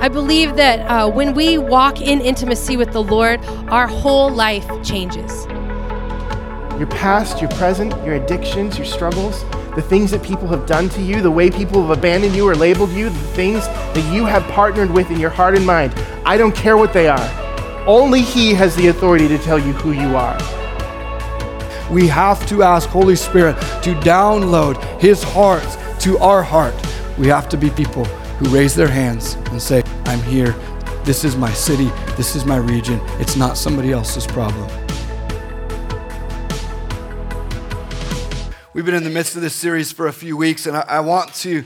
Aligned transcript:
I 0.00 0.08
believe 0.08 0.56
that 0.56 0.80
uh, 0.90 1.10
when 1.10 1.34
we 1.34 1.58
walk 1.58 2.00
in 2.00 2.22
intimacy 2.22 2.78
with 2.78 2.92
the 2.92 3.02
Lord, 3.02 3.44
our 3.68 3.86
whole 3.86 4.30
life 4.30 4.66
changes. 4.82 5.44
Your 6.78 6.86
past, 6.86 7.42
your 7.42 7.50
present, 7.50 7.92
your 8.06 8.14
addictions, 8.14 8.78
your 8.78 8.86
struggles, 8.86 9.44
the 9.74 9.82
things 9.82 10.10
that 10.12 10.22
people 10.22 10.48
have 10.48 10.66
done 10.66 10.88
to 10.88 11.02
you, 11.02 11.20
the 11.20 11.30
way 11.30 11.50
people 11.50 11.82
have 11.82 11.98
abandoned 11.98 12.34
you 12.34 12.48
or 12.48 12.54
labeled 12.54 12.90
you, 12.92 13.10
the 13.10 13.18
things 13.34 13.66
that 13.66 14.14
you 14.14 14.24
have 14.24 14.42
partnered 14.44 14.90
with 14.90 15.10
in 15.10 15.20
your 15.20 15.30
heart 15.30 15.54
and 15.54 15.66
mind. 15.66 15.92
I 16.24 16.38
don't 16.38 16.56
care 16.56 16.78
what 16.78 16.94
they 16.94 17.06
are. 17.06 17.84
Only 17.86 18.22
He 18.22 18.54
has 18.54 18.74
the 18.76 18.86
authority 18.86 19.28
to 19.28 19.36
tell 19.38 19.58
you 19.58 19.74
who 19.74 19.92
you 19.92 20.16
are. 20.16 20.38
We 21.90 22.06
have 22.08 22.46
to 22.48 22.62
ask 22.62 22.88
Holy 22.88 23.16
Spirit 23.16 23.60
to 23.82 23.94
download 23.96 24.82
His 25.00 25.22
heart 25.22 25.66
to 26.02 26.18
our 26.18 26.42
heart. 26.42 26.74
We 27.16 27.28
have 27.28 27.48
to 27.50 27.56
be 27.56 27.70
people 27.70 28.04
who 28.04 28.48
raise 28.48 28.74
their 28.74 28.88
hands 28.88 29.34
and 29.52 29.62
say, 29.62 29.84
I'm 30.06 30.20
here. 30.24 30.50
This 31.04 31.22
is 31.22 31.36
my 31.36 31.52
city. 31.52 31.92
This 32.16 32.34
is 32.34 32.44
my 32.44 32.56
region. 32.56 33.00
It's 33.20 33.36
not 33.36 33.56
somebody 33.56 33.92
else's 33.92 34.26
problem. 34.26 34.68
We've 38.74 38.84
been 38.84 38.96
in 38.96 39.04
the 39.04 39.10
midst 39.10 39.36
of 39.36 39.42
this 39.42 39.54
series 39.54 39.92
for 39.92 40.08
a 40.08 40.12
few 40.12 40.36
weeks, 40.36 40.66
and 40.66 40.76
I, 40.76 40.98
want 40.98 41.34
to 41.34 41.64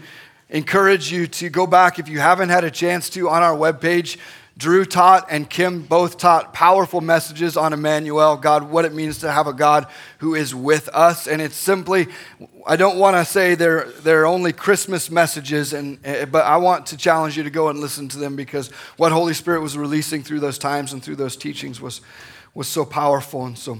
encourage 0.50 1.10
you 1.10 1.26
to 1.28 1.48
go 1.48 1.66
back 1.66 1.98
if 1.98 2.06
you 2.06 2.18
haven't 2.18 2.50
had 2.50 2.62
a 2.62 2.70
chance 2.70 3.08
to 3.10 3.30
on 3.30 3.42
our 3.42 3.56
webpage. 3.56 4.18
Drew 4.58 4.86
taught 4.86 5.26
and 5.28 5.48
Kim 5.50 5.82
both 5.82 6.16
taught 6.16 6.54
powerful 6.54 7.02
messages 7.02 7.58
on 7.58 7.74
Emmanuel, 7.74 8.38
God, 8.38 8.70
what 8.70 8.86
it 8.86 8.94
means 8.94 9.18
to 9.18 9.30
have 9.30 9.46
a 9.46 9.52
God 9.52 9.86
who 10.18 10.34
is 10.34 10.54
with 10.54 10.88
us. 10.94 11.26
And 11.26 11.42
it's 11.42 11.56
simply, 11.56 12.08
I 12.66 12.76
don't 12.76 12.98
want 12.98 13.16
to 13.16 13.24
say 13.30 13.54
they're, 13.54 13.84
they're 14.00 14.24
only 14.24 14.54
Christmas 14.54 15.10
messages, 15.10 15.74
and, 15.74 15.98
eh, 16.04 16.24
but 16.24 16.46
I 16.46 16.56
want 16.56 16.86
to 16.86 16.96
challenge 16.96 17.36
you 17.36 17.42
to 17.42 17.50
go 17.50 17.68
and 17.68 17.80
listen 17.80 18.08
to 18.08 18.18
them 18.18 18.34
because 18.34 18.70
what 18.96 19.12
Holy 19.12 19.34
Spirit 19.34 19.60
was 19.60 19.76
releasing 19.76 20.22
through 20.22 20.40
those 20.40 20.56
times 20.56 20.94
and 20.94 21.02
through 21.02 21.16
those 21.16 21.36
teachings 21.36 21.78
was, 21.78 22.00
was 22.54 22.66
so 22.66 22.86
powerful. 22.86 23.44
And 23.44 23.58
so, 23.58 23.78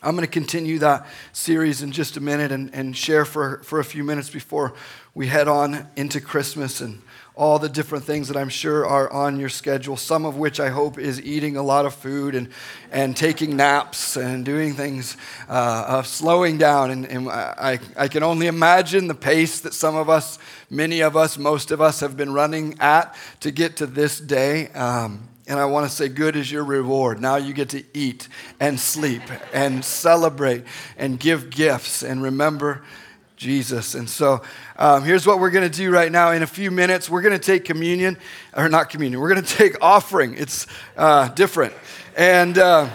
I'm 0.00 0.14
going 0.14 0.24
to 0.24 0.30
continue 0.30 0.78
that 0.78 1.08
series 1.32 1.82
in 1.82 1.90
just 1.90 2.16
a 2.16 2.20
minute 2.20 2.52
and, 2.52 2.72
and 2.72 2.96
share 2.96 3.24
for, 3.24 3.64
for 3.64 3.80
a 3.80 3.84
few 3.84 4.04
minutes 4.04 4.30
before 4.30 4.74
we 5.12 5.26
head 5.26 5.48
on 5.48 5.88
into 5.96 6.20
Christmas 6.20 6.80
and 6.80 7.02
all 7.38 7.60
the 7.60 7.68
different 7.68 8.02
things 8.02 8.26
that 8.26 8.36
I'm 8.36 8.48
sure 8.48 8.84
are 8.84 9.10
on 9.12 9.38
your 9.38 9.48
schedule, 9.48 9.96
some 9.96 10.24
of 10.24 10.36
which 10.36 10.58
I 10.58 10.70
hope 10.70 10.98
is 10.98 11.22
eating 11.22 11.56
a 11.56 11.62
lot 11.62 11.86
of 11.86 11.94
food 11.94 12.34
and, 12.34 12.48
and 12.90 13.16
taking 13.16 13.56
naps 13.56 14.16
and 14.16 14.44
doing 14.44 14.74
things, 14.74 15.16
uh, 15.48 16.02
slowing 16.02 16.58
down. 16.58 16.90
And, 16.90 17.06
and 17.06 17.28
I, 17.28 17.78
I 17.96 18.08
can 18.08 18.24
only 18.24 18.48
imagine 18.48 19.06
the 19.06 19.14
pace 19.14 19.60
that 19.60 19.72
some 19.72 19.94
of 19.94 20.10
us, 20.10 20.40
many 20.68 21.00
of 21.00 21.16
us, 21.16 21.38
most 21.38 21.70
of 21.70 21.80
us 21.80 22.00
have 22.00 22.16
been 22.16 22.32
running 22.32 22.74
at 22.80 23.14
to 23.38 23.52
get 23.52 23.76
to 23.76 23.86
this 23.86 24.18
day. 24.18 24.70
Um, 24.70 25.28
and 25.46 25.60
I 25.60 25.66
want 25.66 25.88
to 25.88 25.94
say, 25.94 26.08
good 26.08 26.34
is 26.34 26.50
your 26.50 26.64
reward. 26.64 27.20
Now 27.20 27.36
you 27.36 27.54
get 27.54 27.68
to 27.68 27.84
eat 27.94 28.28
and 28.58 28.80
sleep 28.80 29.22
and 29.54 29.84
celebrate 29.84 30.64
and 30.96 31.20
give 31.20 31.50
gifts 31.50 32.02
and 32.02 32.20
remember 32.20 32.82
Jesus. 33.38 33.94
And 33.94 34.10
so 34.10 34.42
um, 34.76 35.04
here's 35.04 35.26
what 35.26 35.38
we're 35.38 35.50
going 35.50 35.68
to 35.68 35.74
do 35.74 35.90
right 35.90 36.12
now. 36.12 36.32
In 36.32 36.42
a 36.42 36.46
few 36.46 36.70
minutes, 36.70 37.08
we're 37.08 37.22
going 37.22 37.38
to 37.38 37.44
take 37.44 37.64
communion, 37.64 38.18
or 38.54 38.68
not 38.68 38.90
communion, 38.90 39.20
we're 39.20 39.32
going 39.32 39.42
to 39.44 39.56
take 39.56 39.76
offering. 39.80 40.34
It's 40.36 40.66
uh, 40.96 41.28
different. 41.28 41.72
And. 42.16 42.58
Uh, 42.58 42.90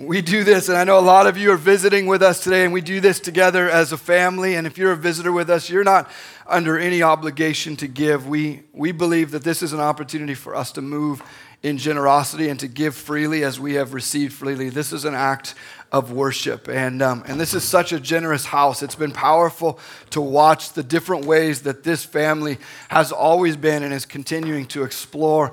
we 0.00 0.22
do 0.22 0.44
this, 0.44 0.68
and 0.68 0.78
I 0.78 0.84
know 0.84 0.96
a 0.96 1.00
lot 1.00 1.26
of 1.26 1.36
you 1.36 1.50
are 1.50 1.56
visiting 1.56 2.06
with 2.06 2.22
us 2.22 2.44
today, 2.44 2.62
and 2.62 2.72
we 2.72 2.80
do 2.80 3.00
this 3.00 3.18
together 3.18 3.68
as 3.68 3.90
a 3.90 3.98
family. 3.98 4.54
And 4.54 4.64
if 4.64 4.78
you're 4.78 4.92
a 4.92 4.96
visitor 4.96 5.32
with 5.32 5.50
us, 5.50 5.68
you're 5.68 5.82
not 5.82 6.08
under 6.46 6.78
any 6.78 7.02
obligation 7.02 7.74
to 7.78 7.88
give. 7.88 8.28
We, 8.28 8.62
we 8.72 8.92
believe 8.92 9.32
that 9.32 9.42
this 9.42 9.60
is 9.60 9.72
an 9.72 9.80
opportunity 9.80 10.34
for 10.34 10.54
us 10.54 10.70
to 10.72 10.82
move 10.82 11.20
in 11.62 11.78
generosity 11.78 12.48
and 12.48 12.60
to 12.60 12.68
give 12.68 12.94
freely 12.94 13.42
as 13.42 13.58
we 13.58 13.74
have 13.74 13.92
received 13.92 14.32
freely. 14.32 14.70
This 14.70 14.92
is 14.92 15.04
an 15.04 15.14
act 15.14 15.54
of 15.90 16.12
worship. 16.12 16.68
And, 16.68 17.00
um, 17.00 17.24
and 17.26 17.40
this 17.40 17.54
is 17.54 17.64
such 17.64 17.92
a 17.92 18.00
generous 18.00 18.44
house. 18.44 18.82
It's 18.82 18.94
been 18.94 19.12
powerful 19.12 19.78
to 20.10 20.20
watch 20.20 20.72
the 20.72 20.82
different 20.82 21.24
ways 21.24 21.62
that 21.62 21.82
this 21.82 22.04
family 22.04 22.58
has 22.88 23.10
always 23.10 23.56
been 23.56 23.82
and 23.82 23.92
is 23.92 24.04
continuing 24.04 24.66
to 24.66 24.84
explore 24.84 25.52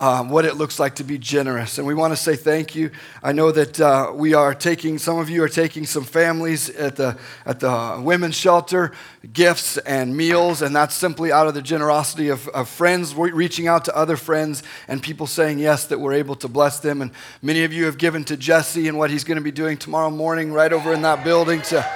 um, 0.00 0.30
what 0.30 0.46
it 0.46 0.56
looks 0.56 0.80
like 0.80 0.94
to 0.96 1.04
be 1.04 1.18
generous. 1.18 1.76
And 1.76 1.86
we 1.86 1.94
want 1.94 2.12
to 2.12 2.16
say 2.16 2.34
thank 2.34 2.74
you. 2.74 2.90
I 3.22 3.32
know 3.32 3.52
that 3.52 3.78
uh, 3.78 4.12
we 4.14 4.32
are 4.32 4.54
taking, 4.54 4.96
some 4.96 5.18
of 5.18 5.28
you 5.28 5.44
are 5.44 5.48
taking 5.48 5.84
some 5.84 6.04
families 6.04 6.70
at 6.70 6.96
the, 6.96 7.18
at 7.44 7.60
the 7.60 8.00
women's 8.02 8.34
shelter, 8.34 8.92
gifts 9.32 9.76
and 9.78 10.16
meals, 10.16 10.62
and 10.62 10.74
that's 10.74 10.94
simply 10.94 11.30
out 11.30 11.46
of 11.46 11.54
the 11.54 11.62
generosity 11.62 12.28
of, 12.28 12.48
of 12.48 12.68
friends 12.68 13.14
reaching 13.14 13.68
out 13.68 13.84
to 13.84 13.96
other 13.96 14.16
friends 14.16 14.62
and 14.88 15.02
people 15.02 15.26
saying 15.26 15.58
yes 15.58 15.86
that 15.86 16.00
we're 16.00 16.14
able 16.14 16.34
to 16.36 16.48
bless 16.48 16.80
them. 16.80 17.02
And 17.02 17.10
many 17.42 17.64
of 17.64 17.72
you 17.72 17.84
have 17.84 17.98
given 17.98 18.24
to 18.24 18.36
Jesse 18.36 18.88
and 18.88 18.96
what 18.96 19.10
he's 19.10 19.24
going 19.24 19.38
to 19.38 19.44
be 19.44 19.52
doing 19.52 19.76
tomorrow 19.76 20.10
morning 20.10 20.52
right 20.52 20.72
over 20.72 20.94
in 20.94 21.02
that 21.02 21.22
building 21.24 21.60
to, 21.62 21.86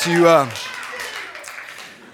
to, 0.00 0.28
uh, 0.28 0.50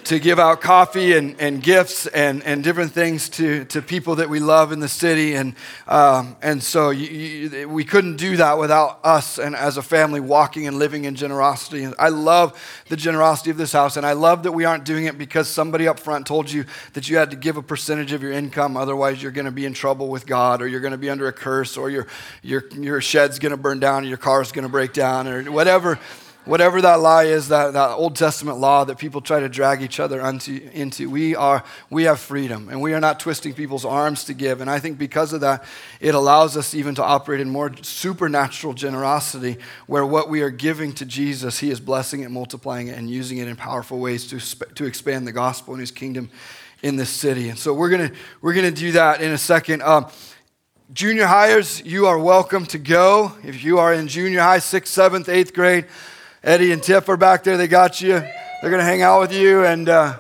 to 0.04 0.18
give 0.18 0.38
out 0.38 0.60
coffee 0.60 1.16
and, 1.16 1.40
and 1.40 1.62
gifts 1.62 2.06
and, 2.06 2.42
and 2.44 2.62
different 2.62 2.92
things 2.92 3.30
to, 3.30 3.64
to 3.66 3.80
people 3.80 4.16
that 4.16 4.28
we 4.28 4.38
love 4.38 4.70
in 4.70 4.80
the 4.80 4.88
city. 4.88 5.34
And, 5.34 5.54
um, 5.88 6.36
and 6.42 6.62
so 6.62 6.90
you, 6.90 7.08
you, 7.08 7.68
we 7.68 7.84
couldn't 7.84 8.16
do 8.16 8.36
that 8.36 8.58
without 8.58 9.00
us 9.02 9.38
and 9.38 9.56
as 9.56 9.78
a 9.78 9.82
family 9.82 10.20
walking 10.20 10.66
and 10.66 10.78
living 10.78 11.06
in 11.06 11.14
generosity. 11.14 11.84
And 11.84 11.94
I 11.98 12.10
love 12.10 12.84
the 12.90 12.96
generosity 12.96 13.50
of 13.50 13.56
this 13.56 13.72
house. 13.72 13.96
And 13.96 14.04
I 14.04 14.12
love 14.12 14.42
that 14.42 14.52
we 14.52 14.66
aren't 14.66 14.84
doing 14.84 15.06
it 15.06 15.16
because 15.16 15.48
somebody 15.48 15.88
up 15.88 15.98
front 15.98 16.26
told 16.26 16.50
you 16.50 16.66
that 16.92 17.08
you 17.08 17.16
had 17.16 17.30
to 17.30 17.36
give 17.36 17.56
a 17.56 17.62
percentage 17.62 18.12
of 18.12 18.22
your 18.22 18.32
income. 18.32 18.76
Otherwise, 18.76 19.22
you're 19.22 19.32
going 19.32 19.46
to 19.46 19.50
be 19.50 19.64
in 19.64 19.72
trouble 19.72 20.08
with 20.08 20.26
God 20.26 20.60
or 20.60 20.68
you're 20.68 20.80
going 20.80 20.92
to 20.92 20.98
be 20.98 21.08
under 21.08 21.28
a 21.28 21.32
curse 21.32 21.78
or 21.78 21.88
your, 21.88 22.06
your, 22.42 22.64
your 22.74 23.00
shed's 23.00 23.38
going 23.38 23.52
to 23.52 23.56
burn 23.56 23.80
down 23.80 24.04
or 24.04 24.08
your 24.08 24.18
car's 24.18 24.52
going 24.52 24.64
to 24.64 24.68
break 24.68 24.92
down 24.92 25.26
or 25.26 25.50
whatever 25.50 25.98
whatever 26.44 26.80
that 26.82 27.00
lie 27.00 27.24
is, 27.24 27.48
that, 27.48 27.72
that 27.72 27.90
Old 27.90 28.16
Testament 28.16 28.58
law 28.58 28.84
that 28.84 28.98
people 28.98 29.20
try 29.20 29.40
to 29.40 29.48
drag 29.48 29.82
each 29.82 29.98
other 29.98 30.20
unto, 30.20 30.68
into, 30.72 31.08
we, 31.08 31.34
are, 31.34 31.64
we 31.90 32.04
have 32.04 32.20
freedom 32.20 32.68
and 32.68 32.80
we 32.80 32.92
are 32.92 33.00
not 33.00 33.20
twisting 33.20 33.54
people's 33.54 33.84
arms 33.84 34.24
to 34.24 34.34
give. 34.34 34.60
And 34.60 34.70
I 34.70 34.78
think 34.78 34.98
because 34.98 35.32
of 35.32 35.40
that, 35.40 35.64
it 36.00 36.14
allows 36.14 36.56
us 36.56 36.74
even 36.74 36.94
to 36.96 37.02
operate 37.02 37.40
in 37.40 37.48
more 37.48 37.72
supernatural 37.82 38.74
generosity 38.74 39.56
where 39.86 40.04
what 40.04 40.28
we 40.28 40.42
are 40.42 40.50
giving 40.50 40.92
to 40.94 41.04
Jesus, 41.04 41.58
He 41.58 41.70
is 41.70 41.80
blessing 41.80 42.20
it, 42.20 42.30
multiplying 42.30 42.88
it, 42.88 42.98
and 42.98 43.10
using 43.10 43.38
it 43.38 43.48
in 43.48 43.56
powerful 43.56 43.98
ways 43.98 44.26
to, 44.28 44.74
to 44.74 44.84
expand 44.84 45.26
the 45.26 45.32
gospel 45.32 45.74
and 45.74 45.80
His 45.80 45.90
kingdom 45.90 46.30
in 46.82 46.96
this 46.96 47.10
city. 47.10 47.48
And 47.48 47.58
so 47.58 47.72
we're 47.72 47.88
going 47.88 48.10
to 48.10 48.14
we're 48.42 48.52
gonna 48.52 48.70
do 48.70 48.92
that 48.92 49.22
in 49.22 49.32
a 49.32 49.38
second. 49.38 49.82
Um, 49.82 50.06
junior 50.92 51.26
hires, 51.26 51.82
you 51.82 52.06
are 52.06 52.18
welcome 52.18 52.66
to 52.66 52.78
go. 52.78 53.32
If 53.42 53.64
you 53.64 53.78
are 53.78 53.94
in 53.94 54.06
junior 54.06 54.40
high, 54.40 54.58
sixth, 54.58 54.92
seventh, 54.92 55.30
eighth 55.30 55.54
grade, 55.54 55.86
Eddie 56.44 56.72
and 56.72 56.82
Tiff 56.82 57.08
are 57.08 57.16
back 57.16 57.42
there. 57.42 57.56
They 57.56 57.66
got 57.66 58.02
you. 58.02 58.20
They're 58.20 58.70
going 58.70 58.78
to 58.78 58.84
hang 58.84 59.00
out 59.00 59.18
with 59.22 59.32
you 59.32 59.64
and 59.64 59.88
uh, 59.88 60.18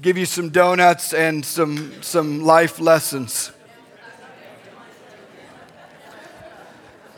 give 0.00 0.16
you 0.16 0.24
some 0.24 0.48
donuts 0.48 1.12
and 1.12 1.44
some, 1.44 2.02
some 2.02 2.42
life 2.42 2.80
lessons. 2.80 3.52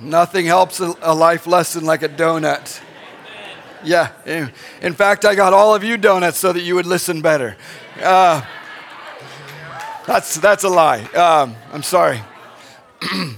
Nothing 0.01 0.47
helps 0.47 0.81
a, 0.81 0.93
a 1.03 1.15
life 1.15 1.47
lesson 1.47 1.85
like 1.85 2.03
a 2.03 2.09
donut. 2.09 2.81
Yeah. 3.85 4.11
In 4.83 4.93
fact, 4.93 5.25
I 5.25 5.37
got 5.37 5.53
all 5.53 5.73
of 5.73 5.85
you 5.85 5.97
donuts 5.97 6.39
so 6.39 6.53
that 6.53 6.63
you 6.63 6.75
would 6.75 6.87
listen 6.87 7.23
better. 7.23 7.57
Uh, 8.03 8.45
that's, 10.05 10.35
that's 10.35 10.65
a 10.65 10.69
lie. 10.69 11.05
Um, 11.13 11.55
I'm 11.73 11.85
sorry. 11.85 12.23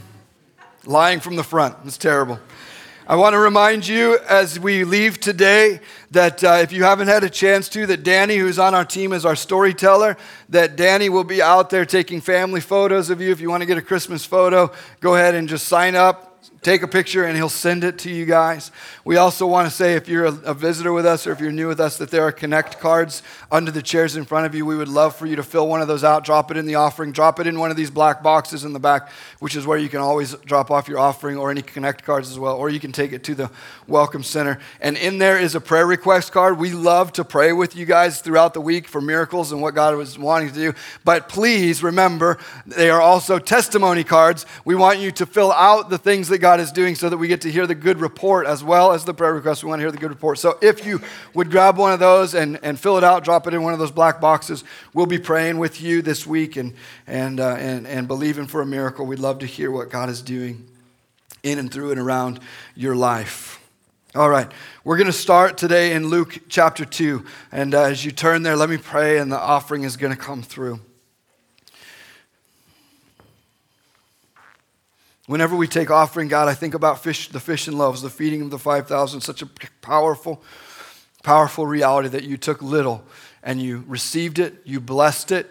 Lying 0.86 1.20
from 1.20 1.36
the 1.36 1.44
front. 1.44 1.76
It's 1.84 1.98
terrible. 1.98 2.40
I 3.10 3.16
want 3.16 3.34
to 3.34 3.40
remind 3.40 3.88
you 3.88 4.20
as 4.28 4.60
we 4.60 4.84
leave 4.84 5.18
today 5.18 5.80
that 6.12 6.44
uh, 6.44 6.60
if 6.62 6.70
you 6.70 6.84
haven't 6.84 7.08
had 7.08 7.24
a 7.24 7.28
chance 7.28 7.68
to, 7.70 7.84
that 7.86 8.04
Danny, 8.04 8.36
who's 8.36 8.56
on 8.56 8.72
our 8.72 8.84
team, 8.84 9.12
is 9.12 9.26
our 9.26 9.34
storyteller. 9.34 10.16
That 10.50 10.76
Danny 10.76 11.08
will 11.08 11.24
be 11.24 11.42
out 11.42 11.70
there 11.70 11.84
taking 11.84 12.20
family 12.20 12.60
photos 12.60 13.10
of 13.10 13.20
you. 13.20 13.32
If 13.32 13.40
you 13.40 13.50
want 13.50 13.62
to 13.62 13.66
get 13.66 13.76
a 13.78 13.82
Christmas 13.82 14.24
photo, 14.24 14.70
go 15.00 15.16
ahead 15.16 15.34
and 15.34 15.48
just 15.48 15.66
sign 15.66 15.96
up 15.96 16.29
take 16.62 16.82
a 16.82 16.88
picture 16.88 17.24
and 17.24 17.36
he'll 17.36 17.48
send 17.48 17.84
it 17.84 17.98
to 17.98 18.10
you 18.10 18.26
guys. 18.26 18.70
We 19.02 19.16
also 19.16 19.46
want 19.46 19.68
to 19.68 19.74
say 19.74 19.94
if 19.94 20.08
you're 20.08 20.26
a, 20.26 20.52
visitor 20.52 20.92
with 20.92 21.06
us 21.06 21.26
or 21.26 21.32
if 21.32 21.40
you're 21.40 21.52
new 21.52 21.68
with 21.68 21.80
us 21.80 21.96
that 21.98 22.10
there 22.10 22.22
are 22.22 22.32
connect 22.32 22.78
cards 22.80 23.22
under 23.50 23.70
the 23.70 23.80
chairs 23.80 24.14
in 24.14 24.26
front 24.26 24.44
of 24.44 24.54
you. 24.54 24.66
We 24.66 24.76
would 24.76 24.88
love 24.88 25.16
for 25.16 25.24
you 25.24 25.36
to 25.36 25.42
fill 25.42 25.68
one 25.68 25.80
of 25.80 25.88
those 25.88 26.04
out, 26.04 26.22
drop 26.22 26.50
it 26.50 26.58
in 26.58 26.66
the 26.66 26.74
offering, 26.74 27.12
drop 27.12 27.40
it 27.40 27.46
in 27.46 27.58
one 27.58 27.70
of 27.70 27.78
these 27.78 27.90
black 27.90 28.22
boxes 28.22 28.64
in 28.64 28.74
the 28.74 28.78
back, 28.78 29.10
which 29.38 29.56
is 29.56 29.66
where 29.66 29.78
you 29.78 29.88
can 29.88 30.00
always 30.00 30.34
drop 30.44 30.70
off 30.70 30.86
your 30.86 30.98
offering 30.98 31.38
or 31.38 31.50
any 31.50 31.62
connect 31.62 32.04
cards 32.04 32.30
as 32.30 32.38
well, 32.38 32.56
or 32.56 32.68
you 32.68 32.78
can 32.78 32.92
take 32.92 33.12
it 33.12 33.24
to 33.24 33.34
the 33.34 33.50
welcome 33.86 34.22
center. 34.22 34.58
And 34.82 34.98
in 34.98 35.18
there 35.18 35.38
is 35.38 35.54
a 35.54 35.60
prayer 35.60 35.86
request 35.86 36.32
card. 36.32 36.58
We 36.58 36.72
love 36.72 37.12
to 37.14 37.24
pray 37.24 37.52
with 37.52 37.74
you 37.74 37.86
guys 37.86 38.20
throughout 38.20 38.52
the 38.52 38.60
week 38.60 38.86
for 38.86 39.00
miracles 39.00 39.50
and 39.50 39.62
what 39.62 39.74
God 39.74 39.96
was 39.96 40.18
wanting 40.18 40.48
to 40.48 40.54
do. 40.54 40.74
But 41.04 41.28
please 41.28 41.82
remember, 41.82 42.38
they 42.66 42.90
are 42.90 43.00
also 43.00 43.38
testimony 43.38 44.04
cards. 44.04 44.44
We 44.66 44.74
want 44.74 44.98
you 44.98 45.10
to 45.12 45.24
fill 45.24 45.52
out 45.52 45.88
the 45.88 45.98
things 45.98 46.28
that 46.28 46.38
God 46.38 46.49
God 46.50 46.58
is 46.58 46.72
doing 46.72 46.96
so 46.96 47.08
that 47.08 47.16
we 47.16 47.28
get 47.28 47.42
to 47.42 47.50
hear 47.52 47.64
the 47.64 47.76
good 47.76 48.00
report 48.00 48.44
as 48.44 48.64
well 48.64 48.90
as 48.90 49.04
the 49.04 49.14
prayer 49.14 49.32
request. 49.32 49.62
We 49.62 49.68
want 49.68 49.78
to 49.78 49.84
hear 49.84 49.92
the 49.92 49.98
good 49.98 50.10
report. 50.10 50.36
So 50.36 50.58
if 50.60 50.84
you 50.84 51.00
would 51.32 51.48
grab 51.48 51.78
one 51.78 51.92
of 51.92 52.00
those 52.00 52.34
and, 52.34 52.58
and 52.64 52.76
fill 52.76 52.98
it 52.98 53.04
out, 53.04 53.22
drop 53.22 53.46
it 53.46 53.54
in 53.54 53.62
one 53.62 53.72
of 53.72 53.78
those 53.78 53.92
black 53.92 54.20
boxes, 54.20 54.64
we'll 54.92 55.06
be 55.06 55.20
praying 55.20 55.58
with 55.58 55.80
you 55.80 56.02
this 56.02 56.26
week 56.26 56.56
and, 56.56 56.74
and, 57.06 57.38
uh, 57.38 57.54
and, 57.54 57.86
and 57.86 58.08
believing 58.08 58.48
for 58.48 58.62
a 58.62 58.66
miracle. 58.66 59.06
We'd 59.06 59.20
love 59.20 59.38
to 59.38 59.46
hear 59.46 59.70
what 59.70 59.90
God 59.90 60.08
is 60.08 60.22
doing 60.22 60.68
in 61.44 61.60
and 61.60 61.72
through 61.72 61.92
and 61.92 62.00
around 62.00 62.40
your 62.74 62.96
life. 62.96 63.64
All 64.16 64.28
right, 64.28 64.50
we're 64.82 64.96
going 64.96 65.06
to 65.06 65.12
start 65.12 65.56
today 65.56 65.92
in 65.92 66.08
Luke 66.08 66.40
chapter 66.48 66.84
2. 66.84 67.24
And 67.52 67.76
uh, 67.76 67.82
as 67.82 68.04
you 68.04 68.10
turn 68.10 68.42
there, 68.42 68.56
let 68.56 68.68
me 68.68 68.76
pray, 68.76 69.18
and 69.18 69.30
the 69.30 69.38
offering 69.38 69.84
is 69.84 69.96
going 69.96 70.12
to 70.12 70.20
come 70.20 70.42
through. 70.42 70.80
Whenever 75.30 75.54
we 75.54 75.68
take 75.68 75.92
offering, 75.92 76.26
God, 76.26 76.48
I 76.48 76.54
think 76.54 76.74
about 76.74 77.04
fish, 77.04 77.28
the 77.28 77.38
fish 77.38 77.68
and 77.68 77.78
loaves, 77.78 78.02
the 78.02 78.10
feeding 78.10 78.42
of 78.42 78.50
the 78.50 78.58
5,000, 78.58 79.20
such 79.20 79.42
a 79.42 79.46
powerful, 79.80 80.42
powerful 81.22 81.68
reality 81.68 82.08
that 82.08 82.24
you 82.24 82.36
took 82.36 82.60
little 82.60 83.04
and 83.40 83.62
you 83.62 83.84
received 83.86 84.40
it, 84.40 84.60
you 84.64 84.80
blessed 84.80 85.30
it, 85.30 85.48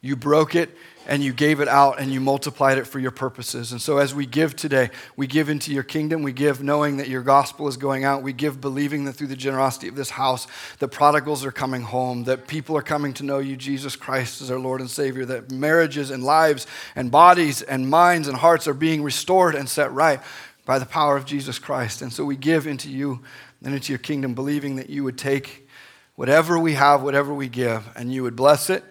you 0.00 0.16
broke 0.16 0.54
it, 0.54 0.74
and 1.10 1.24
you 1.24 1.32
gave 1.32 1.58
it 1.58 1.66
out 1.66 1.98
and 1.98 2.12
you 2.12 2.20
multiplied 2.20 2.78
it 2.78 2.86
for 2.86 3.00
your 3.00 3.10
purposes. 3.10 3.72
And 3.72 3.82
so, 3.82 3.98
as 3.98 4.14
we 4.14 4.26
give 4.26 4.54
today, 4.54 4.90
we 5.16 5.26
give 5.26 5.48
into 5.48 5.72
your 5.72 5.82
kingdom. 5.82 6.22
We 6.22 6.32
give 6.32 6.62
knowing 6.62 6.98
that 6.98 7.08
your 7.08 7.22
gospel 7.22 7.66
is 7.66 7.76
going 7.76 8.04
out. 8.04 8.22
We 8.22 8.32
give 8.32 8.60
believing 8.60 9.06
that 9.06 9.14
through 9.14 9.26
the 9.26 9.34
generosity 9.34 9.88
of 9.88 9.96
this 9.96 10.10
house, 10.10 10.46
that 10.78 10.88
prodigals 10.88 11.44
are 11.44 11.50
coming 11.50 11.82
home, 11.82 12.24
that 12.24 12.46
people 12.46 12.76
are 12.76 12.82
coming 12.82 13.12
to 13.14 13.24
know 13.24 13.40
you, 13.40 13.56
Jesus 13.56 13.96
Christ, 13.96 14.40
as 14.40 14.52
our 14.52 14.58
Lord 14.60 14.80
and 14.80 14.88
Savior, 14.88 15.24
that 15.24 15.50
marriages 15.50 16.12
and 16.12 16.22
lives 16.22 16.68
and 16.94 17.10
bodies 17.10 17.60
and 17.60 17.90
minds 17.90 18.28
and 18.28 18.36
hearts 18.36 18.68
are 18.68 18.74
being 18.74 19.02
restored 19.02 19.56
and 19.56 19.68
set 19.68 19.90
right 19.90 20.20
by 20.64 20.78
the 20.78 20.86
power 20.86 21.16
of 21.16 21.24
Jesus 21.24 21.58
Christ. 21.58 22.02
And 22.02 22.12
so, 22.12 22.24
we 22.24 22.36
give 22.36 22.68
into 22.68 22.88
you 22.88 23.18
and 23.64 23.74
into 23.74 23.90
your 23.90 23.98
kingdom, 23.98 24.34
believing 24.34 24.76
that 24.76 24.88
you 24.88 25.02
would 25.02 25.18
take 25.18 25.68
whatever 26.14 26.56
we 26.56 26.74
have, 26.74 27.02
whatever 27.02 27.34
we 27.34 27.48
give, 27.48 27.84
and 27.96 28.12
you 28.12 28.22
would 28.22 28.36
bless 28.36 28.70
it 28.70 28.84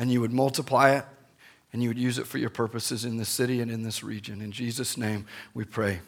and 0.00 0.12
you 0.12 0.20
would 0.20 0.32
multiply 0.32 0.92
it 0.92 1.04
and 1.72 1.82
you 1.82 1.88
would 1.88 1.98
use 1.98 2.18
it 2.18 2.26
for 2.26 2.38
your 2.38 2.50
purposes 2.50 3.04
in 3.04 3.16
this 3.16 3.28
city 3.28 3.60
and 3.60 3.70
in 3.70 3.82
this 3.82 4.02
region. 4.02 4.40
In 4.40 4.52
Jesus' 4.52 4.96
name 4.96 5.26
we 5.54 5.64
pray. 5.64 6.00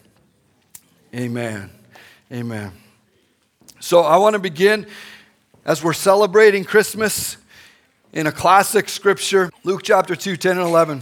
Amen. 1.13 1.69
Amen. 2.31 2.71
So 3.79 4.01
I 4.01 4.17
want 4.17 4.33
to 4.33 4.39
begin 4.39 4.87
as 5.65 5.83
we're 5.83 5.93
celebrating 5.93 6.63
Christmas 6.63 7.37
in 8.13 8.27
a 8.27 8.31
classic 8.31 8.89
scripture, 8.89 9.49
Luke 9.63 9.81
chapter 9.83 10.15
2, 10.15 10.35
10 10.37 10.57
and 10.57 10.67
11, 10.67 11.01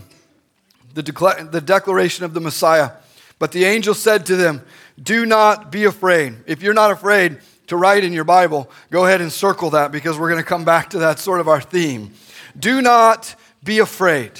the, 0.94 1.04
decla- 1.04 1.52
the 1.52 1.62
declaration 1.62 2.26
of 2.26 2.34
the 2.34 2.42
Messiah. 2.42 2.92
But 3.38 3.52
the 3.52 3.66
angel 3.66 3.94
said 3.94 4.26
to 4.28 4.36
them, 4.36 4.62
Do 5.02 5.26
not 5.26 5.72
be 5.72 5.86
afraid. 5.86 6.36
If 6.46 6.62
you're 6.62 6.74
not 6.74 6.92
afraid 6.92 7.40
to 7.68 7.78
write 7.78 8.04
in 8.04 8.14
your 8.14 8.26
Bible, 8.26 8.70
go 8.92 9.06
ahead 9.06 9.22
and 9.22 9.32
circle 9.32 9.70
that 9.72 9.92
because 9.92 10.20
we're 10.20 10.30
going 10.30 10.42
to 10.42 10.48
come 10.48 10.66
back 10.66 10.90
to 10.92 11.00
that 11.00 11.20
sort 11.20 11.40
of 11.40 11.48
our 11.48 11.62
theme. 11.62 12.14
Do 12.58 12.82
not 12.82 13.36
be 13.64 13.80
afraid. 13.80 14.32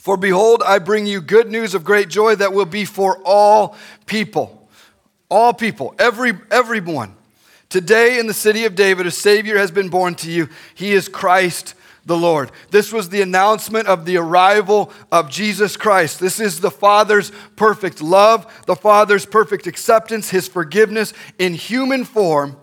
For 0.00 0.16
behold, 0.16 0.62
I 0.64 0.78
bring 0.78 1.04
you 1.04 1.20
good 1.20 1.50
news 1.52 1.74
of 1.74 1.84
great 1.84 2.08
joy 2.08 2.34
that 2.36 2.54
will 2.54 2.64
be 2.64 2.86
for 2.86 3.20
all 3.22 3.76
people. 4.06 4.66
All 5.28 5.52
people, 5.52 5.94
every, 5.98 6.32
everyone. 6.50 7.14
Today 7.68 8.18
in 8.18 8.26
the 8.26 8.32
city 8.32 8.64
of 8.64 8.74
David, 8.74 9.06
a 9.06 9.10
Savior 9.10 9.58
has 9.58 9.70
been 9.70 9.90
born 9.90 10.14
to 10.16 10.30
you. 10.30 10.48
He 10.74 10.92
is 10.92 11.06
Christ 11.06 11.74
the 12.06 12.16
Lord. 12.16 12.50
This 12.70 12.94
was 12.94 13.10
the 13.10 13.20
announcement 13.20 13.88
of 13.88 14.06
the 14.06 14.16
arrival 14.16 14.90
of 15.12 15.28
Jesus 15.28 15.76
Christ. 15.76 16.18
This 16.18 16.40
is 16.40 16.60
the 16.60 16.70
Father's 16.70 17.30
perfect 17.56 18.00
love, 18.00 18.64
the 18.64 18.76
Father's 18.76 19.26
perfect 19.26 19.66
acceptance, 19.66 20.30
His 20.30 20.48
forgiveness 20.48 21.12
in 21.38 21.52
human 21.52 22.04
form 22.04 22.56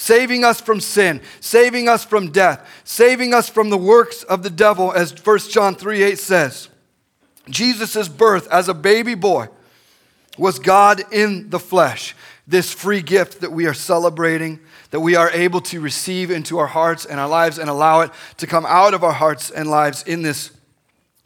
saving 0.00 0.44
us 0.44 0.60
from 0.60 0.78
sin, 0.80 1.20
saving 1.40 1.88
us 1.88 2.04
from 2.04 2.30
death, 2.30 2.64
saving 2.84 3.34
us 3.34 3.48
from 3.48 3.68
the 3.68 3.76
works 3.76 4.22
of 4.22 4.44
the 4.44 4.48
devil, 4.50 4.92
as 4.92 5.12
1 5.12 5.38
John 5.50 5.74
3 5.74 6.04
8 6.04 6.16
says. 6.16 6.68
Jesus' 7.50 8.06
birth 8.06 8.46
as 8.46 8.68
a 8.68 8.74
baby 8.74 9.16
boy 9.16 9.48
was 10.38 10.60
God 10.60 11.02
in 11.12 11.50
the 11.50 11.58
flesh, 11.58 12.14
this 12.46 12.72
free 12.72 13.02
gift 13.02 13.40
that 13.40 13.50
we 13.50 13.66
are 13.66 13.74
celebrating, 13.74 14.60
that 14.92 15.00
we 15.00 15.16
are 15.16 15.30
able 15.32 15.60
to 15.62 15.80
receive 15.80 16.30
into 16.30 16.58
our 16.58 16.68
hearts 16.68 17.04
and 17.04 17.18
our 17.18 17.28
lives 17.28 17.58
and 17.58 17.68
allow 17.68 18.02
it 18.02 18.12
to 18.36 18.46
come 18.46 18.66
out 18.66 18.94
of 18.94 19.02
our 19.02 19.12
hearts 19.12 19.50
and 19.50 19.68
lives 19.68 20.04
in 20.04 20.22
this 20.22 20.52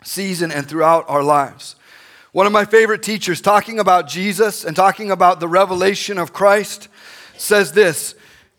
season 0.03 0.51
and 0.51 0.67
throughout 0.67 1.05
our 1.09 1.23
lives. 1.23 1.77
One 2.33 2.47
of 2.47 2.53
my 2.53 2.65
favorite 2.65 3.03
teachers, 3.03 3.43
talking 3.43 3.79
about 3.79 4.09
Jesus 4.09 4.65
and 4.65 4.75
talking 4.75 5.11
about 5.11 5.41
the 5.41 5.49
revelation 5.49 6.17
of 6.17 6.33
Christ, 6.33 6.89
says 7.37 7.73
this 7.73 8.15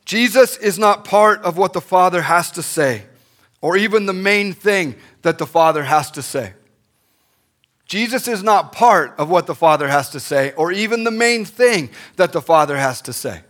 Jesus 0.05 0.57
is 0.57 0.77
not 0.77 1.05
part 1.05 1.41
of 1.43 1.57
what 1.57 1.73
the 1.73 1.81
Father 1.81 2.21
has 2.21 2.51
to 2.51 2.61
say, 2.61 3.03
or 3.61 3.77
even 3.77 4.05
the 4.05 4.13
main 4.13 4.53
thing 4.53 4.95
that 5.21 5.37
the 5.37 5.47
Father 5.47 5.83
has 5.83 6.11
to 6.11 6.21
say. 6.21 6.53
Jesus 7.85 8.27
is 8.27 8.43
not 8.43 8.71
part 8.71 9.13
of 9.17 9.29
what 9.29 9.45
the 9.45 9.55
Father 9.55 9.87
has 9.87 10.09
to 10.09 10.19
say, 10.19 10.51
or 10.53 10.71
even 10.71 11.03
the 11.03 11.11
main 11.11 11.45
thing 11.45 11.89
that 12.15 12.33
the 12.33 12.41
Father 12.41 12.77
has 12.77 13.01
to 13.01 13.13
say. 13.13 13.41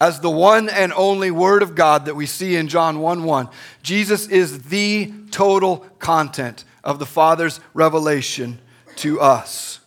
As 0.00 0.20
the 0.20 0.30
one 0.30 0.68
and 0.68 0.92
only 0.92 1.30
Word 1.30 1.62
of 1.62 1.74
God 1.74 2.04
that 2.06 2.16
we 2.16 2.26
see 2.26 2.56
in 2.56 2.68
John 2.68 2.98
1 2.98 3.24
1, 3.24 3.48
Jesus 3.82 4.26
is 4.26 4.64
the 4.64 5.12
total 5.30 5.78
content 5.98 6.64
of 6.82 6.98
the 6.98 7.06
Father's 7.06 7.60
revelation 7.72 8.58
to 8.96 9.20
us. 9.20 9.80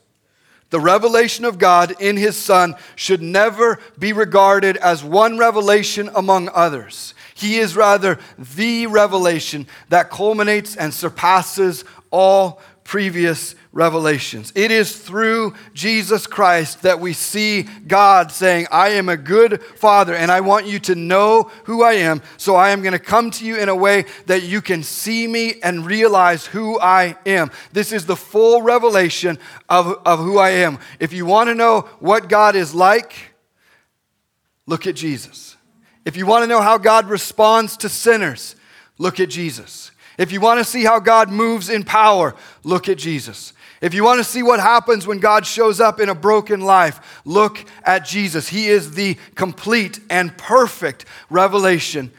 The 0.69 0.79
revelation 0.79 1.45
of 1.45 1.57
God 1.57 1.95
in 1.99 2.17
His 2.17 2.35
Son 2.35 2.75
should 2.95 3.21
never 3.21 3.79
be 3.97 4.11
regarded 4.11 4.75
as 4.77 5.03
one 5.03 5.37
revelation 5.37 6.09
among 6.13 6.49
others. 6.53 7.13
He 7.33 7.57
is 7.57 7.75
rather 7.75 8.19
the 8.37 8.87
revelation 8.87 9.67
that 9.89 10.09
culminates 10.09 10.75
and 10.75 10.93
surpasses 10.93 11.85
all 12.11 12.61
previous 12.87 13.53
revelations. 13.73 14.53
It 14.55 14.71
is 14.71 14.95
through 14.97 15.53
Jesus 15.73 16.25
Christ 16.25 16.83
that 16.83 17.01
we 17.01 17.11
see 17.11 17.63
God 17.85 18.31
saying, 18.31 18.67
I 18.71 18.91
am 18.91 19.09
a 19.09 19.17
good 19.17 19.61
father 19.61 20.15
and 20.15 20.31
I 20.31 20.39
want 20.39 20.67
you 20.67 20.79
to 20.79 20.95
know 20.95 21.51
who 21.65 21.83
I 21.83 21.93
am. 21.95 22.21
So 22.37 22.55
I 22.55 22.69
am 22.69 22.81
going 22.81 22.93
to 22.93 22.99
come 22.99 23.29
to 23.31 23.45
you 23.45 23.57
in 23.57 23.67
a 23.67 23.75
way 23.75 24.05
that 24.27 24.43
you 24.43 24.61
can 24.61 24.83
see 24.83 25.27
me 25.27 25.55
and 25.61 25.85
realize 25.85 26.45
who 26.45 26.79
I 26.79 27.17
am. 27.25 27.51
This 27.73 27.91
is 27.91 28.05
the 28.05 28.15
full 28.15 28.61
revelation 28.61 29.37
of, 29.67 30.01
of 30.05 30.19
who 30.19 30.37
I 30.37 30.51
am. 30.51 30.79
If 31.01 31.11
you 31.11 31.25
want 31.25 31.49
to 31.49 31.55
know 31.55 31.81
what 31.99 32.29
God 32.29 32.55
is 32.55 32.73
like, 32.73 33.33
look 34.65 34.87
at 34.87 34.95
Jesus. 34.95 35.57
If 36.05 36.15
you 36.15 36.25
want 36.25 36.43
to 36.43 36.47
know 36.47 36.61
how 36.61 36.77
God 36.77 37.09
responds 37.09 37.75
to 37.77 37.89
sinners, 37.89 38.55
look 38.97 39.19
at 39.19 39.29
Jesus. 39.29 39.91
If 40.17 40.31
you 40.31 40.41
want 40.41 40.59
to 40.59 40.63
see 40.63 40.83
how 40.83 40.99
God 40.99 41.29
moves 41.29 41.69
in 41.69 41.83
power, 41.83 42.35
look 42.63 42.89
at 42.89 42.97
Jesus. 42.97 43.53
If 43.81 43.93
you 43.93 44.03
want 44.03 44.19
to 44.19 44.23
see 44.23 44.41
what 44.41 44.59
happens 44.59 45.05
when 45.05 45.19
God 45.19 45.45
shows 45.45 45.79
up 45.79 45.99
in 45.99 46.09
a 46.09 46.15
broken 46.15 46.61
life, 46.61 47.21
look 47.25 47.63
at 47.83 48.05
Jesus. 48.05 48.47
He 48.47 48.67
is 48.67 48.91
the 48.95 49.17
complete 49.35 49.99
and 50.09 50.35
perfect 50.35 51.05
revelation 51.29 52.11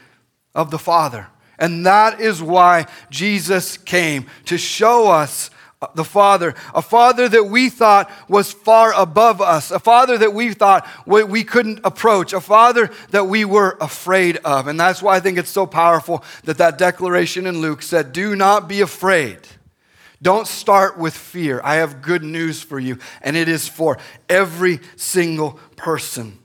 of 0.54 0.70
the 0.70 0.78
Father. 0.78 1.26
And 1.58 1.84
that 1.86 2.20
is 2.20 2.40
why 2.40 2.86
Jesus 3.10 3.76
came 3.76 4.26
to 4.44 4.56
show 4.56 5.10
us 5.10 5.50
the 5.94 6.04
Father, 6.04 6.54
a 6.74 6.82
Father 6.82 7.28
that 7.28 7.44
we 7.44 7.68
thought 7.70 8.10
was 8.28 8.52
far 8.52 8.92
above 8.94 9.40
us, 9.40 9.70
a 9.70 9.78
Father 9.78 10.18
that 10.18 10.34
we 10.34 10.52
thought 10.52 10.86
we 11.06 11.44
couldn't 11.44 11.80
approach, 11.84 12.32
a 12.32 12.40
Father 12.40 12.90
that 13.10 13.28
we 13.28 13.44
were 13.44 13.76
afraid 13.80 14.38
of. 14.38 14.66
And 14.66 14.78
that's 14.78 15.02
why 15.02 15.16
I 15.16 15.20
think 15.20 15.38
it's 15.38 15.50
so 15.50 15.66
powerful 15.66 16.24
that 16.44 16.58
that 16.58 16.78
declaration 16.78 17.46
in 17.46 17.60
Luke 17.60 17.82
said, 17.82 18.12
Do 18.12 18.34
not 18.34 18.68
be 18.68 18.80
afraid. 18.80 19.38
Don't 20.20 20.48
start 20.48 20.98
with 20.98 21.16
fear. 21.16 21.60
I 21.62 21.76
have 21.76 22.02
good 22.02 22.24
news 22.24 22.60
for 22.60 22.80
you, 22.80 22.98
and 23.22 23.36
it 23.36 23.48
is 23.48 23.68
for 23.68 23.98
every 24.28 24.80
single 24.96 25.60
person 25.76 26.38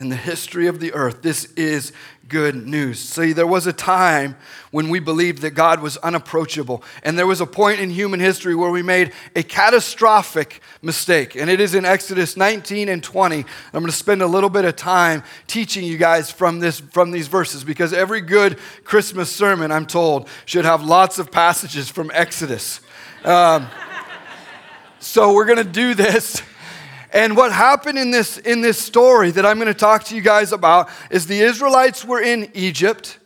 in 0.00 0.08
the 0.08 0.16
history 0.16 0.66
of 0.66 0.80
the 0.80 0.94
earth. 0.94 1.20
This 1.20 1.44
is 1.52 1.92
good 2.26 2.66
news. 2.66 2.98
See, 2.98 3.34
there 3.34 3.46
was 3.46 3.66
a 3.66 3.72
time 3.72 4.36
when 4.70 4.88
we 4.88 4.98
believed 4.98 5.42
that 5.42 5.50
God 5.50 5.80
was 5.80 5.98
unapproachable, 5.98 6.82
and 7.02 7.18
there 7.18 7.26
was 7.26 7.42
a 7.42 7.46
point 7.46 7.80
in 7.80 7.90
human 7.90 8.18
history 8.18 8.54
where 8.54 8.70
we 8.70 8.82
made 8.82 9.12
a 9.36 9.42
catastrophic 9.42 10.62
mistake, 10.80 11.34
and 11.34 11.50
it 11.50 11.60
is 11.60 11.74
in 11.74 11.84
Exodus 11.84 12.36
19 12.36 12.88
and 12.88 13.02
20. 13.02 13.36
I'm 13.40 13.46
going 13.72 13.86
to 13.86 13.92
spend 13.92 14.22
a 14.22 14.26
little 14.26 14.48
bit 14.48 14.64
of 14.64 14.76
time 14.76 15.22
teaching 15.46 15.84
you 15.84 15.98
guys 15.98 16.30
from 16.30 16.60
this 16.60 16.80
from 16.80 17.10
these 17.10 17.28
verses 17.28 17.62
because 17.62 17.92
every 17.92 18.22
good 18.22 18.58
Christmas 18.84 19.30
sermon, 19.30 19.70
I'm 19.70 19.86
told, 19.86 20.28
should 20.46 20.64
have 20.64 20.82
lots 20.82 21.18
of 21.18 21.30
passages 21.30 21.90
from 21.90 22.10
Exodus. 22.14 22.80
Um, 23.22 23.68
so 24.98 25.34
we're 25.34 25.46
going 25.46 25.58
to 25.58 25.64
do 25.64 25.92
this. 25.94 26.42
And 27.12 27.36
what 27.36 27.52
happened 27.52 27.98
in 27.98 28.10
this, 28.10 28.38
in 28.38 28.60
this 28.60 28.78
story 28.78 29.30
that 29.32 29.46
I'm 29.46 29.56
going 29.58 29.68
to 29.68 29.74
talk 29.74 30.04
to 30.04 30.16
you 30.16 30.22
guys 30.22 30.52
about 30.52 30.88
is 31.10 31.26
the 31.26 31.40
Israelites 31.40 32.04
were 32.04 32.20
in 32.20 32.50
Egypt 32.54 33.19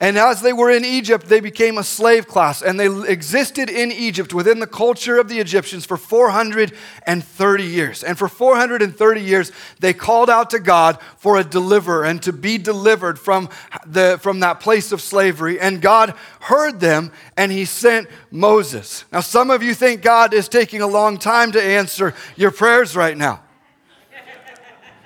And 0.00 0.18
as 0.18 0.42
they 0.42 0.52
were 0.52 0.70
in 0.70 0.84
Egypt, 0.84 1.26
they 1.26 1.38
became 1.38 1.78
a 1.78 1.84
slave 1.84 2.26
class, 2.26 2.62
and 2.62 2.78
they 2.78 2.88
existed 3.08 3.70
in 3.70 3.92
Egypt 3.92 4.34
within 4.34 4.58
the 4.58 4.66
culture 4.66 5.18
of 5.18 5.28
the 5.28 5.38
Egyptians 5.38 5.86
for 5.86 5.96
430 5.96 7.64
years. 7.64 8.02
And 8.02 8.18
for 8.18 8.26
430 8.26 9.20
years, 9.20 9.52
they 9.78 9.92
called 9.92 10.28
out 10.28 10.50
to 10.50 10.58
God 10.58 10.98
for 11.16 11.38
a 11.38 11.44
deliverer 11.44 12.04
and 12.04 12.20
to 12.24 12.32
be 12.32 12.58
delivered 12.58 13.20
from, 13.20 13.48
the, 13.86 14.18
from 14.20 14.40
that 14.40 14.58
place 14.58 14.90
of 14.90 15.00
slavery. 15.00 15.60
And 15.60 15.80
God 15.80 16.14
heard 16.40 16.80
them, 16.80 17.12
and 17.36 17.52
He 17.52 17.64
sent 17.64 18.08
Moses. 18.32 19.04
Now, 19.12 19.20
some 19.20 19.48
of 19.48 19.62
you 19.62 19.74
think 19.74 20.02
God 20.02 20.34
is 20.34 20.48
taking 20.48 20.80
a 20.80 20.88
long 20.88 21.18
time 21.18 21.52
to 21.52 21.62
answer 21.62 22.14
your 22.34 22.50
prayers 22.50 22.96
right 22.96 23.16
now. 23.16 23.43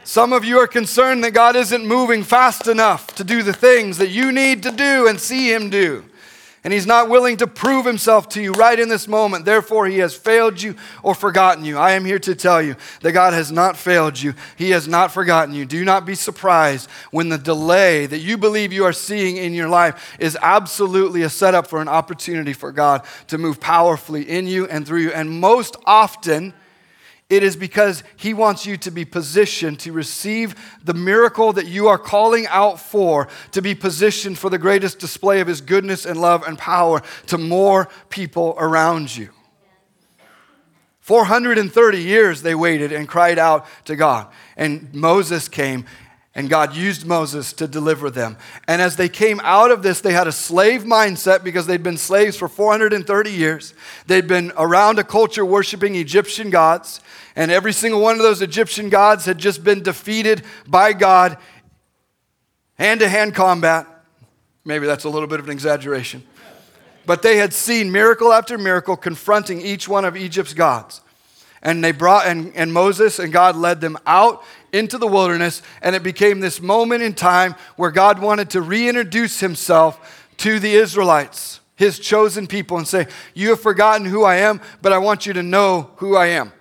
Some 0.08 0.32
of 0.32 0.42
you 0.42 0.58
are 0.58 0.66
concerned 0.66 1.22
that 1.24 1.34
God 1.34 1.54
isn't 1.54 1.86
moving 1.86 2.24
fast 2.24 2.66
enough 2.66 3.08
to 3.16 3.24
do 3.24 3.42
the 3.42 3.52
things 3.52 3.98
that 3.98 4.08
you 4.08 4.32
need 4.32 4.62
to 4.62 4.70
do 4.70 5.06
and 5.06 5.20
see 5.20 5.52
Him 5.52 5.68
do. 5.68 6.02
And 6.64 6.72
He's 6.72 6.86
not 6.86 7.10
willing 7.10 7.36
to 7.36 7.46
prove 7.46 7.84
Himself 7.84 8.26
to 8.30 8.40
you 8.40 8.54
right 8.54 8.80
in 8.80 8.88
this 8.88 9.06
moment. 9.06 9.44
Therefore, 9.44 9.86
He 9.86 9.98
has 9.98 10.14
failed 10.14 10.62
you 10.62 10.76
or 11.02 11.14
forgotten 11.14 11.62
you. 11.62 11.76
I 11.76 11.90
am 11.90 12.06
here 12.06 12.18
to 12.20 12.34
tell 12.34 12.62
you 12.62 12.76
that 13.02 13.12
God 13.12 13.34
has 13.34 13.52
not 13.52 13.76
failed 13.76 14.18
you, 14.18 14.32
He 14.56 14.70
has 14.70 14.88
not 14.88 15.12
forgotten 15.12 15.54
you. 15.54 15.66
Do 15.66 15.84
not 15.84 16.06
be 16.06 16.14
surprised 16.14 16.88
when 17.10 17.28
the 17.28 17.36
delay 17.36 18.06
that 18.06 18.20
you 18.20 18.38
believe 18.38 18.72
you 18.72 18.86
are 18.86 18.94
seeing 18.94 19.36
in 19.36 19.52
your 19.52 19.68
life 19.68 20.16
is 20.18 20.38
absolutely 20.40 21.20
a 21.20 21.28
setup 21.28 21.66
for 21.66 21.82
an 21.82 21.88
opportunity 21.88 22.54
for 22.54 22.72
God 22.72 23.04
to 23.26 23.36
move 23.36 23.60
powerfully 23.60 24.22
in 24.22 24.46
you 24.46 24.66
and 24.68 24.86
through 24.86 25.02
you. 25.02 25.12
And 25.12 25.38
most 25.38 25.76
often, 25.84 26.54
it 27.30 27.42
is 27.42 27.56
because 27.56 28.02
he 28.16 28.32
wants 28.32 28.64
you 28.64 28.78
to 28.78 28.90
be 28.90 29.04
positioned 29.04 29.80
to 29.80 29.92
receive 29.92 30.54
the 30.82 30.94
miracle 30.94 31.52
that 31.52 31.66
you 31.66 31.88
are 31.88 31.99
calling 31.99 32.47
out 32.47 32.80
for, 32.80 33.28
to 33.52 33.61
be 33.61 33.75
positioned 33.75 34.38
for 34.38 34.49
the 34.49 34.56
greatest 34.56 34.99
display 34.99 35.40
of 35.40 35.47
his 35.47 35.61
goodness 35.61 36.06
and 36.06 36.18
love 36.18 36.42
and 36.47 36.56
power 36.56 37.02
to 37.26 37.37
more 37.37 37.88
people 38.08 38.54
around 38.58 39.14
you. 39.14 39.28
430 41.00 42.02
years 42.02 42.42
they 42.42 42.54
waited 42.54 42.92
and 42.92 43.08
cried 43.08 43.38
out 43.38 43.66
to 43.85 43.97
God. 43.97 44.28
And 44.56 44.94
Moses 44.94 45.49
came 45.49 45.85
and 46.38 46.49
God 46.49 46.76
used 46.76 47.04
Moses 47.04 47.52
to 47.54 47.66
deliver 47.66 48.11
them. 48.11 48.37
And 48.68 48.80
as 48.80 48.95
they 48.95 49.09
came 49.09 49.40
out 49.42 49.73
of 49.73 49.83
this, 49.83 50.00
they 50.00 50.12
had 50.12 50.28
a 50.28 50.33
slave 50.33 50.85
mindset 50.85 51.42
because 51.42 51.66
they'd 51.66 51.83
been 51.83 51.97
slaves 51.97 52.37
for 52.37 52.47
430 52.47 53.33
years. 53.33 53.75
They'd 54.07 54.28
been 54.28 54.52
around 54.57 55.00
a 55.00 55.04
culture 55.04 55.45
worshiping 55.45 55.97
Egyptian 55.97 56.50
gods. 56.50 57.00
And 57.35 57.50
every 57.50 57.73
single 57.73 58.00
one 58.00 58.14
of 58.14 58.23
those 58.23 58.40
Egyptian 58.40 58.88
gods 58.88 59.25
had 59.25 59.38
just 59.38 59.64
been 59.64 59.83
defeated 59.83 60.45
by 60.64 60.92
God 60.92 61.38
hand 62.76 63.00
to 63.00 63.09
hand 63.09 63.35
combat. 63.35 63.88
Maybe 64.64 64.87
that's 64.87 65.02
a 65.02 65.11
little 65.11 65.26
bit 65.26 65.40
of 65.40 65.47
an 65.47 65.50
exaggeration. 65.50 66.23
But 67.04 67.23
they 67.23 67.38
had 67.38 67.52
seen 67.52 67.90
miracle 67.90 68.33
after 68.33 68.57
miracle 68.57 68.97
confronting 68.97 69.61
each 69.61 69.88
one 69.88 70.04
of 70.04 70.16
Egypt's 70.16 70.54
gods. 70.54 71.00
And 71.62 71.83
they 71.83 71.90
brought, 71.90 72.26
and, 72.26 72.54
and 72.54 72.73
Moses 72.73 73.18
and 73.18 73.33
God 73.33 73.57
led 73.57 73.80
them 73.80 73.99
out 74.07 74.45
into 74.72 74.98
the 74.98 75.06
wilderness, 75.06 75.62
and 75.82 75.94
it 75.94 76.02
became 76.02 76.40
this 76.40 76.60
moment 76.60 77.02
in 77.02 77.14
time 77.14 77.54
where 77.76 77.90
God 77.90 78.20
wanted 78.20 78.50
to 78.50 78.60
reintroduce 78.60 79.40
himself 79.40 80.28
to 80.38 80.58
the 80.58 80.75
Israelites, 80.75 81.60
his 81.76 81.98
chosen 81.98 82.46
people, 82.46 82.78
and 82.78 82.87
say, 82.87 83.06
You 83.34 83.50
have 83.50 83.60
forgotten 83.60 84.06
who 84.06 84.25
I 84.25 84.37
am, 84.37 84.60
but 84.82 84.92
I 84.92 84.98
want 84.98 85.26
you 85.26 85.32
to 85.34 85.42
know 85.42 85.90
who 85.96 86.16
I 86.16 86.26
am. 86.26 86.52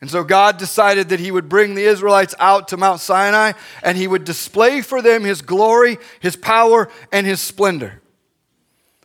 And 0.00 0.10
so 0.10 0.22
God 0.22 0.58
decided 0.58 1.08
that 1.08 1.20
he 1.20 1.30
would 1.30 1.48
bring 1.48 1.74
the 1.74 1.84
Israelites 1.84 2.34
out 2.38 2.68
to 2.68 2.76
Mount 2.76 3.00
Sinai 3.00 3.52
and 3.82 3.96
he 3.96 4.06
would 4.06 4.24
display 4.24 4.82
for 4.82 5.00
them 5.00 5.24
his 5.24 5.40
glory, 5.40 5.96
his 6.20 6.36
power, 6.36 6.90
and 7.10 7.26
his 7.26 7.40
splendor. 7.40 8.02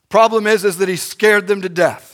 Problem 0.09 0.45
is, 0.47 0.65
is 0.65 0.77
that 0.79 0.89
he 0.89 0.97
scared 0.97 1.47
them 1.47 1.61
to 1.61 1.69
death. 1.69 2.08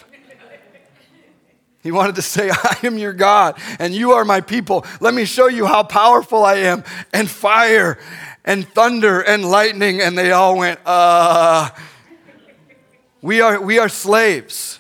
He 1.86 1.92
wanted 1.92 2.16
to 2.16 2.24
say, 2.24 2.50
I 2.52 2.80
am 2.82 2.98
your 2.98 3.14
God 3.14 3.60
and 3.78 3.94
you 3.94 4.14
are 4.14 4.26
my 4.26 4.42
people. 4.42 4.88
Let 5.00 5.14
me 5.14 5.24
show 5.24 5.46
you 5.46 5.68
how 5.68 5.84
powerful 5.84 6.44
I 6.44 6.56
am. 6.56 6.84
And 7.14 7.30
fire 7.30 8.00
and 8.44 8.68
thunder 8.68 9.22
and 9.22 9.46
lightning. 9.46 10.02
And 10.02 10.18
they 10.18 10.32
all 10.32 10.58
went, 10.58 10.80
uh, 10.84 11.70
we 13.22 13.40
are, 13.40 13.62
we 13.62 13.78
are 13.78 13.88
slaves. 13.88 14.80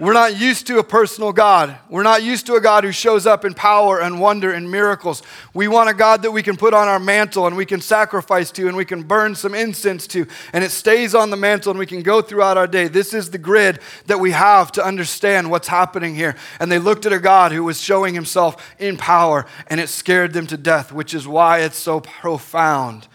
We're 0.00 0.14
not 0.14 0.40
used 0.40 0.66
to 0.68 0.78
a 0.78 0.82
personal 0.82 1.30
God. 1.30 1.76
We're 1.90 2.02
not 2.02 2.22
used 2.22 2.46
to 2.46 2.54
a 2.54 2.60
God 2.60 2.84
who 2.84 2.90
shows 2.90 3.26
up 3.26 3.44
in 3.44 3.52
power 3.52 4.00
and 4.00 4.18
wonder 4.18 4.50
and 4.50 4.70
miracles. 4.70 5.22
We 5.52 5.68
want 5.68 5.90
a 5.90 5.94
God 5.94 6.22
that 6.22 6.30
we 6.30 6.42
can 6.42 6.56
put 6.56 6.72
on 6.72 6.88
our 6.88 6.98
mantle 6.98 7.46
and 7.46 7.54
we 7.54 7.66
can 7.66 7.82
sacrifice 7.82 8.50
to 8.52 8.66
and 8.66 8.78
we 8.78 8.86
can 8.86 9.02
burn 9.02 9.34
some 9.34 9.54
incense 9.54 10.06
to, 10.08 10.26
and 10.54 10.64
it 10.64 10.70
stays 10.70 11.14
on 11.14 11.28
the 11.28 11.36
mantle 11.36 11.72
and 11.72 11.78
we 11.78 11.84
can 11.84 12.00
go 12.00 12.22
throughout 12.22 12.56
our 12.56 12.66
day. 12.66 12.88
This 12.88 13.12
is 13.12 13.30
the 13.30 13.36
grid 13.36 13.80
that 14.06 14.18
we 14.18 14.30
have 14.30 14.72
to 14.72 14.82
understand 14.84 15.50
what's 15.50 15.68
happening 15.68 16.14
here. 16.14 16.34
And 16.58 16.72
they 16.72 16.78
looked 16.78 17.04
at 17.04 17.12
a 17.12 17.20
God 17.20 17.52
who 17.52 17.64
was 17.64 17.78
showing 17.78 18.14
himself 18.14 18.74
in 18.78 18.96
power, 18.96 19.44
and 19.66 19.82
it 19.82 19.90
scared 19.90 20.32
them 20.32 20.46
to 20.46 20.56
death, 20.56 20.92
which 20.92 21.12
is 21.12 21.28
why 21.28 21.58
it's 21.58 21.76
so 21.76 22.00
profound 22.00 23.06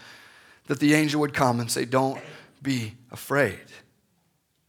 that 0.68 0.78
the 0.78 0.94
angel 0.94 1.20
would 1.20 1.34
come 1.34 1.58
and 1.58 1.68
say, 1.68 1.84
Don't 1.84 2.20
be 2.62 2.94
afraid 3.10 3.65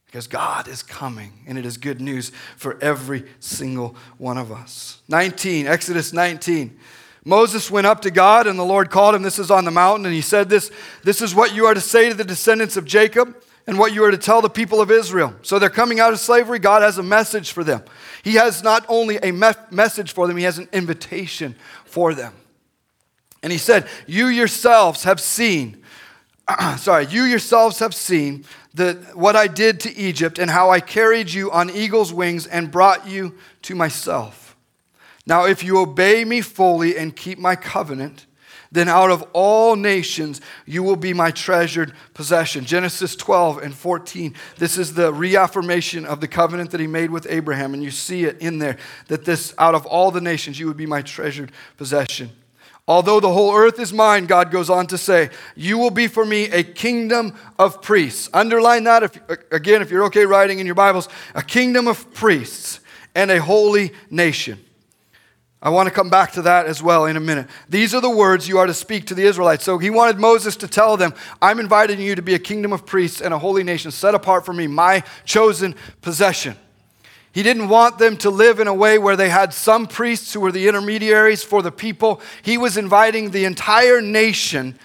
because 0.08 0.26
God 0.26 0.68
is 0.68 0.82
coming, 0.82 1.32
and 1.46 1.58
it 1.58 1.66
is 1.66 1.76
good 1.76 2.00
news 2.00 2.32
for 2.56 2.78
every 2.80 3.24
single 3.40 3.94
one 4.16 4.38
of 4.38 4.50
us. 4.50 5.02
19, 5.08 5.66
Exodus 5.66 6.14
19. 6.14 6.78
Moses 7.26 7.70
went 7.70 7.86
up 7.86 8.00
to 8.00 8.10
God, 8.10 8.46
and 8.46 8.58
the 8.58 8.64
Lord 8.64 8.88
called 8.88 9.14
him. 9.14 9.22
This 9.22 9.38
is 9.38 9.50
on 9.50 9.66
the 9.66 9.70
mountain, 9.70 10.06
and 10.06 10.14
he 10.14 10.22
said, 10.22 10.48
This, 10.48 10.70
this 11.04 11.20
is 11.20 11.34
what 11.34 11.54
you 11.54 11.66
are 11.66 11.74
to 11.74 11.80
say 11.80 12.08
to 12.08 12.14
the 12.14 12.24
descendants 12.24 12.78
of 12.78 12.86
Jacob, 12.86 13.36
and 13.66 13.78
what 13.78 13.92
you 13.92 14.02
are 14.02 14.10
to 14.10 14.16
tell 14.16 14.40
the 14.40 14.48
people 14.48 14.80
of 14.80 14.90
Israel. 14.90 15.34
So 15.42 15.58
they're 15.58 15.68
coming 15.68 16.00
out 16.00 16.14
of 16.14 16.18
slavery. 16.20 16.58
God 16.58 16.80
has 16.80 16.96
a 16.96 17.02
message 17.02 17.52
for 17.52 17.62
them. 17.62 17.82
He 18.22 18.36
has 18.36 18.62
not 18.62 18.86
only 18.88 19.18
a 19.18 19.30
me- 19.30 19.52
message 19.70 20.12
for 20.12 20.26
them, 20.26 20.38
He 20.38 20.44
has 20.44 20.56
an 20.56 20.70
invitation 20.72 21.54
for 21.84 22.14
them. 22.14 22.32
And 23.42 23.52
He 23.52 23.58
said, 23.58 23.86
You 24.06 24.28
yourselves 24.28 25.04
have 25.04 25.20
seen, 25.20 25.84
sorry, 26.78 27.06
you 27.06 27.24
yourselves 27.24 27.78
have 27.78 27.94
seen 27.94 28.44
the, 28.74 28.94
what 29.14 29.36
I 29.36 29.46
did 29.46 29.80
to 29.80 29.96
Egypt 29.96 30.38
and 30.38 30.50
how 30.50 30.70
I 30.70 30.80
carried 30.80 31.30
you 31.30 31.50
on 31.50 31.70
eagle's 31.70 32.12
wings 32.12 32.46
and 32.46 32.70
brought 32.70 33.06
you 33.06 33.34
to 33.62 33.74
myself. 33.74 34.56
Now, 35.26 35.44
if 35.44 35.62
you 35.62 35.78
obey 35.78 36.24
me 36.24 36.40
fully 36.40 36.96
and 36.96 37.14
keep 37.14 37.38
my 37.38 37.54
covenant, 37.54 38.26
then 38.70 38.88
out 38.88 39.10
of 39.10 39.22
all 39.32 39.76
nations 39.76 40.40
you 40.66 40.82
will 40.82 40.96
be 40.96 41.12
my 41.12 41.30
treasured 41.30 41.92
possession. 42.14 42.64
Genesis 42.64 43.16
12 43.16 43.58
and 43.58 43.74
14. 43.74 44.34
This 44.56 44.78
is 44.78 44.94
the 44.94 45.12
reaffirmation 45.12 46.04
of 46.04 46.20
the 46.20 46.28
covenant 46.28 46.70
that 46.70 46.80
he 46.80 46.86
made 46.86 47.10
with 47.10 47.26
Abraham, 47.28 47.74
and 47.74 47.82
you 47.82 47.90
see 47.90 48.24
it 48.24 48.38
in 48.40 48.58
there 48.58 48.76
that 49.08 49.24
this 49.24 49.54
out 49.58 49.74
of 49.74 49.86
all 49.86 50.10
the 50.10 50.20
nations 50.20 50.58
you 50.58 50.66
would 50.66 50.76
be 50.76 50.86
my 50.86 51.02
treasured 51.02 51.52
possession. 51.76 52.30
Although 52.88 53.20
the 53.20 53.30
whole 53.30 53.54
earth 53.54 53.78
is 53.78 53.92
mine, 53.92 54.24
God 54.24 54.50
goes 54.50 54.70
on 54.70 54.86
to 54.86 54.96
say, 54.96 55.28
you 55.54 55.76
will 55.76 55.90
be 55.90 56.08
for 56.08 56.24
me 56.24 56.44
a 56.46 56.62
kingdom 56.62 57.34
of 57.58 57.82
priests. 57.82 58.30
Underline 58.32 58.84
that, 58.84 59.02
if, 59.02 59.20
again, 59.52 59.82
if 59.82 59.90
you're 59.90 60.04
okay 60.04 60.24
writing 60.24 60.58
in 60.58 60.64
your 60.64 60.74
Bibles, 60.74 61.10
a 61.34 61.42
kingdom 61.42 61.86
of 61.86 62.12
priests 62.14 62.80
and 63.14 63.30
a 63.30 63.42
holy 63.42 63.92
nation. 64.08 64.64
I 65.60 65.68
want 65.68 65.88
to 65.88 65.94
come 65.94 66.08
back 66.08 66.32
to 66.32 66.42
that 66.42 66.64
as 66.64 66.82
well 66.82 67.04
in 67.04 67.16
a 67.16 67.20
minute. 67.20 67.48
These 67.68 67.94
are 67.94 68.00
the 68.00 68.08
words 68.08 68.48
you 68.48 68.56
are 68.56 68.66
to 68.66 68.72
speak 68.72 69.06
to 69.08 69.14
the 69.14 69.24
Israelites. 69.24 69.64
So 69.64 69.76
he 69.76 69.90
wanted 69.90 70.18
Moses 70.18 70.56
to 70.56 70.68
tell 70.68 70.96
them, 70.96 71.12
I'm 71.42 71.60
inviting 71.60 72.00
you 72.00 72.14
to 72.14 72.22
be 72.22 72.34
a 72.34 72.38
kingdom 72.38 72.72
of 72.72 72.86
priests 72.86 73.20
and 73.20 73.34
a 73.34 73.38
holy 73.38 73.64
nation 73.64 73.90
set 73.90 74.14
apart 74.14 74.46
for 74.46 74.54
me, 74.54 74.66
my 74.66 75.02
chosen 75.26 75.74
possession. 76.00 76.56
He 77.32 77.42
didn't 77.42 77.68
want 77.68 77.98
them 77.98 78.16
to 78.18 78.30
live 78.30 78.58
in 78.58 78.68
a 78.68 78.74
way 78.74 78.98
where 78.98 79.16
they 79.16 79.28
had 79.28 79.52
some 79.52 79.86
priests 79.86 80.32
who 80.32 80.40
were 80.40 80.52
the 80.52 80.66
intermediaries 80.66 81.44
for 81.44 81.62
the 81.62 81.70
people. 81.70 82.20
He 82.42 82.58
was 82.58 82.76
inviting 82.76 83.30
the 83.30 83.44
entire 83.44 84.00
nation 84.00 84.78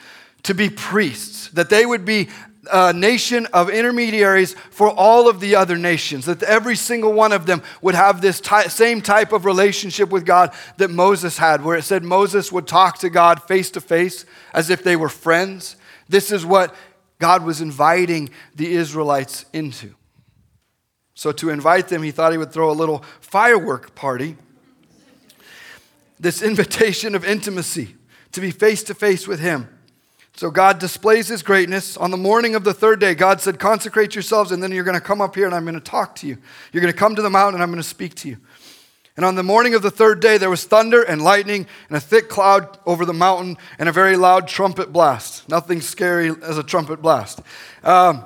to 0.44 0.54
be 0.54 0.70
priests, 0.70 1.48
that 1.50 1.70
they 1.70 1.86
would 1.86 2.06
be 2.06 2.30
a 2.72 2.94
nation 2.94 3.46
of 3.48 3.70
intermediaries 3.70 4.54
for 4.72 4.90
all 4.90 5.28
of 5.28 5.40
the 5.40 5.56
other 5.56 5.78
nations, 5.78 6.26
that 6.26 6.44
every 6.44 6.76
single 6.76 7.12
one 7.12 7.32
of 7.32 7.46
them 7.46 7.62
would 7.82 7.96
have 7.96 8.22
this 8.22 8.40
ty- 8.40 8.68
same 8.68 9.02
type 9.02 9.34
of 9.34 9.46
relationship 9.46 10.10
with 10.10 10.26
God 10.26 10.54
that 10.78 10.90
Moses 10.90 11.38
had, 11.38 11.64
where 11.64 11.78
it 11.78 11.84
said 11.84 12.04
Moses 12.04 12.52
would 12.52 12.68
talk 12.68 13.00
to 13.00 13.10
God 13.10 13.44
face 13.44 13.70
to 13.72 13.82
face 13.82 14.26
as 14.54 14.70
if 14.70 14.84
they 14.84 14.96
were 14.96 15.10
friends. 15.10 15.76
This 16.08 16.32
is 16.32 16.46
what 16.46 16.74
God 17.20 17.44
was 17.44 17.62
inviting 17.62 18.30
the 18.56 18.74
Israelites 18.74 19.46
into. 19.54 19.96
So, 21.16 21.32
to 21.34 21.50
invite 21.50 21.90
them, 21.90 22.02
he 22.02 22.12
thought 22.12 22.32
he 22.32 22.38
would 22.38 22.52
throw 22.52 22.72
a 22.72 22.74
little 22.74 23.04
firework 23.22 23.94
party. 23.94 24.36
This 26.20 26.42
invitation 26.42 27.14
of 27.14 27.24
intimacy 27.24 27.96
to 28.32 28.42
be 28.42 28.50
face 28.50 28.84
to 28.84 28.96
face 28.96 29.28
with 29.28 29.40
him. 29.40 29.70
So, 30.36 30.50
God 30.50 30.80
displays 30.80 31.28
his 31.28 31.44
greatness. 31.44 31.98
On 31.98 32.10
the 32.10 32.18
morning 32.18 32.56
of 32.56 32.64
the 32.64 32.74
third 32.74 33.00
day, 33.00 33.14
God 33.14 33.42
said, 33.42 33.60
Consecrate 33.60 34.16
yourselves, 34.16 34.52
and 34.52 34.64
then 34.64 34.72
you're 34.72 34.84
going 34.84 34.98
to 34.98 35.02
come 35.02 35.22
up 35.22 35.36
here 35.36 35.46
and 35.46 35.54
I'm 35.54 35.66
going 35.66 35.76
to 35.76 35.80
talk 35.80 36.16
to 36.18 36.28
you. 36.28 36.38
You're 36.72 36.82
going 36.82 36.94
to 36.94 36.98
come 36.98 37.16
to 37.16 37.22
the 37.22 37.30
mountain 37.30 37.56
and 37.56 37.64
I'm 37.64 37.70
going 37.70 37.82
to 37.82 37.88
speak 37.88 38.16
to 38.16 38.30
you. 38.30 38.38
And 39.16 39.24
on 39.24 39.36
the 39.36 39.44
morning 39.44 39.76
of 39.76 39.84
the 39.84 39.92
third 39.92 40.20
day, 40.20 40.40
there 40.40 40.50
was 40.50 40.64
thunder 40.64 41.04
and 41.04 41.22
lightning 41.22 41.68
and 41.88 41.96
a 41.96 42.00
thick 42.00 42.30
cloud 42.30 42.80
over 42.88 43.06
the 43.06 43.14
mountain 43.14 43.58
and 43.78 43.88
a 43.88 43.92
very 43.92 44.18
loud 44.18 44.48
trumpet 44.48 44.92
blast. 44.92 45.48
Nothing 45.48 45.82
scary 45.82 46.32
as 46.42 46.58
a 46.58 46.64
trumpet 46.64 47.00
blast. 47.00 47.40
Um, 47.84 48.26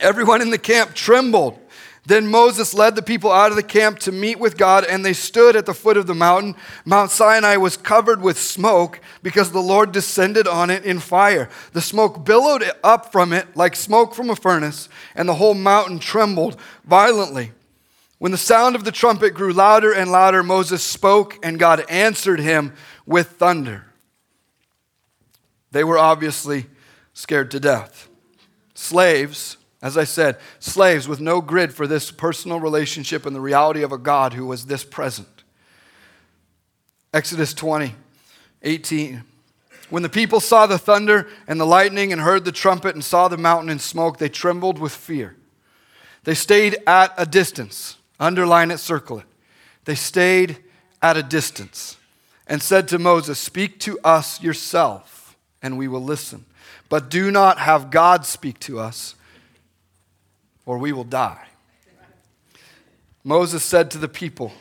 Everyone 0.00 0.42
in 0.42 0.50
the 0.50 0.58
camp 0.58 0.94
trembled. 0.94 1.58
Then 2.06 2.26
Moses 2.26 2.74
led 2.74 2.96
the 2.96 3.02
people 3.02 3.32
out 3.32 3.50
of 3.50 3.56
the 3.56 3.62
camp 3.62 3.98
to 4.00 4.12
meet 4.12 4.38
with 4.38 4.58
God, 4.58 4.84
and 4.84 5.04
they 5.04 5.14
stood 5.14 5.56
at 5.56 5.64
the 5.64 5.72
foot 5.72 5.96
of 5.96 6.06
the 6.06 6.14
mountain. 6.14 6.54
Mount 6.84 7.10
Sinai 7.10 7.56
was 7.56 7.78
covered 7.78 8.20
with 8.20 8.38
smoke 8.38 9.00
because 9.22 9.52
the 9.52 9.62
Lord 9.62 9.90
descended 9.90 10.46
on 10.46 10.68
it 10.68 10.84
in 10.84 11.00
fire. 11.00 11.48
The 11.72 11.80
smoke 11.80 12.24
billowed 12.24 12.62
up 12.82 13.10
from 13.10 13.32
it 13.32 13.56
like 13.56 13.74
smoke 13.74 14.14
from 14.14 14.28
a 14.28 14.36
furnace, 14.36 14.90
and 15.14 15.26
the 15.26 15.34
whole 15.34 15.54
mountain 15.54 15.98
trembled 15.98 16.60
violently. 16.84 17.52
When 18.18 18.32
the 18.32 18.38
sound 18.38 18.76
of 18.76 18.84
the 18.84 18.92
trumpet 18.92 19.32
grew 19.32 19.54
louder 19.54 19.92
and 19.92 20.12
louder, 20.12 20.42
Moses 20.42 20.82
spoke, 20.82 21.38
and 21.42 21.58
God 21.58 21.84
answered 21.88 22.40
him 22.40 22.74
with 23.06 23.28
thunder. 23.28 23.86
They 25.70 25.84
were 25.84 25.98
obviously 25.98 26.66
scared 27.14 27.50
to 27.52 27.60
death. 27.60 28.08
Slaves 28.74 29.56
as 29.84 29.98
I 29.98 30.04
said, 30.04 30.38
slaves 30.60 31.06
with 31.06 31.20
no 31.20 31.42
grid 31.42 31.74
for 31.74 31.86
this 31.86 32.10
personal 32.10 32.58
relationship 32.58 33.26
and 33.26 33.36
the 33.36 33.40
reality 33.40 33.82
of 33.82 33.92
a 33.92 33.98
God 33.98 34.32
who 34.32 34.46
was 34.46 34.64
this 34.64 34.82
present. 34.82 35.28
Exodus 37.12 37.52
20, 37.52 37.94
18. 38.62 39.22
When 39.90 40.02
the 40.02 40.08
people 40.08 40.40
saw 40.40 40.66
the 40.66 40.78
thunder 40.78 41.28
and 41.46 41.60
the 41.60 41.66
lightning 41.66 42.12
and 42.12 42.22
heard 42.22 42.46
the 42.46 42.50
trumpet 42.50 42.94
and 42.94 43.04
saw 43.04 43.28
the 43.28 43.36
mountain 43.36 43.68
in 43.68 43.78
smoke, 43.78 44.16
they 44.16 44.30
trembled 44.30 44.78
with 44.78 44.90
fear. 44.90 45.36
They 46.24 46.34
stayed 46.34 46.78
at 46.86 47.12
a 47.18 47.26
distance. 47.26 47.98
Underline 48.18 48.70
it, 48.70 48.78
circle 48.78 49.18
it. 49.18 49.26
They 49.84 49.96
stayed 49.96 50.60
at 51.02 51.18
a 51.18 51.22
distance 51.22 51.98
and 52.46 52.62
said 52.62 52.88
to 52.88 52.98
Moses, 52.98 53.38
Speak 53.38 53.80
to 53.80 53.98
us 54.02 54.42
yourself, 54.42 55.36
and 55.60 55.76
we 55.76 55.88
will 55.88 56.02
listen. 56.02 56.46
But 56.88 57.10
do 57.10 57.30
not 57.30 57.58
have 57.58 57.90
God 57.90 58.24
speak 58.24 58.58
to 58.60 58.78
us 58.78 59.14
or 60.66 60.78
we 60.78 60.92
will 60.92 61.04
die. 61.04 61.48
Moses 63.22 63.64
said 63.64 63.90
to 63.92 63.98
the 63.98 64.08
people, 64.08 64.52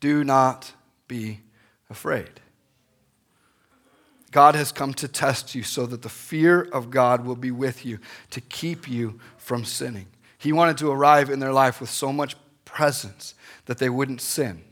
Do 0.00 0.22
not 0.22 0.72
be 1.08 1.40
afraid. 1.90 2.40
God 4.30 4.54
has 4.54 4.70
come 4.70 4.92
to 4.94 5.08
test 5.08 5.54
you 5.54 5.62
so 5.62 5.86
that 5.86 6.02
the 6.02 6.08
fear 6.08 6.60
of 6.60 6.90
God 6.90 7.24
will 7.24 7.36
be 7.36 7.50
with 7.50 7.86
you 7.86 7.98
to 8.30 8.40
keep 8.40 8.88
you 8.88 9.18
from 9.38 9.64
sinning. 9.64 10.06
He 10.36 10.52
wanted 10.52 10.76
to 10.78 10.90
arrive 10.90 11.30
in 11.30 11.38
their 11.40 11.52
life 11.52 11.80
with 11.80 11.90
so 11.90 12.12
much 12.12 12.36
presence 12.64 13.34
that 13.64 13.78
they 13.78 13.88
wouldn't 13.88 14.20
sin. 14.20 14.62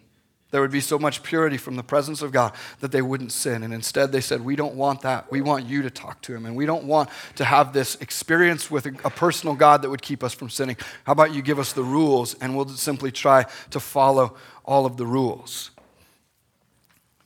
There 0.54 0.60
would 0.60 0.70
be 0.70 0.80
so 0.80 1.00
much 1.00 1.24
purity 1.24 1.56
from 1.56 1.74
the 1.74 1.82
presence 1.82 2.22
of 2.22 2.30
God 2.30 2.52
that 2.78 2.92
they 2.92 3.02
wouldn't 3.02 3.32
sin. 3.32 3.64
And 3.64 3.74
instead, 3.74 4.12
they 4.12 4.20
said, 4.20 4.44
We 4.44 4.54
don't 4.54 4.76
want 4.76 5.00
that. 5.00 5.28
We 5.28 5.40
want 5.40 5.66
you 5.66 5.82
to 5.82 5.90
talk 5.90 6.22
to 6.22 6.32
Him. 6.32 6.46
And 6.46 6.54
we 6.54 6.64
don't 6.64 6.84
want 6.84 7.10
to 7.34 7.44
have 7.44 7.72
this 7.72 7.96
experience 7.96 8.70
with 8.70 8.86
a, 8.86 9.10
personal 9.10 9.56
God 9.56 9.82
that 9.82 9.90
would 9.90 10.00
keep 10.00 10.22
us 10.22 10.32
from 10.32 10.48
sinning. 10.48 10.76
How 11.02 11.12
about 11.12 11.34
you 11.34 11.42
give 11.42 11.58
us 11.58 11.72
the 11.72 11.82
rules 11.82 12.34
and 12.34 12.54
we'll 12.54 12.68
simply 12.68 13.10
try 13.10 13.46
to 13.70 13.80
follow 13.80 14.36
all 14.64 14.86
of 14.86 14.96
the 14.96 15.04
rules? 15.04 15.72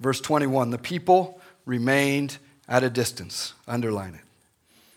Verse 0.01 0.23
21 0.23 0.71
The 0.71 0.79
people 0.79 1.39
remained 1.67 2.39
at 2.67 2.83
a 2.83 2.89
distance. 2.89 3.53
Underline 3.67 4.15
it. 4.15 4.25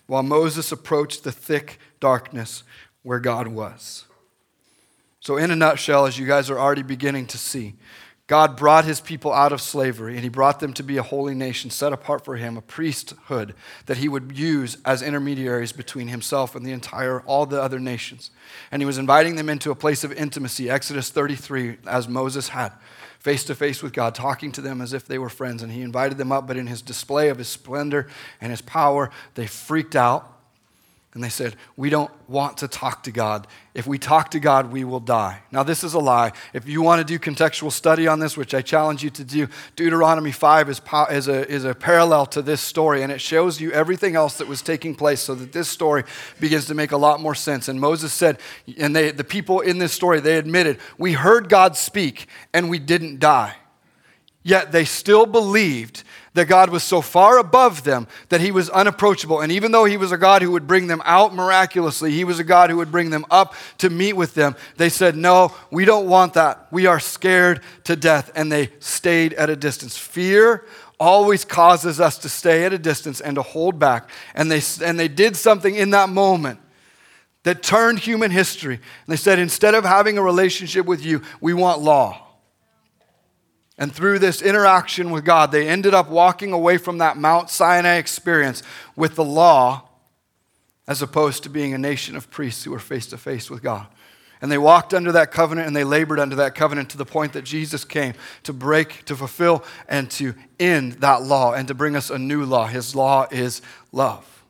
While 0.06 0.22
Moses 0.22 0.72
approached 0.72 1.22
the 1.22 1.32
thick 1.32 1.78
darkness 2.00 2.62
where 3.02 3.20
God 3.20 3.48
was. 3.48 4.06
So, 5.20 5.36
in 5.36 5.50
a 5.50 5.56
nutshell, 5.56 6.06
as 6.06 6.18
you 6.18 6.26
guys 6.26 6.48
are 6.48 6.58
already 6.58 6.82
beginning 6.82 7.26
to 7.26 7.38
see, 7.38 7.74
God 8.28 8.56
brought 8.56 8.84
his 8.84 9.00
people 9.00 9.32
out 9.32 9.52
of 9.52 9.60
slavery 9.60 10.14
and 10.14 10.22
he 10.22 10.28
brought 10.28 10.60
them 10.60 10.72
to 10.74 10.82
be 10.82 10.96
a 10.96 11.02
holy 11.02 11.34
nation 11.34 11.70
set 11.70 11.92
apart 11.92 12.24
for 12.24 12.36
him, 12.36 12.56
a 12.56 12.62
priesthood 12.62 13.54
that 13.86 13.98
he 13.98 14.08
would 14.08 14.38
use 14.38 14.78
as 14.84 15.02
intermediaries 15.02 15.72
between 15.72 16.08
himself 16.08 16.54
and 16.54 16.64
the 16.64 16.70
entire, 16.72 17.20
all 17.22 17.46
the 17.46 17.60
other 17.60 17.80
nations. 17.80 18.30
And 18.70 18.80
he 18.80 18.86
was 18.86 18.96
inviting 18.96 19.34
them 19.34 19.48
into 19.48 19.70
a 19.70 19.74
place 19.74 20.04
of 20.04 20.12
intimacy, 20.12 20.70
Exodus 20.70 21.10
33, 21.10 21.78
as 21.86 22.08
Moses 22.08 22.48
had, 22.48 22.72
face 23.18 23.44
to 23.44 23.56
face 23.56 23.82
with 23.82 23.92
God, 23.92 24.14
talking 24.14 24.52
to 24.52 24.60
them 24.60 24.80
as 24.80 24.92
if 24.92 25.04
they 25.04 25.18
were 25.18 25.28
friends. 25.28 25.62
And 25.62 25.72
he 25.72 25.82
invited 25.82 26.16
them 26.16 26.30
up, 26.30 26.46
but 26.46 26.56
in 26.56 26.68
his 26.68 26.80
display 26.80 27.28
of 27.28 27.38
his 27.38 27.48
splendor 27.48 28.08
and 28.40 28.52
his 28.52 28.62
power, 28.62 29.10
they 29.34 29.48
freaked 29.48 29.96
out 29.96 30.31
and 31.14 31.22
they 31.22 31.28
said, 31.28 31.56
We 31.76 31.90
don't 31.90 32.10
want 32.28 32.56
to 32.58 32.68
talk 32.68 33.02
to 33.02 33.10
God. 33.10 33.46
If 33.74 33.86
we 33.86 33.98
talk 33.98 34.30
to 34.30 34.40
God, 34.40 34.72
we 34.72 34.84
will 34.84 35.00
die. 35.00 35.42
Now, 35.50 35.62
this 35.62 35.84
is 35.84 35.92
a 35.94 35.98
lie. 35.98 36.32
If 36.54 36.66
you 36.66 36.80
want 36.80 37.00
to 37.00 37.04
do 37.04 37.18
contextual 37.18 37.70
study 37.70 38.06
on 38.06 38.18
this, 38.18 38.36
which 38.36 38.54
I 38.54 38.62
challenge 38.62 39.02
you 39.02 39.10
to 39.10 39.24
do, 39.24 39.48
Deuteronomy 39.76 40.32
5 40.32 40.70
is, 40.70 40.80
is, 41.10 41.28
a, 41.28 41.50
is 41.50 41.64
a 41.64 41.74
parallel 41.74 42.26
to 42.26 42.42
this 42.42 42.60
story, 42.60 43.02
and 43.02 43.12
it 43.12 43.20
shows 43.20 43.60
you 43.60 43.72
everything 43.72 44.16
else 44.16 44.38
that 44.38 44.48
was 44.48 44.62
taking 44.62 44.94
place 44.94 45.20
so 45.20 45.34
that 45.34 45.52
this 45.52 45.68
story 45.68 46.04
begins 46.40 46.66
to 46.66 46.74
make 46.74 46.92
a 46.92 46.98
lot 46.98 47.20
more 47.20 47.34
sense. 47.34 47.68
And 47.68 47.80
Moses 47.80 48.12
said, 48.12 48.38
and 48.78 48.96
they, 48.96 49.10
the 49.10 49.24
people 49.24 49.60
in 49.60 49.78
this 49.78 49.92
story, 49.92 50.20
they 50.20 50.38
admitted, 50.38 50.78
We 50.96 51.12
heard 51.12 51.48
God 51.48 51.76
speak 51.76 52.26
and 52.54 52.70
we 52.70 52.78
didn't 52.78 53.20
die. 53.20 53.56
Yet 54.42 54.72
they 54.72 54.84
still 54.84 55.24
believed 55.26 56.02
that 56.34 56.46
God 56.46 56.70
was 56.70 56.82
so 56.82 57.00
far 57.00 57.38
above 57.38 57.84
them 57.84 58.08
that 58.30 58.40
he 58.40 58.50
was 58.50 58.70
unapproachable. 58.70 59.40
And 59.40 59.52
even 59.52 59.70
though 59.70 59.84
he 59.84 59.96
was 59.96 60.12
a 60.12 60.16
God 60.16 60.42
who 60.42 60.50
would 60.52 60.66
bring 60.66 60.86
them 60.86 61.02
out 61.04 61.34
miraculously, 61.34 62.10
he 62.10 62.24
was 62.24 62.38
a 62.38 62.44
God 62.44 62.70
who 62.70 62.78
would 62.78 62.90
bring 62.90 63.10
them 63.10 63.24
up 63.30 63.54
to 63.78 63.90
meet 63.90 64.14
with 64.14 64.34
them. 64.34 64.56
They 64.78 64.88
said, 64.88 65.14
No, 65.14 65.54
we 65.70 65.84
don't 65.84 66.08
want 66.08 66.34
that. 66.34 66.66
We 66.72 66.86
are 66.86 66.98
scared 66.98 67.60
to 67.84 67.94
death. 67.94 68.32
And 68.34 68.50
they 68.50 68.70
stayed 68.80 69.34
at 69.34 69.50
a 69.50 69.56
distance. 69.56 69.96
Fear 69.96 70.64
always 70.98 71.44
causes 71.44 72.00
us 72.00 72.18
to 72.18 72.28
stay 72.28 72.64
at 72.64 72.72
a 72.72 72.78
distance 72.78 73.20
and 73.20 73.34
to 73.36 73.42
hold 73.42 73.78
back. 73.78 74.08
And 74.34 74.50
they, 74.50 74.62
and 74.84 74.98
they 74.98 75.08
did 75.08 75.36
something 75.36 75.74
in 75.74 75.90
that 75.90 76.08
moment 76.08 76.60
that 77.42 77.62
turned 77.62 77.98
human 77.98 78.30
history. 78.30 78.76
And 78.76 78.82
they 79.06 79.16
said, 79.16 79.38
Instead 79.38 79.74
of 79.74 79.84
having 79.84 80.18
a 80.18 80.22
relationship 80.22 80.86
with 80.86 81.04
you, 81.04 81.22
we 81.40 81.54
want 81.54 81.80
law. 81.80 82.31
And 83.82 83.92
through 83.92 84.20
this 84.20 84.42
interaction 84.42 85.10
with 85.10 85.24
God, 85.24 85.50
they 85.50 85.68
ended 85.68 85.92
up 85.92 86.08
walking 86.08 86.52
away 86.52 86.78
from 86.78 86.98
that 86.98 87.16
Mount 87.16 87.50
Sinai 87.50 87.96
experience 87.96 88.62
with 88.94 89.16
the 89.16 89.24
law 89.24 89.88
as 90.86 91.02
opposed 91.02 91.42
to 91.42 91.50
being 91.50 91.74
a 91.74 91.78
nation 91.78 92.14
of 92.14 92.30
priests 92.30 92.62
who 92.62 92.70
were 92.70 92.78
face 92.78 93.08
to 93.08 93.18
face 93.18 93.50
with 93.50 93.60
God. 93.60 93.88
And 94.40 94.52
they 94.52 94.56
walked 94.56 94.94
under 94.94 95.10
that 95.10 95.32
covenant 95.32 95.66
and 95.66 95.74
they 95.74 95.82
labored 95.82 96.20
under 96.20 96.36
that 96.36 96.54
covenant 96.54 96.90
to 96.90 96.96
the 96.96 97.04
point 97.04 97.32
that 97.32 97.42
Jesus 97.42 97.84
came 97.84 98.14
to 98.44 98.52
break, 98.52 99.04
to 99.06 99.16
fulfill, 99.16 99.64
and 99.88 100.08
to 100.12 100.36
end 100.60 100.92
that 101.00 101.24
law 101.24 101.52
and 101.52 101.66
to 101.66 101.74
bring 101.74 101.96
us 101.96 102.08
a 102.08 102.18
new 102.20 102.44
law. 102.44 102.68
His 102.68 102.94
law 102.94 103.26
is 103.32 103.62
love. 103.90 104.44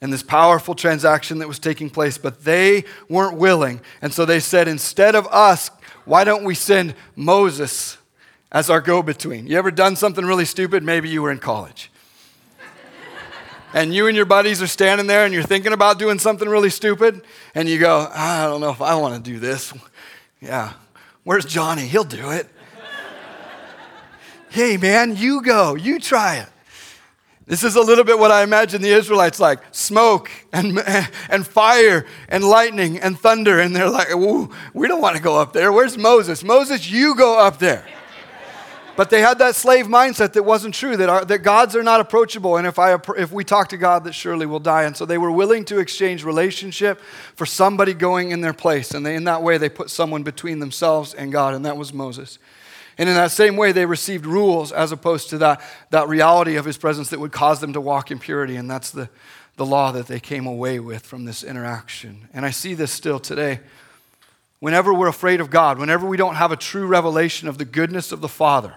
And 0.00 0.12
this 0.12 0.22
powerful 0.22 0.76
transaction 0.76 1.40
that 1.40 1.48
was 1.48 1.58
taking 1.58 1.90
place, 1.90 2.18
but 2.18 2.44
they 2.44 2.84
weren't 3.08 3.36
willing. 3.36 3.80
And 4.00 4.14
so 4.14 4.24
they 4.24 4.38
said, 4.38 4.68
instead 4.68 5.16
of 5.16 5.26
us 5.26 5.72
why 6.10 6.24
don't 6.24 6.42
we 6.42 6.56
send 6.56 6.96
Moses 7.14 7.96
as 8.50 8.68
our 8.68 8.80
go 8.80 9.00
between? 9.00 9.46
You 9.46 9.56
ever 9.58 9.70
done 9.70 9.94
something 9.94 10.26
really 10.26 10.44
stupid? 10.44 10.82
Maybe 10.82 11.08
you 11.08 11.22
were 11.22 11.30
in 11.30 11.38
college. 11.38 11.88
and 13.74 13.94
you 13.94 14.08
and 14.08 14.16
your 14.16 14.26
buddies 14.26 14.60
are 14.60 14.66
standing 14.66 15.06
there 15.06 15.24
and 15.24 15.32
you're 15.32 15.44
thinking 15.44 15.72
about 15.72 16.00
doing 16.00 16.18
something 16.18 16.48
really 16.48 16.68
stupid, 16.68 17.22
and 17.54 17.68
you 17.68 17.78
go, 17.78 18.08
ah, 18.10 18.44
I 18.44 18.46
don't 18.48 18.60
know 18.60 18.70
if 18.70 18.82
I 18.82 18.96
want 18.96 19.24
to 19.24 19.30
do 19.30 19.38
this. 19.38 19.72
Yeah. 20.40 20.72
Where's 21.22 21.44
Johnny? 21.44 21.82
He'll 21.82 22.02
do 22.02 22.32
it. 22.32 22.48
hey, 24.50 24.78
man, 24.78 25.14
you 25.16 25.42
go. 25.42 25.76
You 25.76 26.00
try 26.00 26.38
it. 26.38 26.48
This 27.50 27.64
is 27.64 27.74
a 27.74 27.80
little 27.80 28.04
bit 28.04 28.16
what 28.16 28.30
I 28.30 28.44
imagine 28.44 28.80
the 28.80 28.90
Israelites 28.90 29.40
like 29.40 29.58
smoke 29.72 30.30
and, 30.52 30.78
and 31.28 31.44
fire 31.44 32.06
and 32.28 32.44
lightning 32.44 33.00
and 33.00 33.18
thunder. 33.18 33.58
And 33.58 33.74
they're 33.74 33.90
like, 33.90 34.14
we 34.14 34.86
don't 34.86 35.00
want 35.00 35.16
to 35.16 35.22
go 35.22 35.36
up 35.36 35.52
there. 35.52 35.72
Where's 35.72 35.98
Moses? 35.98 36.44
Moses, 36.44 36.88
you 36.88 37.16
go 37.16 37.40
up 37.40 37.58
there. 37.58 37.84
But 38.94 39.10
they 39.10 39.20
had 39.20 39.38
that 39.38 39.56
slave 39.56 39.86
mindset 39.86 40.34
that 40.34 40.44
wasn't 40.44 40.76
true, 40.76 40.96
that, 40.96 41.08
our, 41.08 41.24
that 41.24 41.38
gods 41.38 41.74
are 41.74 41.82
not 41.82 42.00
approachable. 42.00 42.56
And 42.56 42.68
if, 42.68 42.78
I, 42.78 42.96
if 43.16 43.32
we 43.32 43.42
talk 43.42 43.70
to 43.70 43.76
God, 43.76 44.04
that 44.04 44.12
surely 44.12 44.46
we'll 44.46 44.60
die. 44.60 44.84
And 44.84 44.96
so 44.96 45.04
they 45.04 45.18
were 45.18 45.32
willing 45.32 45.64
to 45.66 45.80
exchange 45.80 46.22
relationship 46.22 47.00
for 47.34 47.46
somebody 47.46 47.94
going 47.94 48.30
in 48.30 48.42
their 48.42 48.52
place. 48.52 48.92
And 48.92 49.04
they, 49.04 49.16
in 49.16 49.24
that 49.24 49.42
way, 49.42 49.58
they 49.58 49.68
put 49.68 49.90
someone 49.90 50.22
between 50.22 50.60
themselves 50.60 51.14
and 51.14 51.32
God, 51.32 51.54
and 51.54 51.66
that 51.66 51.76
was 51.76 51.92
Moses. 51.92 52.38
And 53.00 53.08
in 53.08 53.14
that 53.14 53.30
same 53.30 53.56
way, 53.56 53.72
they 53.72 53.86
received 53.86 54.26
rules 54.26 54.72
as 54.72 54.92
opposed 54.92 55.30
to 55.30 55.38
that, 55.38 55.62
that 55.88 56.06
reality 56.06 56.56
of 56.56 56.66
his 56.66 56.76
presence 56.76 57.08
that 57.08 57.18
would 57.18 57.32
cause 57.32 57.58
them 57.58 57.72
to 57.72 57.80
walk 57.80 58.10
in 58.10 58.18
purity. 58.18 58.56
And 58.56 58.70
that's 58.70 58.90
the, 58.90 59.08
the 59.56 59.64
law 59.64 59.90
that 59.92 60.06
they 60.06 60.20
came 60.20 60.46
away 60.46 60.80
with 60.80 61.06
from 61.06 61.24
this 61.24 61.42
interaction. 61.42 62.28
And 62.34 62.44
I 62.44 62.50
see 62.50 62.74
this 62.74 62.92
still 62.92 63.18
today. 63.18 63.60
Whenever 64.58 64.92
we're 64.92 65.08
afraid 65.08 65.40
of 65.40 65.48
God, 65.48 65.78
whenever 65.78 66.06
we 66.06 66.18
don't 66.18 66.34
have 66.34 66.52
a 66.52 66.56
true 66.56 66.86
revelation 66.86 67.48
of 67.48 67.56
the 67.56 67.64
goodness 67.64 68.12
of 68.12 68.20
the 68.20 68.28
Father, 68.28 68.74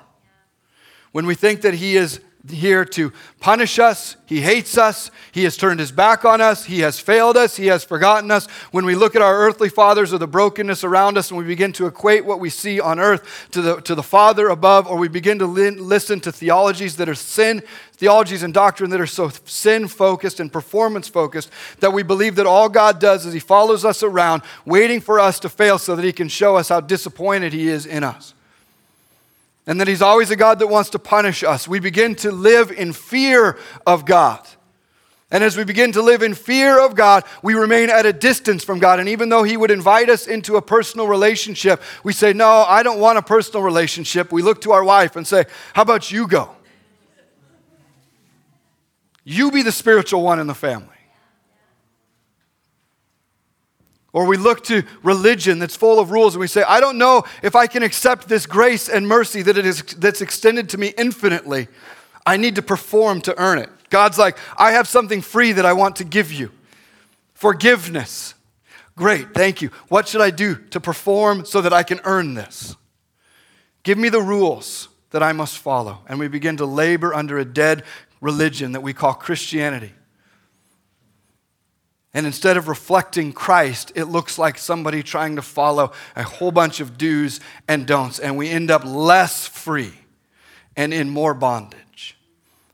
when 1.12 1.26
we 1.26 1.36
think 1.36 1.60
that 1.60 1.74
He 1.74 1.98
is 1.98 2.22
here 2.50 2.84
to 2.84 3.14
punish 3.40 3.80
us. 3.80 4.18
He 4.26 4.42
hates 4.42 4.78
us. 4.78 5.12
He 5.32 5.46
has 5.46 5.56
turned 5.56 5.80
his 5.80 5.94
back 5.94 6.26
on 6.26 6.42
us. 6.42 6.66
He 6.66 6.82
has 6.82 7.00
failed 7.00 7.38
us. 7.38 7.56
He 7.56 7.68
has 7.68 7.86
forgotten 7.86 8.32
us. 8.32 8.48
When 8.72 8.86
we 8.86 8.96
look 8.96 9.16
at 9.16 9.22
our 9.22 9.38
earthly 9.38 9.70
fathers 9.70 10.14
or 10.14 10.18
the 10.18 10.28
brokenness 10.28 10.84
around 10.84 11.18
us 11.18 11.32
and 11.32 11.38
we 11.38 11.46
begin 11.46 11.72
to 11.74 11.86
equate 11.86 12.26
what 12.26 12.42
we 12.42 12.50
see 12.50 12.82
on 12.82 13.00
earth 13.00 13.48
to 13.52 13.62
the, 13.62 13.82
to 13.82 13.96
the 13.96 14.04
Father 14.04 14.50
above, 14.50 14.88
or 14.88 14.98
we 14.98 15.08
begin 15.08 15.40
to 15.40 15.46
li- 15.46 15.70
listen 15.70 16.20
to 16.20 16.34
theologies 16.34 16.98
that 16.98 17.08
are 17.08 17.16
sin, 17.16 17.64
theologies 17.94 18.44
and 18.44 18.54
doctrine 18.54 18.90
that 18.90 19.00
are 19.00 19.08
so 19.08 19.32
sin 19.46 19.88
focused 19.88 20.42
and 20.42 20.52
performance 20.52 21.08
focused 21.08 21.50
that 21.80 21.94
we 21.94 22.04
believe 22.04 22.36
that 22.36 22.46
all 22.46 22.68
God 22.68 23.00
does 23.00 23.26
is 23.26 23.34
he 23.34 23.40
follows 23.40 23.86
us 23.86 24.04
around, 24.04 24.42
waiting 24.66 25.00
for 25.00 25.18
us 25.18 25.40
to 25.40 25.50
fail 25.50 25.78
so 25.78 25.96
that 25.96 26.04
he 26.04 26.12
can 26.12 26.28
show 26.28 26.58
us 26.58 26.68
how 26.68 26.82
disappointed 26.82 27.54
he 27.54 27.70
is 27.70 27.86
in 27.86 28.04
us 28.04 28.34
and 29.66 29.80
that 29.80 29.88
He's 29.88 30.02
always 30.02 30.30
a 30.32 30.36
God 30.36 30.60
that 30.60 30.68
wants 30.68 30.90
to 30.92 31.00
punish 31.00 31.44
us. 31.44 31.68
We 31.68 31.80
begin 31.80 32.16
to 32.16 32.32
live 32.32 32.72
in 32.72 32.94
fear 32.94 33.58
of 33.86 34.06
God. 34.06 34.46
And 35.32 35.44
as 35.44 35.58
we 35.58 35.64
begin 35.64 35.94
to 35.94 36.02
live 36.04 36.22
in 36.22 36.36
fear 36.36 36.80
of 36.80 36.94
God, 36.94 37.24
we 37.42 37.56
remain 37.56 37.90
at 37.90 38.06
a 38.06 38.14
distance 38.14 38.64
from 38.64 38.78
God. 38.78 39.00
And 39.00 39.10
even 39.10 39.30
though 39.30 39.42
He 39.42 39.58
would 39.58 39.72
invite 39.72 40.10
us 40.10 40.28
into 40.28 40.58
a 40.58 40.62
personal 40.62 41.08
relationship, 41.08 41.82
we 42.04 42.14
say, 42.14 42.34
No, 42.34 42.48
I 42.48 42.84
don't 42.84 43.00
want 43.00 43.18
a 43.18 43.24
personal 43.24 43.64
relationship. 43.64 44.32
We 44.32 44.44
look 44.44 44.62
to 44.62 44.74
our 44.74 44.84
wife 44.84 45.16
and 45.16 45.26
say, 45.26 45.46
How 45.74 45.82
about 45.82 46.12
you 46.12 46.28
go? 46.28 46.52
You 49.24 49.52
be 49.52 49.64
the 49.64 49.72
spiritual 49.72 50.22
one 50.22 50.40
in 50.40 50.48
the 50.48 50.54
family. 50.54 50.93
Or 54.14 54.26
we 54.26 54.38
look 54.38 54.64
to 54.66 54.84
religion 55.02 55.58
that's 55.58 55.76
full 55.76 56.00
of 56.00 56.12
rules 56.12 56.36
and 56.36 56.40
we 56.40 56.48
say, 56.48 56.62
I 56.62 56.80
don't 56.80 57.00
know 57.00 57.24
if 57.42 57.56
I 57.56 57.66
can 57.66 57.82
accept 57.82 58.30
this 58.30 58.46
grace 58.46 58.88
and 58.88 59.08
mercy 59.08 59.42
that 59.42 59.58
it 59.58 59.66
is, 59.66 59.82
that's 59.82 60.22
extended 60.22 60.70
to 60.70 60.78
me 60.78 60.94
infinitely. 60.98 61.68
I 62.26 62.38
need 62.38 62.56
to 62.56 62.62
perform 62.62 63.22
to 63.22 63.38
earn 63.40 63.58
it. 63.58 63.70
God's 63.90 64.20
like, 64.20 64.38
I 64.56 64.72
have 64.72 64.88
something 64.88 65.22
free 65.22 65.52
that 65.54 65.66
I 65.66 65.74
want 65.74 65.98
to 65.98 66.04
give 66.04 66.32
you 66.32 66.52
forgiveness. 67.34 68.36
Great, 68.96 69.34
thank 69.34 69.62
you. 69.62 69.72
What 69.88 70.08
should 70.08 70.22
I 70.22 70.30
do 70.30 70.56
to 70.70 70.80
perform 70.80 71.46
so 71.46 71.62
that 71.62 71.74
I 71.74 71.82
can 71.82 72.00
earn 72.04 72.36
this? 72.36 72.76
Give 73.82 73.98
me 73.98 74.10
the 74.10 74.22
rules 74.22 74.90
that 75.10 75.24
I 75.24 75.34
must 75.34 75.58
follow. 75.58 76.00
And 76.08 76.20
we 76.20 76.28
begin 76.28 76.58
to 76.58 76.66
labor 76.66 77.14
under 77.14 77.40
a 77.40 77.46
dead 77.46 77.84
religion 78.22 78.74
that 78.74 78.82
we 78.82 78.94
call 78.94 79.14
Christianity. 79.14 79.92
And 82.14 82.28
instead 82.28 82.58
of 82.58 82.68
reflecting 82.68 83.34
Christ, 83.34 83.92
it 83.96 84.06
looks 84.06 84.38
like 84.38 84.58
somebody 84.58 85.02
trying 85.02 85.36
to 85.36 85.42
follow 85.42 85.92
a 86.16 86.24
whole 86.24 86.52
bunch 86.52 86.80
of 86.80 86.98
do's 86.98 87.40
and 87.68 87.88
don'ts, 87.88 88.20
and 88.20 88.38
we 88.38 88.50
end 88.50 88.70
up 88.70 88.86
less 88.86 89.48
free 89.48 89.94
and 90.76 90.94
in 90.94 91.10
more 91.10 91.34
bondage. 91.34 92.18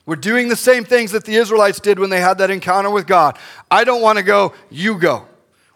We're 0.05 0.15
doing 0.15 0.49
the 0.49 0.55
same 0.55 0.83
things 0.83 1.11
that 1.11 1.23
the 1.23 1.35
Israelites 1.35 1.79
did 1.79 1.99
when 1.99 2.09
they 2.09 2.19
had 2.19 2.39
that 2.39 2.49
encounter 2.49 2.89
with 2.89 3.07
God. 3.07 3.37
I 3.69 3.83
don't 3.83 4.01
want 4.01 4.17
to 4.17 4.23
go, 4.23 4.53
you 4.69 4.97
go. 4.97 5.27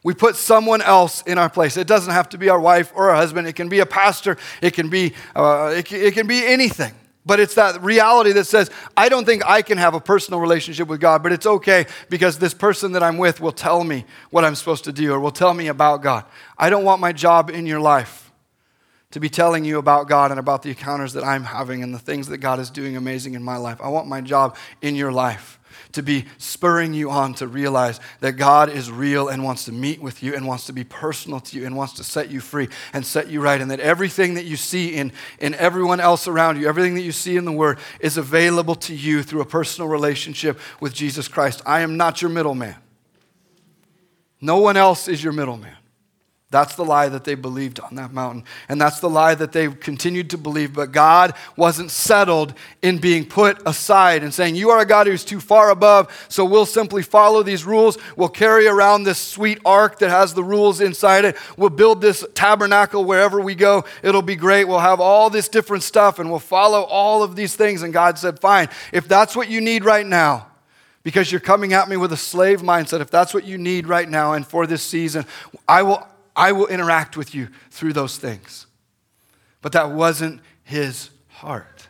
We 0.04 0.14
put 0.14 0.36
someone 0.36 0.82
else 0.82 1.22
in 1.22 1.38
our 1.38 1.50
place. 1.50 1.78
It 1.78 1.88
doesn't 1.88 2.12
have 2.12 2.28
to 2.30 2.38
be 2.38 2.50
our 2.50 2.60
wife 2.60 2.92
or 2.96 3.12
our 3.12 3.16
husband. 3.16 3.48
It 3.48 3.54
can 3.54 3.70
be 3.70 3.80
a 3.80 3.86
pastor. 3.86 4.38
It 4.62 4.72
can 4.72 4.90
be, 4.90 5.14
uh, 5.36 5.74
it, 5.78 5.86
can, 5.86 6.02
it 6.02 6.14
can 6.14 6.28
be 6.28 6.46
anything. 6.46 6.94
But 7.26 7.40
it's 7.40 7.56
that 7.56 7.82
reality 7.82 8.34
that 8.34 8.46
says, 8.46 8.70
I 8.98 9.08
don't 9.08 9.26
think 9.26 9.46
I 9.46 9.62
can 9.62 9.78
have 9.78 9.94
a 9.94 10.02
personal 10.02 10.42
relationship 10.42 10.90
with 10.90 11.00
God, 11.00 11.24
but 11.24 11.32
it's 11.32 11.46
okay 11.46 11.86
because 12.10 12.38
this 12.38 12.54
person 12.54 12.92
that 12.94 13.04
I'm 13.04 13.18
with 13.18 13.40
will 13.40 13.54
tell 13.54 13.84
me 13.84 14.06
what 14.30 14.44
I'm 14.44 14.56
supposed 14.56 14.84
to 14.86 14.92
do 14.92 15.14
or 15.14 15.20
will 15.20 15.32
tell 15.32 15.54
me 15.54 15.68
about 15.68 16.02
God. 16.02 16.26
I 16.58 16.70
don't 16.70 16.84
want 16.84 17.00
my 17.00 17.14
job 17.14 17.50
in 17.50 17.66
your 17.66 17.80
life 17.80 18.32
to 19.12 19.20
be 19.20 19.30
telling 19.30 19.64
you 19.64 19.78
about 19.78 20.10
God 20.10 20.32
and 20.32 20.40
about 20.40 20.64
the 20.64 20.70
encounters 20.70 21.14
that 21.14 21.24
I'm 21.24 21.44
having 21.44 21.84
and 21.84 21.94
the 21.94 22.00
things 22.00 22.28
that 22.28 22.40
God 22.40 22.60
is 22.60 22.70
doing 22.70 22.98
amazing 22.98 23.36
in 23.36 23.44
my 23.44 23.58
life. 23.58 23.80
I 23.80 23.88
want 23.88 24.08
my 24.08 24.22
job 24.22 24.58
in 24.82 24.96
your 24.96 25.12
life 25.12 25.60
to 25.94 26.04
be 26.04 26.26
spurring 26.38 26.94
you 26.94 27.10
on 27.10 27.34
to 27.36 27.48
realize 27.48 28.00
that 28.20 28.34
God 28.34 28.70
is 28.70 28.92
real 28.92 29.30
and 29.30 29.44
wants 29.44 29.66
to 29.66 29.72
meet 29.72 30.02
with 30.02 30.22
you 30.22 30.36
and 30.36 30.46
wants 30.46 30.66
to 30.66 30.74
be 30.74 30.84
personal 30.84 31.40
to 31.40 31.58
you 31.58 31.66
and 31.66 31.76
wants 31.76 31.94
to 31.94 32.04
set 32.04 32.30
you 32.30 32.40
free 32.40 32.68
and 32.92 33.06
set 33.06 33.30
you 33.30 33.42
right. 33.42 33.62
And 33.62 33.72
that 33.72 33.80
everything 33.80 34.34
that 34.34 34.46
you 34.46 34.58
see 34.58 34.96
in, 34.96 35.12
in 35.40 35.54
everyone 35.56 36.00
else 36.00 36.28
around 36.28 36.60
you, 36.60 36.68
everything 36.68 36.96
that 36.96 37.02
you 37.02 37.12
see 37.12 37.38
in 37.38 37.46
the 37.46 37.52
Word, 37.52 37.80
is 38.00 38.18
available 38.18 38.76
to 38.76 38.96
you 38.96 39.24
through 39.24 39.42
a 39.42 39.46
personal 39.46 39.88
relationship 39.88 40.60
with 40.80 40.94
Jesus 40.94 41.28
Christ. 41.28 41.62
I 41.66 41.82
am 41.82 41.98
not 41.98 42.22
your 42.22 42.30
middleman. 42.30 42.76
No 44.42 44.58
one 44.58 44.76
else 44.76 45.08
is 45.08 45.24
your 45.24 45.34
middleman. 45.34 45.76
That's 46.54 46.76
the 46.76 46.86
lie 46.86 47.10
that 47.10 47.24
they 47.24 47.34
believed 47.34 47.80
on 47.80 47.96
that 47.96 48.14
mountain. 48.14 48.44
And 48.70 48.80
that's 48.80 49.00
the 49.00 49.10
lie 49.10 49.34
that 49.34 49.54
they 49.54 49.70
continued 49.70 50.30
to 50.30 50.38
believe. 50.38 50.72
But 50.72 50.92
God 50.92 51.34
wasn't 51.58 51.90
settled 51.90 52.54
in 52.84 53.00
being 53.00 53.26
put 53.26 53.60
aside 53.66 54.22
and 54.22 54.32
saying, 54.32 54.54
You 54.54 54.70
are 54.70 54.80
a 54.80 54.86
God 54.86 55.08
who's 55.08 55.26
too 55.26 55.40
far 55.40 55.72
above, 55.72 56.28
so 56.30 56.46
we'll 56.46 56.68
simply 56.68 57.02
follow 57.02 57.42
these 57.42 57.66
rules. 57.66 57.98
We'll 58.16 58.30
carry 58.30 58.68
around 58.68 59.02
this 59.02 59.18
sweet 59.18 59.62
ark 59.66 59.98
that 59.98 60.12
has 60.12 60.36
the 60.36 60.44
rules 60.44 60.80
inside 60.80 61.26
it. 61.26 61.38
We'll 61.58 61.72
build 61.72 62.02
this 62.02 62.24
tabernacle 62.36 63.04
wherever 63.04 63.42
we 63.42 63.56
go. 63.56 63.84
It'll 64.04 64.22
be 64.22 64.36
great. 64.36 64.66
We'll 64.66 64.78
have 64.78 65.02
all 65.02 65.32
this 65.32 65.50
different 65.50 65.82
stuff 65.82 66.20
and 66.20 66.30
we'll 66.30 66.38
follow 66.38 66.84
all 66.84 67.24
of 67.24 67.36
these 67.36 67.56
things. 67.56 67.82
And 67.82 67.92
God 67.92 68.20
said, 68.20 68.38
Fine, 68.40 68.70
if 68.92 69.08
that's 69.08 69.36
what 69.36 69.50
you 69.50 69.60
need 69.60 69.84
right 69.84 70.06
now, 70.06 70.46
because 71.02 71.32
you're 71.32 71.42
coming 71.42 71.74
at 71.74 71.90
me 71.90 71.98
with 71.98 72.14
a 72.14 72.18
slave 72.18 72.62
mindset, 72.62 73.02
if 73.02 73.10
that's 73.10 73.34
what 73.34 73.44
you 73.44 73.58
need 73.58 73.88
right 73.88 74.08
now 74.08 74.34
and 74.34 74.46
for 74.46 74.68
this 74.68 74.84
season, 74.84 75.26
I 75.68 75.82
will 75.82 76.08
I 76.36 76.52
will 76.52 76.68
interact 76.68 77.16
with 77.16 77.36
you 77.36 77.50
through 77.70 77.94
those 77.94 78.18
things. 78.18 78.68
But 79.62 79.72
that 79.74 79.92
wasn't 79.92 80.42
his 80.64 81.10
heart. 81.28 81.88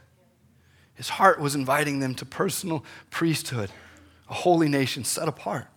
His 0.95 1.09
heart 1.09 1.39
was 1.39 1.55
inviting 1.55 1.99
them 1.99 2.15
to 2.15 2.25
personal 2.25 2.85
priesthood, 3.09 3.71
a 4.29 4.33
holy 4.33 4.69
nation 4.69 5.03
set 5.03 5.27
apart. 5.27 5.67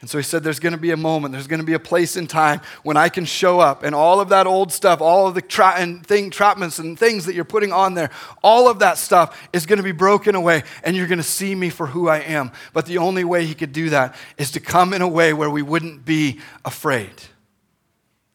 And 0.00 0.10
so 0.10 0.18
he 0.18 0.24
said, 0.24 0.42
There's 0.42 0.58
going 0.58 0.74
to 0.74 0.78
be 0.78 0.90
a 0.90 0.96
moment, 0.96 1.32
there's 1.32 1.46
going 1.46 1.60
to 1.60 1.66
be 1.66 1.74
a 1.74 1.78
place 1.78 2.16
in 2.16 2.26
time 2.26 2.60
when 2.82 2.96
I 2.96 3.08
can 3.08 3.24
show 3.24 3.60
up, 3.60 3.82
and 3.82 3.94
all 3.94 4.20
of 4.20 4.28
that 4.30 4.46
old 4.46 4.72
stuff, 4.72 5.00
all 5.00 5.26
of 5.26 5.34
the 5.34 5.40
tra- 5.42 5.76
and 5.78 6.04
thing, 6.06 6.30
trapments 6.30 6.78
and 6.78 6.98
things 6.98 7.24
that 7.26 7.34
you're 7.34 7.44
putting 7.44 7.72
on 7.72 7.94
there, 7.94 8.10
all 8.42 8.68
of 8.68 8.80
that 8.80 8.98
stuff 8.98 9.48
is 9.52 9.64
going 9.64 9.78
to 9.78 9.82
be 9.82 9.92
broken 9.92 10.34
away, 10.34 10.62
and 10.82 10.96
you're 10.96 11.06
going 11.06 11.18
to 11.18 11.22
see 11.22 11.54
me 11.54 11.70
for 11.70 11.86
who 11.86 12.08
I 12.08 12.18
am. 12.18 12.52
But 12.72 12.86
the 12.86 12.98
only 12.98 13.24
way 13.24 13.46
he 13.46 13.54
could 13.54 13.72
do 13.72 13.90
that 13.90 14.14
is 14.36 14.50
to 14.52 14.60
come 14.60 14.92
in 14.92 15.00
a 15.00 15.08
way 15.08 15.32
where 15.32 15.50
we 15.50 15.62
wouldn't 15.62 16.04
be 16.04 16.40
afraid. 16.64 17.22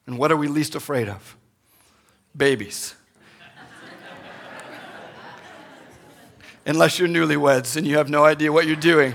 And 0.09 0.17
what 0.17 0.31
are 0.31 0.37
we 0.37 0.47
least 0.47 0.73
afraid 0.73 1.07
of? 1.07 1.37
Babies. 2.35 2.95
Unless 6.65 6.97
you're 6.97 7.07
newlyweds 7.07 7.77
and 7.77 7.85
you 7.85 7.97
have 7.97 8.09
no 8.09 8.25
idea 8.25 8.51
what 8.51 8.65
you're 8.65 8.75
doing. 8.75 9.13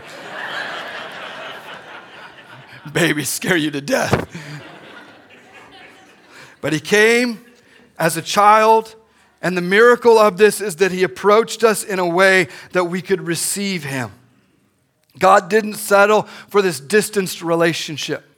Babies 2.92 3.28
scare 3.28 3.57
you 3.57 3.72
to 3.72 3.80
death. 3.80 4.30
But 6.61 6.72
he 6.72 6.78
came 6.78 7.44
as 7.98 8.16
a 8.16 8.22
child, 8.22 8.94
and 9.42 9.57
the 9.57 9.62
miracle 9.62 10.16
of 10.16 10.37
this 10.37 10.61
is 10.61 10.76
that 10.76 10.92
he 10.92 11.02
approached 11.02 11.64
us 11.64 11.83
in 11.83 11.98
a 11.98 12.07
way 12.07 12.46
that 12.70 12.85
we 12.85 13.02
could 13.02 13.22
receive 13.22 13.83
him. 13.83 14.12
God 15.18 15.50
didn't 15.50 15.74
settle 15.74 16.22
for 16.50 16.62
this 16.62 16.78
distanced 16.78 17.42
relationship. 17.42 18.34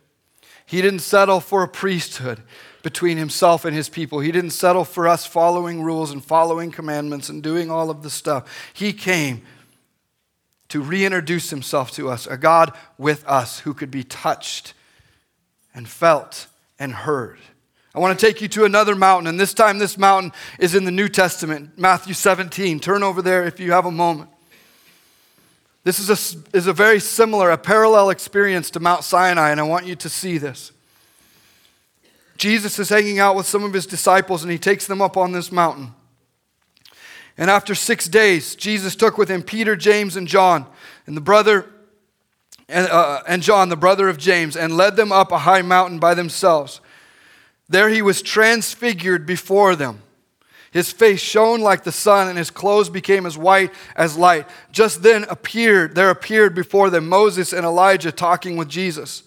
He 0.67 0.83
didn't 0.83 1.01
settle 1.01 1.41
for 1.41 1.63
a 1.63 1.69
priesthood 1.69 2.43
between 2.83 3.17
himself 3.17 3.65
and 3.65 3.75
his 3.75 3.89
people. 3.89 4.21
He 4.21 4.33
didn't 4.33 4.51
settle 4.51 4.85
for 4.85 5.09
us 5.09 5.25
following 5.25 5.83
rules 5.83 6.11
and 6.11 6.25
following 6.25 6.71
commandments 6.71 7.29
and 7.29 7.43
doing 7.43 7.71
all 7.71 7.89
of 7.89 8.03
the 8.03 8.11
stuff. 8.11 8.71
He 8.75 8.93
came 8.93 9.43
to 10.69 10.83
reintroduce 10.83 11.51
himself 11.51 11.93
to 11.93 12.09
us, 12.09 12.27
a 12.27 12.37
God 12.37 12.73
with 12.99 13.25
us 13.27 13.61
who 13.61 13.75
could 13.75 13.91
be 13.91 14.03
touched 14.03 14.75
and 15.73 15.89
felt 15.89 16.49
and 16.79 16.93
heard. 16.93 17.39
I 17.95 17.99
want 17.99 18.19
to 18.19 18.27
take 18.27 18.43
you 18.43 18.49
to 18.49 18.65
another 18.65 18.95
mountain, 18.95 19.27
and 19.27 19.41
this 19.41 19.55
time 19.55 19.79
this 19.79 19.97
mountain 19.97 20.33
is 20.59 20.75
in 20.75 20.85
the 20.85 20.91
New 20.91 21.09
Testament, 21.09 21.79
Matthew 21.79 22.13
17. 22.13 22.81
Turn 22.81 23.03
over 23.03 23.23
there 23.23 23.47
if 23.47 23.59
you 23.59 23.73
have 23.73 23.87
a 23.87 23.91
moment. 23.91 24.31
This 25.87 26.01
is 26.01 26.11
a, 26.11 26.57
is 26.57 26.66
a 26.66 26.72
very 26.72 26.99
similar, 26.99 27.53
a 27.53 27.57
parallel 27.57 28.11
experience 28.11 28.72
to 28.72 28.81
Mount 28.81 29.05
Sinai, 29.05 29.53
and 29.53 29.61
I 29.61 29.62
want 29.62 29.87
you 29.87 29.94
to 29.94 30.09
see 30.09 30.37
this. 30.37 30.72
Jesus 32.37 32.81
is 32.81 32.88
hanging 32.88 33.20
out 33.20 33.37
with 33.37 33.46
some 33.46 33.62
of 33.62 33.72
his 33.72 33.87
disciples, 33.87 34.42
and 34.42 34.51
he 34.51 34.59
takes 34.59 34.88
them 34.88 35.01
up 35.01 35.16
on 35.16 35.31
this 35.31 35.53
mountain. 35.53 35.94
And 37.38 37.49
after 37.49 37.72
six 37.77 38.09
days, 38.09 38.57
Jesus 38.57 38.96
took 38.96 39.16
with 39.16 39.29
him 39.29 39.44
Peter, 39.44 39.77
James, 39.77 40.16
and 40.16 40.27
John, 40.27 40.66
and 41.07 41.16
the 41.16 41.20
brother, 41.20 41.70
and, 42.68 42.88
uh, 42.88 43.22
and 43.29 43.40
John, 43.40 43.68
the 43.68 43.77
brother 43.77 44.09
of 44.09 44.18
James, 44.18 44.57
and 44.57 44.77
led 44.77 44.96
them 44.96 45.12
up 45.12 45.31
a 45.31 45.38
high 45.38 45.62
mountain 45.62 46.01
by 46.01 46.14
themselves. 46.14 46.81
There 47.68 47.90
he 47.90 48.03
was 48.03 48.22
transfigured 48.22 49.25
before 49.25 49.77
them. 49.77 50.03
His 50.77 50.93
face 50.93 51.23
shone 51.23 51.62
like 51.62 51.85
the 51.85 51.91
sun, 51.91 52.29
and 52.29 52.37
his 52.37 52.51
clothes 52.51 52.91
became 52.91 53.25
as 53.25 53.39
white 53.39 53.73
as 53.95 54.19
light. 54.19 54.47
Just 54.73 55.03
then 55.03 55.25
appeared, 55.31 55.95
there 55.95 56.11
appeared 56.11 56.55
before 56.55 56.91
them 56.91 57.09
Moses 57.09 57.55
and 57.55 57.65
Elijah 57.65 58.12
talking 58.12 58.59
with 58.59 58.69
Jesus. 58.69 59.23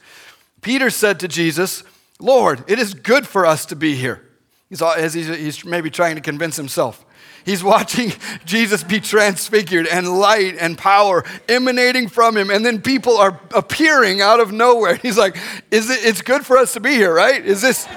Peter 0.61 0.91
said 0.91 1.19
to 1.21 1.27
Jesus, 1.27 1.83
Lord, 2.19 2.63
it 2.67 2.77
is 2.77 2.93
good 2.93 3.25
for 3.25 3.47
us 3.47 3.65
to 3.65 3.75
be 3.75 3.95
here. 3.95 4.21
He's, 4.69 4.83
as 4.83 5.15
he's, 5.15 5.25
he's 5.25 5.65
maybe 5.65 5.89
trying 5.89 6.17
to 6.17 6.21
convince 6.21 6.55
himself. 6.55 7.03
He's 7.43 7.63
watching 7.73 8.11
Jesus 8.45 8.83
be 8.83 8.99
transfigured 8.99 9.87
and 9.87 10.19
light 10.19 10.55
and 10.59 10.77
power 10.77 11.23
emanating 11.47 12.09
from 12.09 12.37
him. 12.37 12.51
And 12.51 12.63
then 12.63 12.79
people 12.79 13.17
are 13.17 13.39
appearing 13.55 14.21
out 14.21 14.39
of 14.39 14.51
nowhere. 14.51 14.97
He's 14.97 15.17
like, 15.17 15.35
is 15.71 15.89
it, 15.89 16.05
it's 16.05 16.21
good 16.21 16.45
for 16.45 16.59
us 16.59 16.73
to 16.73 16.79
be 16.79 16.91
here, 16.91 17.11
right? 17.11 17.43
Is 17.43 17.63
this 17.63 17.87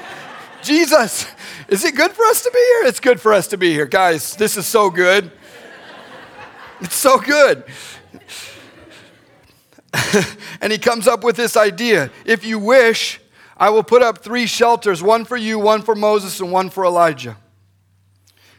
Jesus? 0.62 1.26
Is 1.72 1.84
it 1.86 1.94
good 1.94 2.12
for 2.12 2.26
us 2.26 2.42
to 2.42 2.50
be 2.50 2.58
here? 2.58 2.82
It's 2.84 3.00
good 3.00 3.18
for 3.18 3.32
us 3.32 3.46
to 3.46 3.56
be 3.56 3.72
here. 3.72 3.86
Guys, 3.86 4.36
this 4.36 4.58
is 4.58 4.66
so 4.66 4.90
good. 4.90 5.32
It's 6.82 6.94
so 6.94 7.18
good. 7.18 7.64
and 10.60 10.70
he 10.70 10.76
comes 10.76 11.08
up 11.08 11.24
with 11.24 11.34
this 11.34 11.56
idea 11.56 12.10
if 12.26 12.44
you 12.44 12.58
wish, 12.58 13.22
I 13.56 13.70
will 13.70 13.82
put 13.82 14.02
up 14.02 14.18
three 14.18 14.44
shelters 14.44 15.02
one 15.02 15.24
for 15.24 15.38
you, 15.38 15.58
one 15.58 15.80
for 15.80 15.94
Moses, 15.94 16.40
and 16.40 16.52
one 16.52 16.68
for 16.68 16.84
Elijah. 16.84 17.38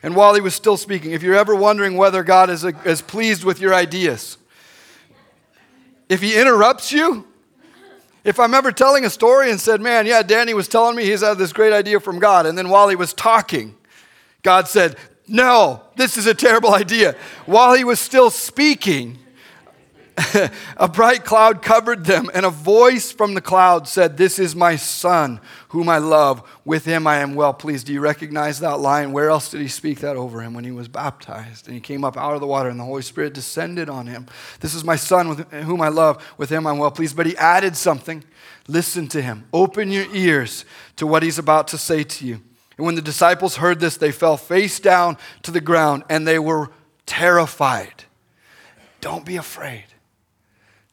And 0.02 0.16
while 0.16 0.34
he 0.34 0.42
was 0.42 0.56
still 0.56 0.76
speaking, 0.76 1.12
if 1.12 1.22
you're 1.22 1.36
ever 1.36 1.54
wondering 1.54 1.96
whether 1.96 2.24
God 2.24 2.50
is, 2.50 2.64
is 2.64 3.04
pleased 3.04 3.44
with 3.44 3.60
your 3.60 3.76
ideas, 3.76 4.40
if 6.10 6.20
he 6.20 6.36
interrupts 6.36 6.92
you, 6.92 7.28
if 8.24 8.40
I'm 8.40 8.54
ever 8.54 8.72
telling 8.72 9.06
a 9.06 9.10
story 9.10 9.52
and 9.52 9.60
said, 9.60 9.82
man, 9.82 10.06
yeah, 10.06 10.24
Danny 10.24 10.54
was 10.54 10.68
telling 10.68 10.96
me 10.96 11.06
he's 11.06 11.22
had 11.22 11.38
this 11.38 11.54
great 11.54 11.74
idea 11.74 12.00
from 12.00 12.20
God, 12.20 12.46
and 12.46 12.58
then 12.58 12.70
while 12.70 12.90
he 12.90 12.96
was 12.96 13.14
talking, 13.14 13.76
God 14.42 14.68
said, 14.68 14.98
no, 15.28 15.82
this 15.96 16.18
is 16.18 16.28
a 16.28 16.34
terrible 16.34 16.74
idea. 16.74 17.16
While 17.46 17.74
he 17.74 17.84
was 17.84 18.00
still 18.00 18.30
speaking, 18.30 19.20
a 20.78 20.88
bright 20.88 21.26
cloud 21.26 21.62
covered 21.62 22.06
them, 22.06 22.30
and 22.34 22.46
a 22.46 22.50
voice 22.52 23.12
from 23.12 23.34
the 23.34 23.42
cloud 23.42 23.88
said, 23.88 24.16
This 24.16 24.38
is 24.38 24.56
my 24.56 24.76
son, 24.76 25.40
whom 25.70 25.90
I 25.90 25.98
love. 25.98 26.48
With 26.66 26.86
him 26.86 27.08
I 27.08 27.18
am 27.18 27.34
well 27.34 27.54
pleased. 27.54 27.88
Do 27.88 27.94
you 27.94 28.00
recognize 28.00 28.60
that 28.60 28.80
line? 28.80 29.12
Where 29.12 29.30
else 29.30 29.50
did 29.50 29.62
he 29.62 29.68
speak 29.68 30.00
that 30.02 30.16
over 30.16 30.42
him? 30.42 30.54
When 30.54 30.66
he 30.66 30.72
was 30.72 30.88
baptized, 30.88 31.66
and 31.66 31.74
he 31.74 31.82
came 31.82 32.04
up 32.04 32.16
out 32.16 32.36
of 32.36 32.42
the 32.42 32.48
water, 32.48 32.70
and 32.70 32.80
the 32.80 32.84
Holy 32.84 33.02
Spirit 33.02 33.34
descended 33.34 33.90
on 33.90 34.06
him. 34.06 34.28
This 34.60 34.76
is 34.76 34.84
my 34.84 34.96
son, 34.96 35.30
with 35.30 35.52
whom 35.52 35.82
I 35.82 35.90
love. 35.90 36.24
With 36.38 36.50
him 36.50 36.68
I'm 36.68 36.78
well 36.78 36.92
pleased. 36.92 37.16
But 37.16 37.26
he 37.26 37.36
added 37.38 37.76
something. 37.76 38.24
Listen 38.68 39.08
to 39.10 39.22
him. 39.22 39.46
Open 39.52 39.92
your 39.92 40.06
ears 40.14 40.64
to 40.98 41.08
what 41.08 41.24
he's 41.24 41.40
about 41.40 41.68
to 41.70 41.78
say 41.78 42.04
to 42.04 42.26
you. 42.26 42.42
And 42.78 42.86
when 42.86 42.96
the 42.96 43.02
disciples 43.02 43.58
heard 43.58 43.80
this, 43.80 43.98
they 43.98 44.12
fell 44.12 44.38
face 44.38 44.80
down 44.80 45.18
to 45.42 45.52
the 45.52 45.62
ground, 45.62 46.04
and 46.10 46.28
they 46.28 46.40
were 46.40 46.70
terrified. 47.06 48.06
Don't 49.02 49.26
be 49.26 49.36
afraid. 49.36 49.86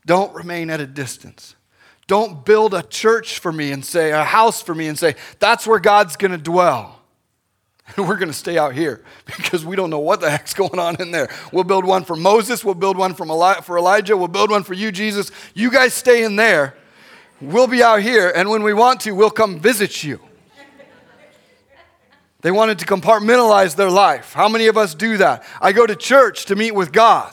Don't 0.06 0.34
remain 0.34 0.70
at 0.70 0.80
a 0.80 0.86
distance. 0.86 1.54
Don't 2.06 2.44
build 2.44 2.74
a 2.74 2.82
church 2.82 3.38
for 3.38 3.52
me 3.52 3.70
and 3.70 3.84
say, 3.84 4.10
a 4.10 4.24
house 4.24 4.60
for 4.60 4.74
me 4.74 4.88
and 4.88 4.98
say, 4.98 5.14
that's 5.38 5.66
where 5.66 5.78
God's 5.78 6.16
going 6.16 6.32
to 6.32 6.38
dwell. 6.38 7.00
And 7.96 8.08
we're 8.08 8.16
going 8.16 8.28
to 8.28 8.34
stay 8.34 8.58
out 8.58 8.74
here 8.74 9.04
because 9.26 9.64
we 9.64 9.76
don't 9.76 9.90
know 9.90 10.00
what 10.00 10.20
the 10.20 10.30
heck's 10.30 10.54
going 10.54 10.78
on 10.78 11.00
in 11.00 11.10
there. 11.10 11.28
We'll 11.52 11.64
build 11.64 11.84
one 11.84 12.04
for 12.04 12.16
Moses. 12.16 12.64
We'll 12.64 12.74
build 12.74 12.96
one 12.96 13.14
for 13.14 13.24
Elijah. 13.24 14.16
We'll 14.16 14.28
build 14.28 14.50
one 14.50 14.64
for 14.64 14.74
you, 14.74 14.90
Jesus. 14.90 15.30
You 15.54 15.70
guys 15.70 15.94
stay 15.94 16.24
in 16.24 16.36
there. 16.36 16.74
We'll 17.40 17.68
be 17.68 17.82
out 17.82 18.02
here. 18.02 18.32
And 18.34 18.50
when 18.50 18.62
we 18.62 18.74
want 18.74 19.00
to, 19.02 19.12
we'll 19.12 19.30
come 19.30 19.60
visit 19.60 20.02
you. 20.02 20.20
They 22.42 22.50
wanted 22.50 22.78
to 22.78 22.86
compartmentalize 22.86 23.76
their 23.76 23.90
life. 23.90 24.32
How 24.32 24.48
many 24.48 24.66
of 24.66 24.78
us 24.78 24.94
do 24.94 25.18
that? 25.18 25.44
I 25.60 25.72
go 25.72 25.86
to 25.86 25.94
church 25.94 26.46
to 26.46 26.56
meet 26.56 26.72
with 26.72 26.90
God 26.90 27.32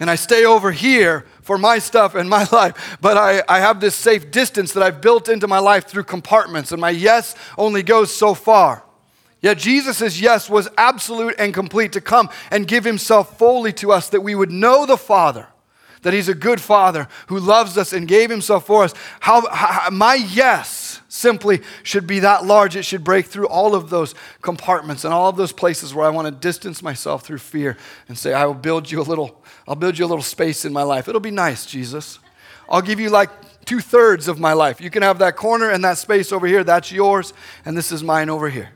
and 0.00 0.10
I 0.10 0.14
stay 0.14 0.44
over 0.44 0.70
here 0.70 1.26
for 1.42 1.58
my 1.58 1.78
stuff 1.78 2.14
and 2.14 2.28
my 2.28 2.46
life, 2.52 2.98
but 3.00 3.16
I, 3.16 3.42
I 3.48 3.60
have 3.60 3.80
this 3.80 3.94
safe 3.94 4.30
distance 4.30 4.72
that 4.72 4.82
I've 4.82 5.00
built 5.00 5.28
into 5.28 5.48
my 5.48 5.58
life 5.58 5.86
through 5.86 6.04
compartments, 6.04 6.72
and 6.72 6.80
my 6.80 6.90
yes 6.90 7.34
only 7.56 7.82
goes 7.82 8.12
so 8.12 8.34
far. 8.34 8.84
Yet 9.40 9.58
Jesus' 9.58 10.20
yes 10.20 10.50
was 10.50 10.68
absolute 10.76 11.36
and 11.38 11.54
complete 11.54 11.92
to 11.92 12.00
come 12.00 12.28
and 12.50 12.66
give 12.66 12.84
himself 12.84 13.38
fully 13.38 13.72
to 13.74 13.92
us 13.92 14.08
that 14.08 14.20
we 14.20 14.34
would 14.34 14.50
know 14.50 14.84
the 14.84 14.96
Father, 14.96 15.46
that 16.02 16.12
he's 16.12 16.28
a 16.28 16.34
good 16.34 16.60
Father 16.60 17.06
who 17.28 17.38
loves 17.38 17.78
us 17.78 17.92
and 17.92 18.08
gave 18.08 18.30
himself 18.30 18.66
for 18.66 18.82
us. 18.82 18.94
How, 19.20 19.48
how 19.48 19.90
my 19.90 20.14
yes 20.14 21.00
simply 21.08 21.62
should 21.82 22.06
be 22.06 22.20
that 22.20 22.44
large. 22.44 22.76
It 22.76 22.84
should 22.84 23.04
break 23.04 23.26
through 23.26 23.48
all 23.48 23.74
of 23.74 23.90
those 23.90 24.14
compartments 24.42 25.04
and 25.04 25.14
all 25.14 25.28
of 25.28 25.36
those 25.36 25.52
places 25.52 25.94
where 25.94 26.06
I 26.06 26.10
want 26.10 26.26
to 26.26 26.32
distance 26.32 26.82
myself 26.82 27.24
through 27.24 27.38
fear 27.38 27.76
and 28.08 28.18
say, 28.18 28.32
I 28.32 28.44
will 28.46 28.54
build 28.54 28.90
you 28.90 29.00
a 29.00 29.02
little 29.02 29.42
I'll 29.68 29.76
build 29.76 29.98
you 29.98 30.06
a 30.06 30.08
little 30.08 30.22
space 30.22 30.64
in 30.64 30.72
my 30.72 30.82
life. 30.82 31.08
It'll 31.08 31.20
be 31.20 31.30
nice, 31.30 31.66
Jesus. 31.66 32.18
I'll 32.70 32.80
give 32.80 32.98
you 32.98 33.10
like 33.10 33.28
two 33.66 33.80
thirds 33.80 34.26
of 34.26 34.40
my 34.40 34.54
life. 34.54 34.80
You 34.80 34.88
can 34.88 35.02
have 35.02 35.18
that 35.18 35.36
corner 35.36 35.68
and 35.70 35.84
that 35.84 35.98
space 35.98 36.32
over 36.32 36.46
here. 36.46 36.64
That's 36.64 36.90
yours, 36.90 37.34
and 37.66 37.76
this 37.76 37.92
is 37.92 38.02
mine 38.02 38.30
over 38.30 38.48
here. 38.48 38.70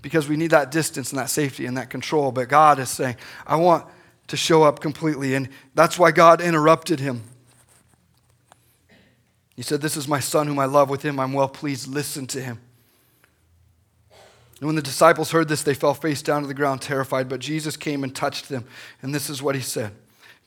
Because 0.00 0.28
we 0.28 0.36
need 0.36 0.52
that 0.52 0.70
distance 0.70 1.10
and 1.10 1.18
that 1.18 1.30
safety 1.30 1.66
and 1.66 1.76
that 1.76 1.90
control. 1.90 2.30
But 2.30 2.48
God 2.48 2.78
is 2.78 2.90
saying, 2.90 3.16
I 3.44 3.56
want 3.56 3.84
to 4.28 4.36
show 4.36 4.62
up 4.62 4.78
completely. 4.78 5.34
And 5.34 5.48
that's 5.74 5.98
why 5.98 6.12
God 6.12 6.40
interrupted 6.40 7.00
him. 7.00 7.22
He 9.56 9.62
said, 9.62 9.80
This 9.80 9.96
is 9.96 10.06
my 10.06 10.20
son 10.20 10.46
whom 10.46 10.60
I 10.60 10.64
love. 10.66 10.90
With 10.90 11.02
him 11.02 11.18
I'm 11.18 11.32
well 11.32 11.48
pleased. 11.48 11.88
Listen 11.88 12.28
to 12.28 12.40
him. 12.40 12.60
And 14.62 14.68
when 14.68 14.76
the 14.76 14.82
disciples 14.82 15.32
heard 15.32 15.48
this, 15.48 15.64
they 15.64 15.74
fell 15.74 15.92
face 15.92 16.22
down 16.22 16.42
to 16.42 16.46
the 16.46 16.54
ground, 16.54 16.82
terrified. 16.82 17.28
But 17.28 17.40
Jesus 17.40 17.76
came 17.76 18.04
and 18.04 18.14
touched 18.14 18.48
them. 18.48 18.64
And 19.02 19.12
this 19.12 19.28
is 19.28 19.42
what 19.42 19.56
he 19.56 19.60
said 19.60 19.90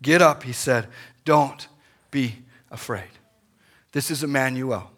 Get 0.02 0.22
up, 0.22 0.44
he 0.44 0.54
said. 0.54 0.88
Don't 1.26 1.68
be 2.12 2.38
afraid. 2.72 3.10
This 3.92 4.10
is 4.10 4.24
Emmanuel. 4.24 4.90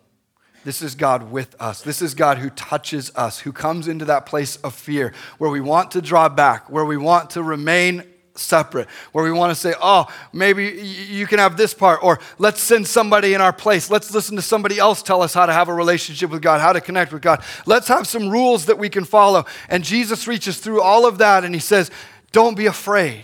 This 0.65 0.83
is 0.83 0.93
God 0.93 1.31
with 1.31 1.55
us. 1.59 1.81
This 1.81 1.99
is 2.03 2.13
God 2.13 2.37
who 2.37 2.51
touches 2.51 3.11
us, 3.15 3.39
who 3.39 3.51
comes 3.51 3.87
into 3.87 4.05
that 4.05 4.27
place 4.27 4.57
of 4.57 4.75
fear 4.75 5.15
where 5.39 5.49
we 5.49 5.61
want 5.61 5.89
to 5.91 6.01
draw 6.03 6.29
back, 6.29 6.69
where 6.69 6.85
we 6.85 6.97
want 6.97 7.31
to 7.31 7.41
remain 7.41 8.03
separate, 8.39 8.87
where 9.11 9.23
we 9.23 9.31
want 9.31 9.51
to 9.51 9.55
say, 9.55 9.73
oh, 9.81 10.07
maybe 10.33 10.65
you 10.65 11.27
can 11.27 11.39
have 11.39 11.57
this 11.57 11.73
part, 11.73 12.03
or 12.03 12.19
let's 12.37 12.61
send 12.61 12.87
somebody 12.87 13.33
in 13.33 13.41
our 13.41 13.53
place. 13.53 13.89
Let's 13.89 14.13
listen 14.13 14.35
to 14.35 14.41
somebody 14.41 14.79
else 14.79 15.01
tell 15.01 15.21
us 15.21 15.33
how 15.33 15.45
to 15.45 15.53
have 15.53 15.69
a 15.69 15.73
relationship 15.73 16.29
with 16.29 16.41
God, 16.41 16.61
how 16.61 16.73
to 16.73 16.81
connect 16.81 17.13
with 17.13 17.21
God. 17.21 17.43
Let's 17.65 17.87
have 17.87 18.07
some 18.07 18.29
rules 18.29 18.65
that 18.65 18.77
we 18.77 18.89
can 18.89 19.05
follow. 19.05 19.45
And 19.69 19.83
Jesus 19.83 20.27
reaches 20.27 20.57
through 20.57 20.81
all 20.81 21.05
of 21.05 21.17
that 21.19 21.43
and 21.43 21.53
he 21.53 21.61
says, 21.61 21.91
don't 22.31 22.55
be 22.55 22.65
afraid. 22.65 23.23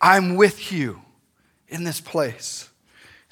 I'm 0.00 0.36
with 0.36 0.72
you 0.72 1.00
in 1.68 1.84
this 1.84 2.00
place. 2.00 2.68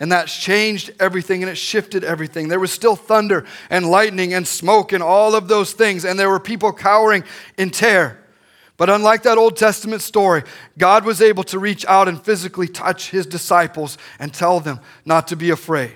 And 0.01 0.11
that's 0.11 0.37
changed 0.37 0.91
everything 0.99 1.43
and 1.43 1.51
it 1.51 1.57
shifted 1.57 2.03
everything. 2.03 2.49
There 2.49 2.59
was 2.59 2.73
still 2.73 2.97
thunder 2.97 3.47
and 3.71 3.89
lightning 3.89 4.35
and 4.35 4.49
smoke 4.49 4.93
and 4.93 5.03
all 5.03 5.35
of 5.35 5.47
those 5.47 5.73
things. 5.75 6.05
And 6.05 6.19
there 6.19 6.29
were 6.29 6.41
people 6.41 6.73
cowering 6.73 7.25
in 7.57 7.71
terror. 7.71 8.19
But 8.83 8.91
unlike 8.91 9.23
that 9.23 9.39
Old 9.39 9.57
Testament 9.57 10.03
story, 10.03 10.43
God 10.77 11.05
was 11.05 11.23
able 11.23 11.45
to 11.45 11.61
reach 11.61 11.87
out 11.87 12.09
and 12.09 12.21
physically 12.21 12.67
touch 12.67 13.11
his 13.11 13.27
disciples 13.27 13.97
and 14.19 14.35
tell 14.35 14.59
them 14.59 14.81
not 15.05 15.29
to 15.29 15.37
be 15.37 15.51
afraid. 15.51 15.95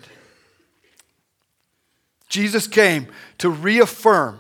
Jesus 2.28 2.68
came 2.68 3.08
to 3.38 3.50
reaffirm 3.50 4.38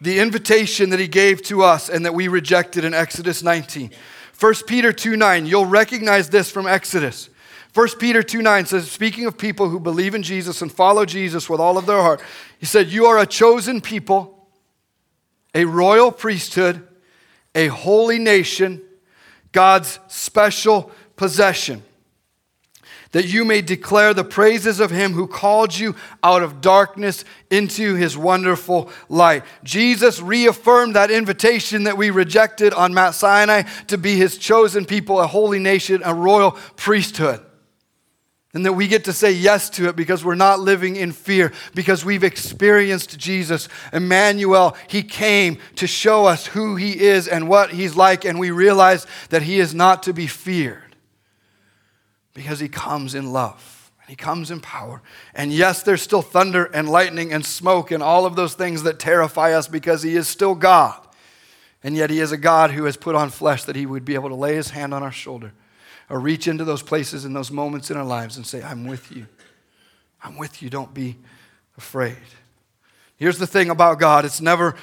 the 0.00 0.18
invitation 0.18 0.88
that 0.88 0.98
he 0.98 1.08
gave 1.08 1.42
to 1.42 1.62
us 1.62 1.90
and 1.90 2.06
that 2.06 2.14
we 2.14 2.26
rejected 2.26 2.86
in 2.86 2.94
Exodus 2.94 3.42
19. 3.42 3.90
1 4.40 4.54
Peter 4.66 4.90
2 4.90 5.14
9, 5.14 5.44
you'll 5.44 5.66
recognize 5.66 6.30
this 6.30 6.50
from 6.50 6.66
Exodus. 6.66 7.28
1 7.74 7.88
Peter 7.98 8.22
2 8.22 8.40
9 8.40 8.64
says, 8.64 8.90
speaking 8.90 9.26
of 9.26 9.36
people 9.36 9.68
who 9.68 9.78
believe 9.78 10.14
in 10.14 10.22
Jesus 10.22 10.62
and 10.62 10.72
follow 10.72 11.04
Jesus 11.04 11.50
with 11.50 11.60
all 11.60 11.76
of 11.76 11.84
their 11.84 12.00
heart, 12.00 12.22
he 12.58 12.64
said, 12.64 12.86
You 12.86 13.04
are 13.04 13.18
a 13.18 13.26
chosen 13.26 13.82
people, 13.82 14.48
a 15.54 15.66
royal 15.66 16.10
priesthood 16.10 16.88
a 17.56 17.68
holy 17.68 18.18
nation, 18.18 18.82
God's 19.50 19.98
special 20.08 20.90
possession, 21.16 21.82
that 23.12 23.24
you 23.24 23.46
may 23.46 23.62
declare 23.62 24.12
the 24.12 24.24
praises 24.24 24.78
of 24.78 24.90
him 24.90 25.14
who 25.14 25.26
called 25.26 25.76
you 25.76 25.96
out 26.22 26.42
of 26.42 26.60
darkness 26.60 27.24
into 27.50 27.94
his 27.94 28.16
wonderful 28.16 28.90
light. 29.08 29.42
Jesus 29.64 30.20
reaffirmed 30.20 30.94
that 30.96 31.10
invitation 31.10 31.84
that 31.84 31.96
we 31.96 32.10
rejected 32.10 32.74
on 32.74 32.92
Mount 32.92 33.14
Sinai 33.14 33.62
to 33.86 33.96
be 33.96 34.16
his 34.16 34.36
chosen 34.36 34.84
people, 34.84 35.18
a 35.18 35.26
holy 35.26 35.58
nation, 35.58 36.02
a 36.04 36.12
royal 36.12 36.52
priesthood 36.76 37.45
and 38.56 38.64
that 38.64 38.72
we 38.72 38.88
get 38.88 39.04
to 39.04 39.12
say 39.12 39.32
yes 39.32 39.68
to 39.68 39.86
it 39.90 39.96
because 39.96 40.24
we're 40.24 40.34
not 40.34 40.58
living 40.58 40.96
in 40.96 41.12
fear, 41.12 41.52
because 41.74 42.06
we've 42.06 42.24
experienced 42.24 43.18
Jesus. 43.18 43.68
Emmanuel, 43.92 44.74
He 44.88 45.02
came 45.02 45.58
to 45.74 45.86
show 45.86 46.24
us 46.24 46.46
who 46.46 46.74
He 46.74 46.98
is 46.98 47.28
and 47.28 47.50
what 47.50 47.72
He's 47.72 47.96
like, 47.96 48.24
and 48.24 48.38
we 48.38 48.50
realize 48.50 49.06
that 49.28 49.42
He 49.42 49.60
is 49.60 49.74
not 49.74 50.04
to 50.04 50.14
be 50.14 50.26
feared 50.26 50.96
because 52.32 52.58
He 52.58 52.70
comes 52.70 53.14
in 53.14 53.30
love. 53.30 53.92
and 54.00 54.08
He 54.08 54.16
comes 54.16 54.50
in 54.50 54.60
power. 54.60 55.02
And 55.34 55.52
yes, 55.52 55.82
there's 55.82 56.00
still 56.00 56.22
thunder 56.22 56.64
and 56.64 56.88
lightning 56.88 57.34
and 57.34 57.44
smoke 57.44 57.90
and 57.90 58.02
all 58.02 58.24
of 58.24 58.36
those 58.36 58.54
things 58.54 58.84
that 58.84 58.98
terrify 58.98 59.52
us 59.52 59.68
because 59.68 60.02
He 60.02 60.16
is 60.16 60.28
still 60.28 60.54
God. 60.54 60.98
And 61.84 61.94
yet, 61.94 62.08
He 62.08 62.20
is 62.20 62.32
a 62.32 62.38
God 62.38 62.70
who 62.70 62.84
has 62.84 62.96
put 62.96 63.14
on 63.14 63.28
flesh 63.28 63.64
that 63.64 63.76
He 63.76 63.84
would 63.84 64.06
be 64.06 64.14
able 64.14 64.30
to 64.30 64.34
lay 64.34 64.54
His 64.54 64.70
hand 64.70 64.94
on 64.94 65.02
our 65.02 65.12
shoulder 65.12 65.52
or 66.08 66.20
reach 66.20 66.48
into 66.48 66.64
those 66.64 66.82
places 66.82 67.24
and 67.24 67.34
those 67.34 67.50
moments 67.50 67.90
in 67.90 67.96
our 67.96 68.04
lives 68.04 68.36
and 68.36 68.46
say, 68.46 68.62
I'm 68.62 68.86
with 68.86 69.10
you. 69.14 69.26
I'm 70.22 70.36
with 70.36 70.62
you. 70.62 70.70
Don't 70.70 70.92
be 70.94 71.16
afraid. 71.76 72.16
Here's 73.16 73.38
the 73.38 73.46
thing 73.46 73.70
about 73.70 73.98
God 73.98 74.24
it's 74.24 74.40
never 74.40 74.76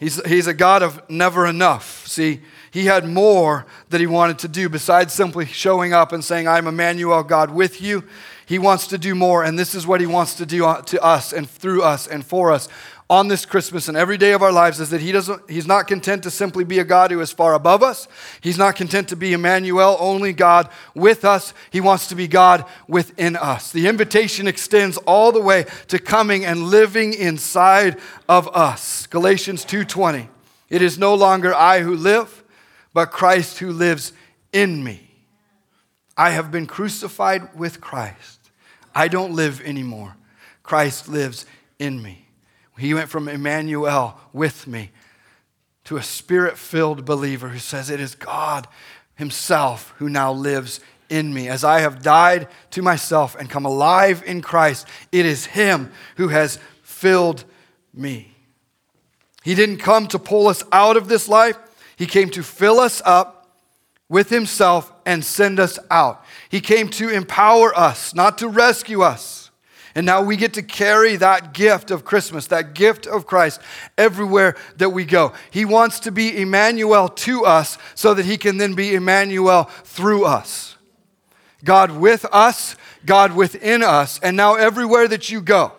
He's, 0.00 0.24
he's 0.26 0.46
a 0.46 0.54
God 0.54 0.82
of 0.82 1.08
never 1.10 1.46
enough. 1.46 2.06
See, 2.06 2.40
he 2.70 2.86
had 2.86 3.06
more 3.06 3.66
that 3.90 4.00
he 4.00 4.06
wanted 4.06 4.38
to 4.38 4.48
do 4.48 4.70
besides 4.70 5.12
simply 5.12 5.44
showing 5.44 5.92
up 5.92 6.12
and 6.12 6.24
saying, 6.24 6.48
I'm 6.48 6.66
Emmanuel, 6.66 7.22
God 7.22 7.50
with 7.50 7.82
you. 7.82 8.04
He 8.46 8.58
wants 8.58 8.86
to 8.88 8.98
do 8.98 9.14
more, 9.14 9.44
and 9.44 9.58
this 9.58 9.74
is 9.74 9.86
what 9.86 10.00
he 10.00 10.06
wants 10.06 10.36
to 10.36 10.46
do 10.46 10.64
uh, 10.64 10.80
to 10.82 11.02
us 11.02 11.34
and 11.34 11.48
through 11.48 11.82
us 11.82 12.06
and 12.06 12.24
for 12.24 12.50
us 12.50 12.66
on 13.10 13.26
this 13.26 13.44
Christmas 13.44 13.88
and 13.88 13.96
every 13.96 14.16
day 14.16 14.30
of 14.30 14.42
our 14.42 14.52
lives 14.52 14.78
is 14.78 14.90
that 14.90 15.00
he 15.00 15.10
doesn't, 15.10 15.50
he's 15.50 15.66
not 15.66 15.88
content 15.88 16.22
to 16.22 16.30
simply 16.30 16.62
be 16.62 16.78
a 16.78 16.84
God 16.84 17.10
who 17.10 17.20
is 17.20 17.32
far 17.32 17.54
above 17.54 17.82
us. 17.82 18.06
He's 18.40 18.56
not 18.56 18.76
content 18.76 19.08
to 19.08 19.16
be 19.16 19.32
Emmanuel, 19.32 19.96
only 19.98 20.32
God 20.32 20.70
with 20.94 21.24
us. 21.24 21.52
He 21.70 21.80
wants 21.80 22.06
to 22.06 22.14
be 22.14 22.28
God 22.28 22.64
within 22.86 23.34
us. 23.34 23.72
The 23.72 23.88
invitation 23.88 24.46
extends 24.46 24.96
all 24.98 25.32
the 25.32 25.40
way 25.40 25.66
to 25.88 25.98
coming 25.98 26.44
and 26.44 26.68
living 26.68 27.12
inside 27.12 27.98
of 28.28 28.48
us. 28.54 29.08
Galatians 29.08 29.64
2:20. 29.64 30.28
It 30.68 30.80
is 30.80 30.96
no 30.96 31.12
longer 31.16 31.52
I 31.52 31.80
who 31.80 31.96
live, 31.96 32.44
but 32.94 33.10
Christ 33.10 33.58
who 33.58 33.72
lives 33.72 34.12
in 34.52 34.84
me. 34.84 35.10
I 36.16 36.30
have 36.30 36.52
been 36.52 36.68
crucified 36.68 37.56
with 37.58 37.80
Christ. 37.80 38.38
I 38.94 39.08
don't 39.08 39.34
live 39.34 39.60
anymore. 39.62 40.16
Christ 40.62 41.08
lives 41.08 41.44
in 41.80 42.00
me. 42.00 42.29
He 42.80 42.94
went 42.94 43.10
from 43.10 43.28
Emmanuel 43.28 44.18
with 44.32 44.66
me 44.66 44.90
to 45.84 45.98
a 45.98 46.02
spirit 46.02 46.56
filled 46.56 47.04
believer 47.04 47.50
who 47.50 47.58
says, 47.58 47.90
It 47.90 48.00
is 48.00 48.14
God 48.14 48.66
Himself 49.16 49.92
who 49.98 50.08
now 50.08 50.32
lives 50.32 50.80
in 51.10 51.34
me. 51.34 51.46
As 51.46 51.62
I 51.62 51.80
have 51.80 52.02
died 52.02 52.48
to 52.70 52.80
myself 52.80 53.36
and 53.38 53.50
come 53.50 53.66
alive 53.66 54.22
in 54.24 54.40
Christ, 54.40 54.86
it 55.12 55.26
is 55.26 55.44
Him 55.44 55.92
who 56.16 56.28
has 56.28 56.58
filled 56.82 57.44
me. 57.92 58.34
He 59.42 59.54
didn't 59.54 59.78
come 59.78 60.06
to 60.08 60.18
pull 60.18 60.48
us 60.48 60.64
out 60.72 60.96
of 60.96 61.06
this 61.06 61.28
life, 61.28 61.58
He 61.96 62.06
came 62.06 62.30
to 62.30 62.42
fill 62.42 62.80
us 62.80 63.02
up 63.04 63.58
with 64.08 64.30
Himself 64.30 64.90
and 65.04 65.22
send 65.22 65.60
us 65.60 65.78
out. 65.90 66.24
He 66.48 66.62
came 66.62 66.88
to 66.90 67.10
empower 67.10 67.76
us, 67.78 68.14
not 68.14 68.38
to 68.38 68.48
rescue 68.48 69.02
us. 69.02 69.49
And 69.94 70.06
now 70.06 70.22
we 70.22 70.36
get 70.36 70.54
to 70.54 70.62
carry 70.62 71.16
that 71.16 71.52
gift 71.52 71.90
of 71.90 72.04
Christmas, 72.04 72.46
that 72.48 72.74
gift 72.74 73.06
of 73.06 73.26
Christ, 73.26 73.60
everywhere 73.98 74.56
that 74.76 74.90
we 74.90 75.04
go. 75.04 75.32
He 75.50 75.64
wants 75.64 76.00
to 76.00 76.12
be 76.12 76.40
Emmanuel 76.40 77.08
to 77.08 77.44
us 77.44 77.76
so 77.94 78.14
that 78.14 78.24
he 78.24 78.36
can 78.36 78.58
then 78.58 78.74
be 78.74 78.94
Emmanuel 78.94 79.64
through 79.84 80.24
us. 80.24 80.76
God 81.64 81.90
with 81.90 82.24
us, 82.32 82.76
God 83.04 83.34
within 83.34 83.82
us, 83.82 84.20
and 84.20 84.36
now 84.36 84.54
everywhere 84.54 85.08
that 85.08 85.30
you 85.30 85.40
go. 85.40 85.72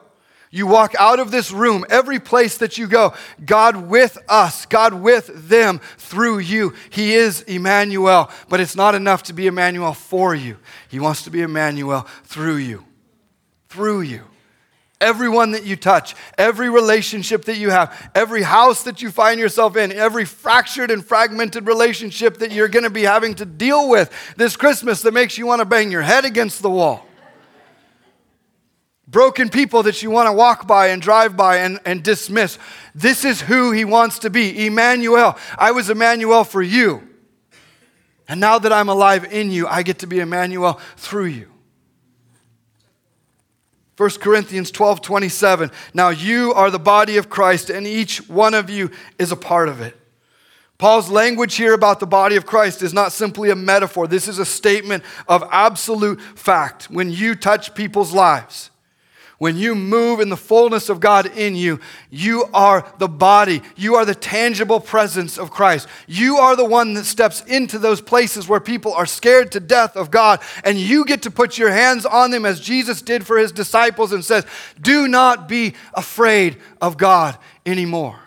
You 0.53 0.67
walk 0.67 0.93
out 0.99 1.19
of 1.19 1.31
this 1.31 1.53
room, 1.53 1.85
every 1.89 2.19
place 2.19 2.57
that 2.57 2.77
you 2.77 2.85
go, 2.85 3.13
God 3.45 3.87
with 3.87 4.17
us, 4.27 4.65
God 4.65 4.93
with 4.93 5.47
them 5.47 5.79
through 5.97 6.39
you. 6.39 6.73
He 6.89 7.13
is 7.13 7.41
Emmanuel, 7.43 8.29
but 8.49 8.59
it's 8.59 8.75
not 8.75 8.93
enough 8.93 9.23
to 9.23 9.33
be 9.33 9.47
Emmanuel 9.47 9.93
for 9.93 10.35
you. 10.35 10.57
He 10.89 10.99
wants 10.99 11.23
to 11.23 11.29
be 11.29 11.41
Emmanuel 11.41 12.05
through 12.25 12.57
you 12.57 12.85
through 13.71 14.01
you. 14.01 14.21
Everyone 14.99 15.53
that 15.53 15.65
you 15.65 15.75
touch, 15.75 16.13
every 16.37 16.69
relationship 16.69 17.45
that 17.45 17.57
you 17.57 17.71
have, 17.71 18.11
every 18.13 18.43
house 18.43 18.83
that 18.83 19.01
you 19.01 19.09
find 19.09 19.39
yourself 19.39 19.75
in, 19.75 19.91
every 19.91 20.25
fractured 20.25 20.91
and 20.91 21.03
fragmented 21.03 21.65
relationship 21.65 22.37
that 22.37 22.51
you're 22.51 22.67
going 22.67 22.83
to 22.83 22.91
be 22.91 23.01
having 23.01 23.33
to 23.35 23.45
deal 23.45 23.89
with 23.89 24.11
this 24.35 24.55
Christmas 24.55 25.01
that 25.01 25.13
makes 25.13 25.37
you 25.37 25.47
want 25.47 25.59
to 25.59 25.65
bang 25.65 25.89
your 25.89 26.03
head 26.03 26.25
against 26.25 26.61
the 26.61 26.69
wall. 26.69 27.03
Broken 29.07 29.49
people 29.49 29.83
that 29.83 30.03
you 30.03 30.11
want 30.11 30.27
to 30.27 30.33
walk 30.33 30.67
by 30.67 30.87
and 30.87 31.01
drive 31.01 31.35
by 31.35 31.57
and, 31.57 31.79
and 31.85 32.03
dismiss. 32.03 32.59
This 32.93 33.25
is 33.25 33.41
who 33.41 33.71
he 33.71 33.85
wants 33.85 34.19
to 34.19 34.29
be 34.29 34.67
Emmanuel. 34.67 35.37
I 35.57 35.71
was 35.71 35.89
Emmanuel 35.89 36.43
for 36.43 36.61
you. 36.61 37.07
And 38.27 38.39
now 38.39 38.59
that 38.59 38.71
I'm 38.71 38.89
alive 38.89 39.33
in 39.33 39.49
you, 39.49 39.67
I 39.67 39.83
get 39.83 39.99
to 39.99 40.07
be 40.07 40.19
Emmanuel 40.19 40.79
through 40.95 41.25
you. 41.25 41.50
1 43.97 44.09
Corinthians 44.19 44.71
12 44.71 45.01
27. 45.01 45.71
Now 45.93 46.09
you 46.09 46.53
are 46.53 46.71
the 46.71 46.79
body 46.79 47.17
of 47.17 47.29
Christ, 47.29 47.69
and 47.69 47.85
each 47.85 48.27
one 48.29 48.53
of 48.53 48.69
you 48.69 48.91
is 49.19 49.31
a 49.31 49.35
part 49.35 49.69
of 49.69 49.81
it. 49.81 49.97
Paul's 50.81 51.11
language 51.11 51.57
here 51.57 51.75
about 51.75 51.99
the 51.99 52.07
body 52.07 52.35
of 52.35 52.47
Christ 52.47 52.81
is 52.81 52.91
not 52.91 53.11
simply 53.11 53.51
a 53.51 53.55
metaphor. 53.55 54.07
This 54.07 54.27
is 54.27 54.39
a 54.39 54.45
statement 54.45 55.03
of 55.27 55.47
absolute 55.51 56.19
fact. 56.19 56.89
When 56.89 57.11
you 57.11 57.35
touch 57.35 57.75
people's 57.75 58.13
lives, 58.13 58.70
when 59.41 59.57
you 59.57 59.73
move 59.73 60.19
in 60.19 60.29
the 60.29 60.37
fullness 60.37 60.87
of 60.87 60.99
God 60.99 61.25
in 61.35 61.55
you, 61.55 61.79
you 62.11 62.45
are 62.53 62.87
the 62.99 63.07
body. 63.07 63.63
You 63.75 63.95
are 63.95 64.05
the 64.05 64.13
tangible 64.13 64.79
presence 64.79 65.39
of 65.39 65.49
Christ. 65.49 65.87
You 66.05 66.37
are 66.37 66.55
the 66.55 66.63
one 66.63 66.93
that 66.93 67.05
steps 67.05 67.41
into 67.45 67.79
those 67.79 68.01
places 68.01 68.47
where 68.47 68.59
people 68.59 68.93
are 68.93 69.07
scared 69.07 69.51
to 69.53 69.59
death 69.59 69.97
of 69.97 70.11
God, 70.11 70.41
and 70.63 70.77
you 70.77 71.05
get 71.05 71.23
to 71.23 71.31
put 71.31 71.57
your 71.57 71.71
hands 71.71 72.05
on 72.05 72.29
them 72.29 72.45
as 72.45 72.59
Jesus 72.59 73.01
did 73.01 73.25
for 73.25 73.35
his 73.39 73.51
disciples 73.51 74.11
and 74.11 74.23
says, 74.23 74.45
Do 74.79 75.07
not 75.07 75.47
be 75.47 75.73
afraid 75.95 76.57
of 76.79 76.97
God 76.97 77.35
anymore. 77.65 78.19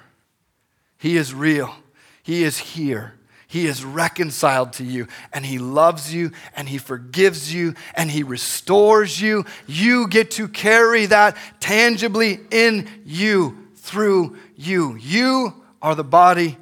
He 0.98 1.16
is 1.16 1.32
real, 1.32 1.76
He 2.24 2.42
is 2.42 2.58
here. 2.58 3.14
He 3.54 3.68
is 3.68 3.84
reconciled 3.84 4.72
to 4.74 4.84
you 4.84 5.06
and 5.32 5.46
He 5.46 5.60
loves 5.60 6.12
you 6.12 6.32
and 6.56 6.68
He 6.68 6.78
forgives 6.78 7.54
you 7.54 7.76
and 7.94 8.10
He 8.10 8.24
restores 8.24 9.20
you. 9.20 9.44
You 9.68 10.08
get 10.08 10.32
to 10.32 10.48
carry 10.48 11.06
that 11.06 11.36
tangibly 11.60 12.40
in 12.50 12.88
you 13.04 13.56
through 13.76 14.36
you. 14.56 14.96
You 14.96 15.62
are 15.80 15.94
the 15.94 16.02
body 16.02 16.56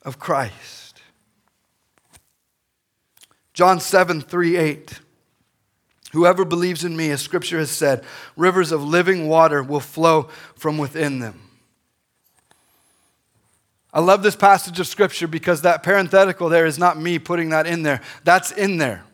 of 0.00 0.18
Christ. 0.18 1.02
John 3.52 3.78
7 3.78 4.22
3 4.22 4.56
8. 4.56 4.98
Whoever 6.12 6.46
believes 6.46 6.84
in 6.84 6.96
me, 6.96 7.10
as 7.10 7.20
scripture 7.20 7.58
has 7.58 7.70
said, 7.70 8.02
rivers 8.34 8.72
of 8.72 8.82
living 8.82 9.28
water 9.28 9.62
will 9.62 9.78
flow 9.78 10.30
from 10.54 10.78
within 10.78 11.18
them. 11.18 11.49
I 13.92 14.00
love 14.00 14.22
this 14.22 14.36
passage 14.36 14.78
of 14.78 14.86
scripture 14.86 15.26
because 15.26 15.62
that 15.62 15.82
parenthetical 15.82 16.48
there 16.48 16.66
is 16.66 16.78
not 16.78 16.98
me 16.98 17.18
putting 17.18 17.50
that 17.50 17.66
in 17.66 17.82
there. 17.82 18.00
That's 18.24 18.52
in 18.52 18.78
there. 18.78 19.04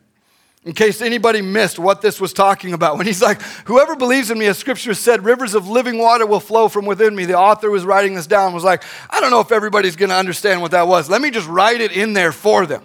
In 0.65 0.73
case 0.73 1.01
anybody 1.01 1.43
missed 1.43 1.79
what 1.79 2.03
this 2.03 2.21
was 2.21 2.33
talking 2.33 2.73
about, 2.73 2.99
when 2.99 3.07
he's 3.07 3.23
like, 3.23 3.41
Whoever 3.67 3.95
believes 3.95 4.33
in 4.33 4.39
me, 4.39 4.47
as 4.47 4.59
scripture 4.59 4.95
said, 4.95 5.25
rivers 5.25 5.55
of 5.55 5.69
living 5.69 5.97
water 5.97 6.27
will 6.27 6.41
flow 6.41 6.69
from 6.69 6.87
within 6.87 7.15
me. 7.15 7.25
The 7.25 7.39
author 7.39 7.71
was 7.71 7.85
writing 7.85 8.15
this 8.17 8.27
down, 8.27 8.53
was 8.53 8.65
like, 8.65 8.83
I 9.09 9.21
don't 9.21 9.31
know 9.31 9.41
if 9.41 9.53
everybody's 9.53 9.95
going 9.95 10.09
to 10.09 10.17
understand 10.17 10.61
what 10.61 10.73
that 10.73 10.89
was. 10.89 11.09
Let 11.09 11.23
me 11.23 11.31
just 11.31 11.49
write 11.49 11.81
it 11.81 11.93
in 11.93 12.15
there 12.15 12.33
for 12.33 12.67
them. 12.67 12.83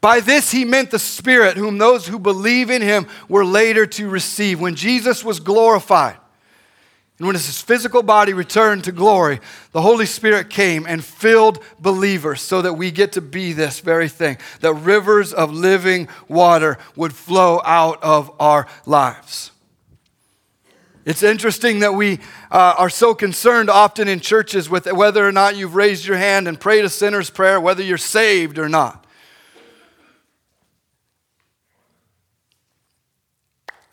By 0.00 0.20
this 0.20 0.50
he 0.50 0.64
meant 0.64 0.90
the 0.90 0.98
Spirit, 0.98 1.58
whom 1.58 1.76
those 1.76 2.06
who 2.06 2.18
believe 2.18 2.70
in 2.70 2.80
him 2.80 3.06
were 3.28 3.44
later 3.44 3.84
to 3.86 4.08
receive. 4.08 4.58
When 4.58 4.74
Jesus 4.74 5.22
was 5.22 5.40
glorified, 5.40 6.16
and 7.18 7.28
when 7.28 7.36
his 7.36 7.60
physical 7.62 8.02
body 8.02 8.32
returned 8.32 8.84
to 8.84 8.92
glory, 8.92 9.38
the 9.70 9.82
Holy 9.82 10.06
Spirit 10.06 10.50
came 10.50 10.84
and 10.84 11.04
filled 11.04 11.62
believers 11.78 12.40
so 12.40 12.60
that 12.62 12.74
we 12.74 12.90
get 12.90 13.12
to 13.12 13.20
be 13.20 13.52
this 13.52 13.78
very 13.78 14.08
thing 14.08 14.36
that 14.60 14.74
rivers 14.74 15.32
of 15.32 15.52
living 15.52 16.08
water 16.26 16.76
would 16.96 17.12
flow 17.12 17.60
out 17.64 18.02
of 18.02 18.32
our 18.40 18.66
lives. 18.84 19.52
It's 21.04 21.22
interesting 21.22 21.80
that 21.80 21.94
we 21.94 22.18
uh, 22.50 22.74
are 22.78 22.90
so 22.90 23.14
concerned 23.14 23.70
often 23.70 24.08
in 24.08 24.18
churches 24.18 24.68
with 24.68 24.90
whether 24.90 25.26
or 25.26 25.32
not 25.32 25.54
you've 25.54 25.76
raised 25.76 26.06
your 26.06 26.16
hand 26.16 26.48
and 26.48 26.58
prayed 26.58 26.84
a 26.84 26.88
sinner's 26.88 27.30
prayer, 27.30 27.60
whether 27.60 27.82
you're 27.82 27.98
saved 27.98 28.58
or 28.58 28.68
not. 28.68 29.03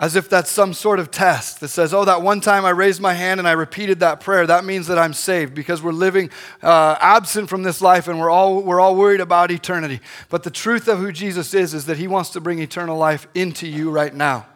As 0.01 0.15
if 0.15 0.27
that's 0.27 0.49
some 0.49 0.73
sort 0.73 0.99
of 0.99 1.11
test 1.11 1.59
that 1.59 1.67
says, 1.67 1.93
oh, 1.93 2.03
that 2.03 2.23
one 2.23 2.41
time 2.41 2.65
I 2.65 2.71
raised 2.71 2.99
my 2.99 3.13
hand 3.13 3.39
and 3.39 3.47
I 3.47 3.51
repeated 3.51 3.99
that 3.99 4.19
prayer, 4.19 4.47
that 4.47 4.65
means 4.65 4.87
that 4.87 4.97
I'm 4.97 5.13
saved 5.13 5.53
because 5.53 5.83
we're 5.83 5.91
living 5.91 6.31
uh, 6.63 6.97
absent 6.99 7.49
from 7.49 7.61
this 7.61 7.81
life 7.81 8.07
and 8.07 8.19
we're 8.19 8.31
all, 8.31 8.63
we're 8.63 8.79
all 8.79 8.95
worried 8.95 9.21
about 9.21 9.51
eternity. 9.51 10.01
But 10.29 10.41
the 10.41 10.49
truth 10.49 10.87
of 10.87 10.97
who 10.97 11.11
Jesus 11.11 11.53
is 11.53 11.75
is 11.75 11.85
that 11.85 11.97
he 11.97 12.07
wants 12.07 12.31
to 12.31 12.41
bring 12.41 12.57
eternal 12.57 12.97
life 12.97 13.27
into 13.35 13.67
you 13.67 13.91
right 13.91 14.13
now 14.13 14.47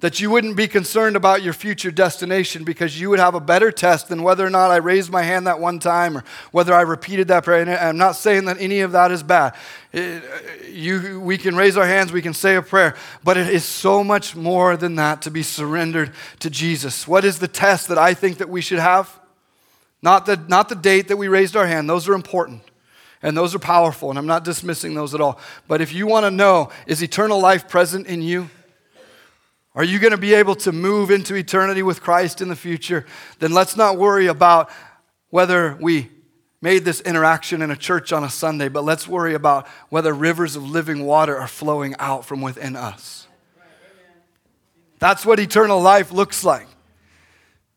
that 0.00 0.18
you 0.18 0.30
wouldn't 0.30 0.56
be 0.56 0.66
concerned 0.66 1.14
about 1.14 1.42
your 1.42 1.52
future 1.52 1.90
destination 1.90 2.64
because 2.64 2.98
you 2.98 3.10
would 3.10 3.18
have 3.18 3.34
a 3.34 3.40
better 3.40 3.70
test 3.70 4.08
than 4.08 4.22
whether 4.22 4.44
or 4.44 4.50
not 4.50 4.70
I 4.70 4.76
raised 4.76 5.10
my 5.10 5.22
hand 5.22 5.46
that 5.46 5.60
one 5.60 5.78
time 5.78 6.16
or 6.16 6.24
whether 6.52 6.74
I 6.74 6.80
repeated 6.80 7.28
that 7.28 7.44
prayer. 7.44 7.62
And 7.62 7.70
I'm 7.70 7.98
not 7.98 8.16
saying 8.16 8.46
that 8.46 8.58
any 8.60 8.80
of 8.80 8.92
that 8.92 9.10
is 9.10 9.22
bad. 9.22 9.54
It, 9.92 10.22
uh, 10.22 10.66
you, 10.68 11.20
we 11.20 11.36
can 11.36 11.54
raise 11.54 11.76
our 11.76 11.86
hands, 11.86 12.12
we 12.12 12.22
can 12.22 12.34
say 12.34 12.56
a 12.56 12.62
prayer, 12.62 12.96
but 13.22 13.36
it 13.36 13.48
is 13.48 13.64
so 13.64 14.02
much 14.02 14.34
more 14.34 14.76
than 14.76 14.96
that 14.96 15.22
to 15.22 15.30
be 15.30 15.42
surrendered 15.42 16.12
to 16.40 16.48
Jesus. 16.48 17.06
What 17.06 17.24
is 17.24 17.38
the 17.38 17.48
test 17.48 17.88
that 17.88 17.98
I 17.98 18.14
think 18.14 18.38
that 18.38 18.48
we 18.48 18.62
should 18.62 18.78
have? 18.78 19.18
Not 20.02 20.24
the, 20.24 20.36
not 20.48 20.70
the 20.70 20.76
date 20.76 21.08
that 21.08 21.18
we 21.18 21.28
raised 21.28 21.56
our 21.56 21.66
hand, 21.66 21.90
those 21.90 22.08
are 22.08 22.14
important. 22.14 22.62
And 23.22 23.36
those 23.36 23.54
are 23.54 23.58
powerful, 23.58 24.08
and 24.08 24.18
I'm 24.18 24.26
not 24.26 24.44
dismissing 24.44 24.94
those 24.94 25.14
at 25.14 25.20
all. 25.20 25.38
But 25.68 25.82
if 25.82 25.92
you 25.92 26.06
want 26.06 26.24
to 26.24 26.30
know, 26.30 26.70
is 26.86 27.02
eternal 27.02 27.38
life 27.38 27.68
present 27.68 28.06
in 28.06 28.22
you? 28.22 28.48
Are 29.74 29.84
you 29.84 29.98
going 30.00 30.10
to 30.10 30.18
be 30.18 30.34
able 30.34 30.56
to 30.56 30.72
move 30.72 31.10
into 31.10 31.34
eternity 31.34 31.82
with 31.82 32.02
Christ 32.02 32.40
in 32.40 32.48
the 32.48 32.56
future? 32.56 33.06
Then 33.38 33.52
let's 33.52 33.76
not 33.76 33.96
worry 33.96 34.26
about 34.26 34.68
whether 35.28 35.76
we 35.80 36.10
made 36.60 36.84
this 36.84 37.00
interaction 37.00 37.62
in 37.62 37.70
a 37.70 37.76
church 37.76 38.12
on 38.12 38.24
a 38.24 38.28
Sunday, 38.28 38.68
but 38.68 38.84
let's 38.84 39.06
worry 39.06 39.34
about 39.34 39.68
whether 39.88 40.12
rivers 40.12 40.56
of 40.56 40.68
living 40.68 41.06
water 41.06 41.36
are 41.36 41.46
flowing 41.46 41.94
out 41.98 42.24
from 42.24 42.42
within 42.42 42.76
us. 42.76 43.28
That's 44.98 45.24
what 45.24 45.38
eternal 45.38 45.80
life 45.80 46.12
looks 46.12 46.44
like. 46.44 46.66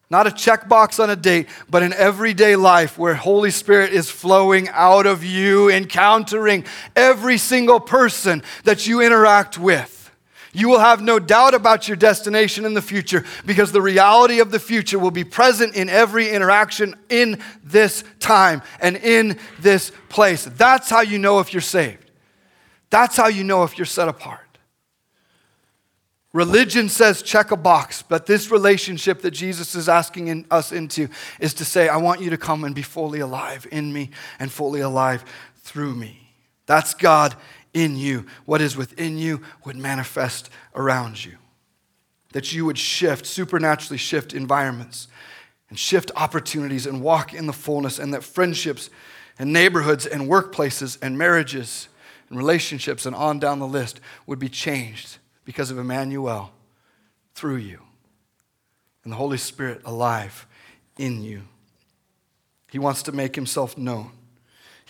Not 0.09 0.27
a 0.27 0.31
checkbox 0.31 1.01
on 1.01 1.09
a 1.09 1.15
date, 1.15 1.47
but 1.69 1.81
an 1.81 1.93
everyday 1.93 2.55
life 2.55 2.97
where 2.97 3.15
Holy 3.15 3.49
Spirit 3.49 3.93
is 3.93 4.09
flowing 4.09 4.67
out 4.69 5.05
of 5.05 5.23
you, 5.23 5.71
encountering 5.71 6.65
every 6.95 7.37
single 7.37 7.79
person 7.79 8.43
that 8.63 8.85
you 8.85 9.01
interact 9.01 9.57
with. 9.57 9.92
You 10.55 10.69
will 10.69 10.79
have 10.79 11.01
no 11.01 11.17
doubt 11.17 11.55
about 11.55 11.87
your 11.87 11.97
destination 11.97 12.63
in 12.63 12.75
the 12.75 12.81
future 12.81 13.25
because 13.43 13.71
the 13.71 13.81
reality 13.81 14.39
of 14.39 14.51
the 14.51 14.59
future 14.59 14.99
will 14.99 15.11
be 15.11 15.23
present 15.23 15.75
in 15.75 15.89
every 15.89 16.29
interaction 16.29 16.95
in 17.09 17.41
this 17.63 18.03
time 18.19 18.61
and 18.79 18.95
in 18.97 19.39
this 19.59 19.91
place. 20.09 20.45
That's 20.45 20.91
how 20.91 21.01
you 21.01 21.17
know 21.17 21.39
if 21.39 21.53
you're 21.53 21.61
saved. 21.61 22.11
That's 22.91 23.17
how 23.17 23.27
you 23.27 23.43
know 23.43 23.63
if 23.63 23.79
you're 23.79 23.85
set 23.85 24.07
apart. 24.07 24.39
Religion 26.33 26.87
says 26.87 27.23
check 27.23 27.49
a 27.49 27.57
box, 27.57 28.03
but 28.03 28.27
this 28.27 28.51
relationship 28.51 29.21
that 29.21 29.31
Jesus 29.31 29.73
is 29.73 29.89
asking 29.89 30.27
in, 30.27 30.45
us 30.51 30.71
into 30.71 31.07
is 31.39 31.55
to 31.55 31.65
say, 31.65 31.89
I 31.89 31.97
want 31.97 32.21
you 32.21 32.29
to 32.29 32.37
come 32.37 32.63
and 32.63 32.75
be 32.75 32.81
fully 32.83 33.19
alive 33.19 33.67
in 33.71 33.91
me 33.91 34.11
and 34.39 34.51
fully 34.51 34.81
alive 34.81 35.25
through 35.57 35.95
me. 35.95 36.35
That's 36.65 36.93
God 36.93 37.35
in 37.73 37.95
you. 37.95 38.25
What 38.45 38.61
is 38.61 38.77
within 38.77 39.17
you 39.17 39.41
would 39.65 39.75
manifest 39.75 40.49
around 40.75 41.23
you. 41.23 41.37
That 42.33 42.53
you 42.53 42.65
would 42.65 42.77
shift, 42.77 43.25
supernaturally 43.25 43.97
shift 43.97 44.33
environments 44.33 45.07
and 45.69 45.77
shift 45.77 46.11
opportunities 46.15 46.85
and 46.85 47.01
walk 47.01 47.33
in 47.33 47.47
the 47.47 47.53
fullness, 47.53 47.99
and 47.99 48.13
that 48.13 48.23
friendships 48.23 48.89
and 49.39 49.51
neighborhoods 49.51 50.05
and 50.05 50.29
workplaces 50.29 50.97
and 51.01 51.17
marriages 51.17 51.87
and 52.29 52.37
relationships 52.37 53.05
and 53.05 53.15
on 53.15 53.39
down 53.39 53.59
the 53.59 53.67
list 53.67 53.99
would 54.25 54.39
be 54.39 54.49
changed 54.49 55.17
because 55.45 55.71
of 55.71 55.77
Emmanuel 55.77 56.51
through 57.33 57.57
you 57.57 57.79
and 59.03 59.11
the 59.11 59.17
Holy 59.17 59.37
Spirit 59.37 59.81
alive 59.85 60.47
in 60.97 61.21
you. 61.23 61.43
He 62.71 62.79
wants 62.79 63.03
to 63.03 63.11
make 63.11 63.35
himself 63.35 63.77
known. 63.77 64.11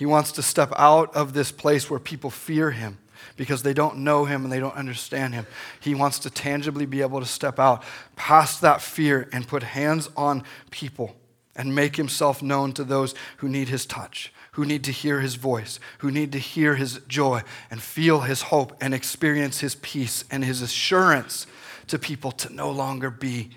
He 0.03 0.07
wants 0.07 0.33
to 0.33 0.41
step 0.41 0.73
out 0.75 1.15
of 1.15 1.31
this 1.31 1.49
place 1.49 1.89
where 1.89 1.97
people 1.97 2.29
fear 2.29 2.71
him 2.71 2.97
because 3.37 3.63
they 3.63 3.73
don't 3.73 3.99
know 3.99 4.25
him 4.25 4.43
and 4.43 4.51
they 4.51 4.59
don't 4.59 4.75
understand 4.75 5.33
him. 5.33 5.47
He 5.79 5.95
wants 5.95 6.19
to 6.19 6.29
tangibly 6.29 6.85
be 6.85 6.99
able 7.01 7.21
to 7.21 7.25
step 7.25 7.57
out 7.57 7.85
past 8.17 8.59
that 8.59 8.81
fear 8.81 9.29
and 9.31 9.47
put 9.47 9.63
hands 9.63 10.09
on 10.17 10.43
people 10.71 11.15
and 11.55 11.73
make 11.73 11.95
himself 11.95 12.43
known 12.43 12.73
to 12.73 12.83
those 12.83 13.15
who 13.37 13.47
need 13.47 13.69
his 13.69 13.85
touch, 13.85 14.33
who 14.51 14.65
need 14.65 14.83
to 14.83 14.91
hear 14.91 15.21
his 15.21 15.35
voice, 15.35 15.79
who 15.99 16.11
need 16.11 16.33
to 16.33 16.37
hear 16.37 16.75
his 16.75 16.99
joy 17.07 17.41
and 17.71 17.81
feel 17.81 18.19
his 18.19 18.41
hope 18.41 18.75
and 18.81 18.93
experience 18.93 19.61
his 19.61 19.75
peace 19.75 20.25
and 20.29 20.43
his 20.43 20.61
assurance 20.61 21.47
to 21.87 21.97
people 21.97 22.33
to 22.33 22.53
no 22.53 22.69
longer 22.69 23.09
be 23.09 23.51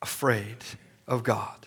afraid 0.00 0.56
of 1.06 1.22
God 1.22 1.66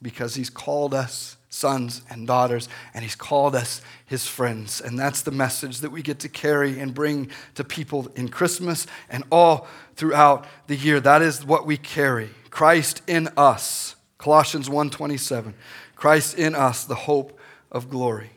because 0.00 0.36
he's 0.36 0.48
called 0.48 0.94
us 0.94 1.36
sons 1.48 2.02
and 2.10 2.26
daughters, 2.26 2.68
and 2.94 3.02
He's 3.02 3.14
called 3.14 3.54
us 3.54 3.80
His 4.04 4.26
friends. 4.26 4.80
And 4.80 4.98
that's 4.98 5.22
the 5.22 5.30
message 5.30 5.78
that 5.80 5.90
we 5.90 6.02
get 6.02 6.18
to 6.20 6.28
carry 6.28 6.78
and 6.78 6.94
bring 6.94 7.30
to 7.54 7.64
people 7.64 8.10
in 8.14 8.28
Christmas 8.28 8.86
and 9.08 9.24
all 9.30 9.66
throughout 9.96 10.46
the 10.66 10.76
year. 10.76 11.00
That 11.00 11.22
is 11.22 11.44
what 11.44 11.66
we 11.66 11.76
carry. 11.76 12.30
Christ 12.50 13.02
in 13.06 13.28
us. 13.36 13.96
Colossians 14.18 14.68
1:27. 14.68 15.54
Christ 15.94 16.38
in 16.38 16.54
us, 16.54 16.84
the 16.84 16.94
hope 16.94 17.38
of 17.72 17.90
glory. 17.90 18.30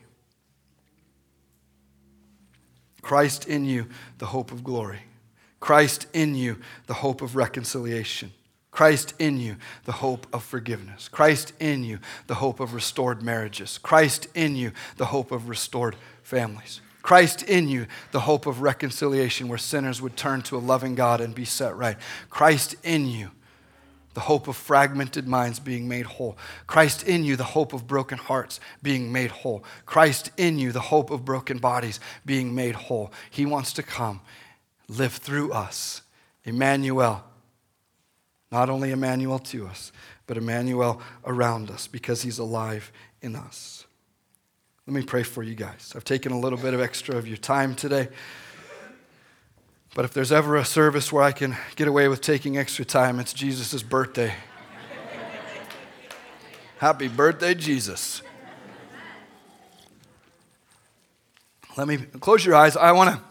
Christ 3.02 3.46
in 3.46 3.66
you, 3.66 3.88
the 4.20 4.28
hope 4.28 4.52
of 4.52 4.64
glory. 4.64 5.02
Christ 5.60 6.08
in 6.14 6.36
you, 6.36 6.58
the 6.88 6.96
hope 6.96 7.22
of 7.22 7.36
reconciliation. 7.36 8.32
Christ 8.82 9.14
in 9.20 9.40
you, 9.40 9.58
the 9.86 9.92
hope 9.92 10.26
of 10.34 10.44
forgiveness. 10.44 11.08
Christ 11.08 11.54
in 11.60 11.84
you, 11.84 12.00
the 12.26 12.34
hope 12.34 12.60
of 12.60 12.74
restored 12.74 13.22
marriages. 13.22 13.78
Christ 13.78 14.28
in 14.34 14.56
you, 14.56 14.72
the 14.98 15.06
hope 15.06 15.32
of 15.32 15.50
restored 15.50 15.96
families. 16.24 16.82
Christ 17.04 17.44
in 17.44 17.70
you, 17.70 17.86
the 18.12 18.22
hope 18.22 18.48
of 18.48 18.64
reconciliation 18.64 19.48
where 19.48 19.60
sinners 19.60 20.02
would 20.02 20.18
turn 20.18 20.42
to 20.42 20.58
a 20.58 20.66
loving 20.66 20.96
God 20.96 21.22
and 21.22 21.36
be 21.36 21.46
set 21.46 21.76
right. 21.76 21.96
Christ 22.32 22.76
in 22.84 23.06
you, 23.06 23.30
the 24.16 24.22
hope 24.22 24.48
of 24.48 24.56
fragmented 24.56 25.28
minds 25.28 25.60
being 25.60 25.88
made 25.88 26.08
whole. 26.08 26.36
Christ 26.66 27.08
in 27.08 27.24
you, 27.24 27.36
the 27.36 27.44
hope 27.44 27.74
of 27.74 27.86
broken 27.86 28.18
hearts 28.18 28.60
being 28.82 29.12
made 29.12 29.30
whole. 29.30 29.64
Christ 29.86 30.32
in 30.38 30.58
you, 30.58 30.72
the 30.72 30.80
hope 30.80 31.12
of 31.12 31.24
broken 31.24 31.60
bodies 31.60 32.00
being 32.26 32.56
made 32.56 32.74
whole. 32.74 33.14
He 33.30 33.46
wants 33.46 33.74
to 33.74 33.84
come, 33.84 34.22
live 34.88 35.14
through 35.14 35.52
us. 35.52 36.02
Emmanuel, 36.44 37.24
not 38.52 38.70
only 38.70 38.92
Emmanuel 38.92 39.40
to 39.40 39.66
us, 39.68 39.92
but 40.28 40.38
Emmanuel 40.38 41.02
around 41.26 41.70
us 41.70 41.88
because 41.88 42.22
he's 42.22 42.38
alive 42.38 42.92
in 43.22 43.36
us. 43.36 43.86
Let 44.88 44.94
me 44.96 45.04
pray 45.04 45.24
for 45.24 45.42
you 45.44 45.56
guys. 45.56 45.94
I've 45.96 46.04
taken 46.04 46.32
a 46.32 46.40
little 46.40 46.58
bit 46.58 46.74
of 46.74 46.82
extra 46.82 47.16
of 47.16 47.28
your 47.28 47.38
time 47.38 47.76
today. 47.76 48.10
But 49.94 50.06
if 50.06 50.14
there's 50.14 50.32
ever 50.32 50.56
a 50.56 50.66
service 50.66 51.12
where 51.12 51.24
I 51.24 51.32
can 51.32 51.56
get 51.76 51.88
away 51.88 52.08
with 52.08 52.22
taking 52.22 52.58
extra 52.58 52.86
time, 52.86 53.20
it's 53.20 53.34
Jesus' 53.34 53.84
birthday. 53.84 54.34
Happy 56.78 57.08
birthday, 57.08 57.54
Jesus. 57.54 58.22
Let 61.78 61.88
me 61.88 61.98
close 61.98 62.46
your 62.46 62.56
eyes. 62.56 62.76
I 62.76 62.92
want 62.92 63.12
to 63.12 63.22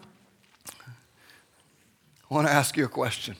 I 2.31 2.35
want 2.35 2.47
to 2.47 2.53
ask 2.53 2.77
you 2.77 2.85
a 2.85 2.89
question 2.89 3.37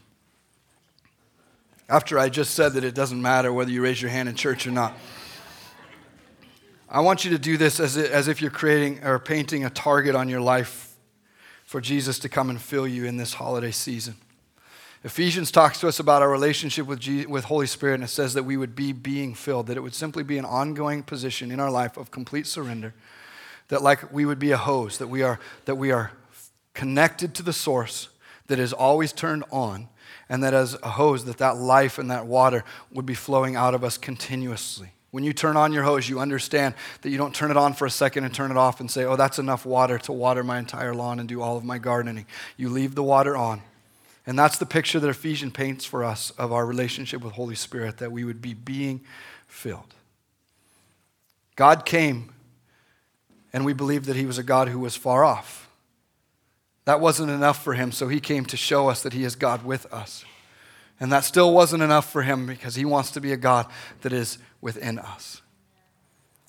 after 1.91 2.21
I 2.21 2.29
just 2.29 2.55
said 2.55 2.75
that 2.75 2.85
it 2.85 2.95
doesn't 2.95 3.21
matter 3.21 3.53
whether 3.53 3.71
you 3.71 3.83
raise 3.83 4.01
your 4.01 4.13
hand 4.13 4.29
in 4.29 4.37
church 4.37 4.65
or 4.67 4.71
not. 4.71 4.95
I 6.89 7.01
want 7.01 7.25
you 7.25 7.33
to 7.33 7.39
do 7.39 7.57
this 7.57 7.81
as, 7.81 7.97
if 8.29 8.41
you're 8.41 8.51
creating 8.51 9.05
or 9.05 9.19
painting 9.19 9.65
a 9.65 9.71
target 9.71 10.15
on 10.15 10.29
your 10.29 10.41
life 10.41 10.95
for 11.65 11.81
Jesus 11.81 12.21
to 12.21 12.29
come 12.29 12.49
and 12.49 12.61
fill 12.61 12.87
you 12.87 13.07
in 13.07 13.17
this 13.17 13.35
holiday 13.35 13.73
season. 13.73 14.15
Ephesians 15.03 15.51
talks 15.51 15.81
to 15.81 15.89
us 15.89 15.99
about 15.99 16.23
our 16.23 16.31
relationship 16.31 16.87
with, 16.87 17.01
Jesus, 17.01 17.29
with 17.29 17.45
Holy 17.45 17.67
Spirit, 17.67 17.95
and 17.95 18.05
it 18.05 18.09
says 18.09 18.35
that 18.35 18.43
we 18.45 18.57
would 18.57 18.77
be 18.77 18.93
being 18.93 19.35
filled, 19.35 19.67
that 19.67 19.77
it 19.77 19.81
would 19.81 19.95
simply 19.95 20.23
be 20.23 20.39
an 20.39 20.45
ongoing 20.45 21.03
position 21.03 21.51
in 21.51 21.59
our 21.59 21.71
life 21.71 21.97
of 21.97 22.11
complete 22.11 22.47
surrender, 22.47 22.95
that 23.69 23.83
like 23.83 24.13
we 24.13 24.25
would 24.25 24.39
be 24.39 24.53
a 24.53 24.57
hose, 24.57 24.99
that 24.99 25.09
we 25.09 25.23
are, 25.23 25.41
that 25.65 25.77
we 25.77 25.91
are 25.91 26.13
connected 26.75 27.35
to 27.35 27.43
the 27.43 27.53
source 27.53 28.11
that 28.47 28.59
is 28.59 28.73
always 28.73 29.13
turned 29.13 29.45
on, 29.51 29.89
and 30.31 30.45
that 30.45 30.55
as 30.55 30.79
a 30.83 30.91
hose 30.91 31.27
that 31.27 31.39
that 31.39 31.57
life 31.57 31.99
and 31.99 32.11
that 32.11 32.25
water 32.25 32.65
would 32.93 33.05
be 33.05 33.15
flowing 33.15 33.57
out 33.57 33.75
of 33.75 33.85
us 33.85 33.99
continuously. 33.99 34.93
When 35.11 35.25
you 35.25 35.33
turn 35.33 35.57
on 35.57 35.73
your 35.73 35.83
hose 35.83 36.09
you 36.09 36.21
understand 36.21 36.75
that 37.03 37.11
you 37.11 37.19
don't 37.19 37.35
turn 37.35 37.51
it 37.51 37.57
on 37.57 37.75
for 37.75 37.85
a 37.85 37.91
second 37.91 38.25
and 38.25 38.33
turn 38.33 38.53
it 38.53 38.57
off 38.57 38.81
and 38.81 38.91
say 38.91 39.05
oh 39.05 39.17
that's 39.17 39.41
enough 39.41 39.67
water 39.67 39.99
to 39.99 40.13
water 40.13 40.45
my 40.45 40.59
entire 40.59 40.95
lawn 40.95 41.19
and 41.19 41.29
do 41.29 41.43
all 41.43 41.59
of 41.59 41.65
my 41.65 41.77
gardening. 41.77 42.25
You 42.57 42.71
leave 42.71 42.95
the 42.95 43.03
water 43.03 43.37
on. 43.37 43.61
And 44.27 44.39
that's 44.39 44.59
the 44.59 44.67
picture 44.67 45.01
that 45.01 45.09
ephesians 45.09 45.53
paints 45.53 45.85
for 45.85 46.05
us 46.05 46.31
of 46.39 46.53
our 46.53 46.65
relationship 46.65 47.23
with 47.23 47.33
holy 47.33 47.57
spirit 47.57 47.99
that 47.99 48.13
we 48.13 48.25
would 48.25 48.41
be 48.41 48.55
being 48.55 49.01
filled. 49.49 49.95
God 51.57 51.85
came 51.85 52.33
and 53.53 53.65
we 53.65 53.73
believe 53.73 54.07
that 54.07 54.15
he 54.15 54.27
was 54.27 54.39
a 54.39 54.45
god 54.45 54.69
who 54.69 54.79
was 54.79 54.95
far 54.95 55.25
off 55.25 55.70
that 56.85 57.01
wasn't 57.01 57.31
enough 57.31 57.63
for 57.63 57.75
him, 57.75 57.93
so 57.93 58.09
he 58.09 58.21
came 58.21 58.45
to 58.47 58.57
show 58.57 58.89
us 58.89 59.03
that 59.03 59.13
he 59.13 59.25
is 59.25 59.37
God 59.37 59.65
with 59.65 59.93
us. 59.93 60.25
And 60.99 61.11
that 61.13 61.25
still 61.25 61.53
wasn't 61.53 61.83
enough 61.83 62.11
for 62.11 62.23
him 62.23 62.47
because 62.47 62.75
he 62.75 62.85
wants 62.85 63.11
to 63.13 63.21
be 63.21 63.33
a 63.33 63.37
God 63.37 63.67
that 64.03 64.13
is 64.13 64.39
within 64.61 64.99
us. 64.99 65.41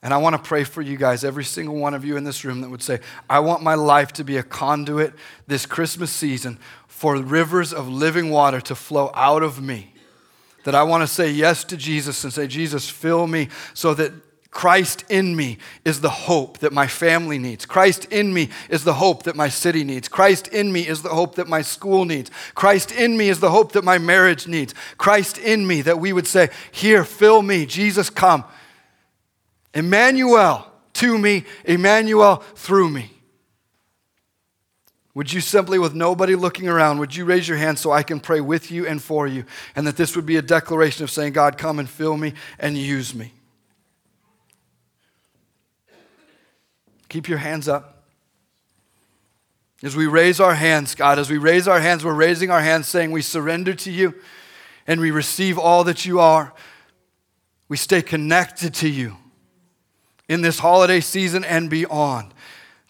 And 0.03 0.13
I 0.13 0.17
want 0.17 0.35
to 0.35 0.41
pray 0.41 0.63
for 0.63 0.81
you 0.81 0.97
guys, 0.97 1.23
every 1.23 1.43
single 1.43 1.75
one 1.75 1.93
of 1.93 2.03
you 2.03 2.17
in 2.17 2.23
this 2.23 2.43
room 2.43 2.61
that 2.61 2.69
would 2.69 2.81
say, 2.81 2.99
I 3.29 3.39
want 3.39 3.61
my 3.61 3.75
life 3.75 4.11
to 4.13 4.23
be 4.23 4.37
a 4.37 4.43
conduit 4.43 5.13
this 5.47 5.65
Christmas 5.65 6.11
season 6.11 6.57
for 6.87 7.15
rivers 7.17 7.71
of 7.71 7.87
living 7.87 8.29
water 8.31 8.59
to 8.61 8.75
flow 8.75 9.11
out 9.13 9.43
of 9.43 9.61
me. 9.61 9.93
That 10.63 10.75
I 10.75 10.83
want 10.83 11.01
to 11.01 11.07
say 11.07 11.29
yes 11.31 11.63
to 11.65 11.77
Jesus 11.77 12.23
and 12.23 12.33
say, 12.33 12.47
Jesus, 12.47 12.89
fill 12.89 13.27
me 13.27 13.49
so 13.73 13.93
that 13.93 14.11
Christ 14.51 15.05
in 15.07 15.37
me 15.37 15.57
is 15.85 16.01
the 16.01 16.09
hope 16.09 16.57
that 16.57 16.73
my 16.73 16.85
family 16.85 17.39
needs. 17.39 17.65
Christ 17.65 18.05
in 18.11 18.33
me 18.33 18.49
is 18.69 18.83
the 18.83 18.95
hope 18.95 19.23
that 19.23 19.35
my 19.35 19.47
city 19.47 19.85
needs. 19.85 20.09
Christ 20.09 20.49
in 20.49 20.73
me 20.73 20.85
is 20.85 21.01
the 21.01 21.09
hope 21.09 21.35
that 21.35 21.47
my 21.47 21.61
school 21.61 22.03
needs. 22.03 22.29
Christ 22.53 22.91
in 22.91 23.17
me 23.17 23.29
is 23.29 23.39
the 23.39 23.49
hope 23.49 23.71
that 23.71 23.85
my 23.85 23.97
marriage 23.97 24.47
needs. 24.47 24.75
Christ 24.97 25.37
in 25.37 25.65
me 25.65 25.81
that 25.83 25.99
we 25.99 26.11
would 26.11 26.27
say, 26.27 26.49
Here, 26.69 27.05
fill 27.05 27.41
me. 27.41 27.65
Jesus, 27.65 28.09
come. 28.09 28.43
Emmanuel 29.73 30.69
to 30.93 31.17
me, 31.17 31.45
Emmanuel 31.63 32.43
through 32.55 32.89
me. 32.89 33.09
Would 35.13 35.31
you 35.31 35.39
simply, 35.39 35.79
with 35.79 35.93
nobody 35.93 36.35
looking 36.35 36.67
around, 36.67 36.99
would 36.99 37.15
you 37.15 37.23
raise 37.23 37.47
your 37.47 37.57
hand 37.57 37.79
so 37.79 37.91
I 37.91 38.03
can 38.03 38.19
pray 38.19 38.41
with 38.41 38.69
you 38.69 38.85
and 38.85 39.01
for 39.01 39.27
you? 39.27 39.45
And 39.77 39.87
that 39.87 39.95
this 39.95 40.15
would 40.15 40.25
be 40.25 40.35
a 40.35 40.41
declaration 40.41 41.05
of 41.05 41.11
saying, 41.11 41.33
God, 41.33 41.57
come 41.57 41.79
and 41.79 41.89
fill 41.89 42.17
me 42.17 42.33
and 42.59 42.77
use 42.77 43.15
me. 43.15 43.33
Keep 47.11 47.27
your 47.27 47.39
hands 47.39 47.67
up. 47.67 48.05
As 49.83 49.97
we 49.97 50.07
raise 50.07 50.39
our 50.39 50.55
hands, 50.55 50.95
God, 50.95 51.19
as 51.19 51.29
we 51.29 51.37
raise 51.37 51.67
our 51.67 51.81
hands, 51.81 52.05
we're 52.05 52.13
raising 52.13 52.49
our 52.49 52.61
hands 52.61 52.87
saying, 52.87 53.11
We 53.11 53.21
surrender 53.21 53.73
to 53.73 53.91
you 53.91 54.15
and 54.87 55.01
we 55.01 55.11
receive 55.11 55.59
all 55.59 55.83
that 55.83 56.05
you 56.05 56.21
are. 56.21 56.53
We 57.67 57.75
stay 57.75 58.01
connected 58.01 58.73
to 58.75 58.87
you 58.87 59.17
in 60.29 60.41
this 60.41 60.59
holiday 60.59 61.01
season 61.01 61.43
and 61.43 61.69
beyond. 61.69 62.33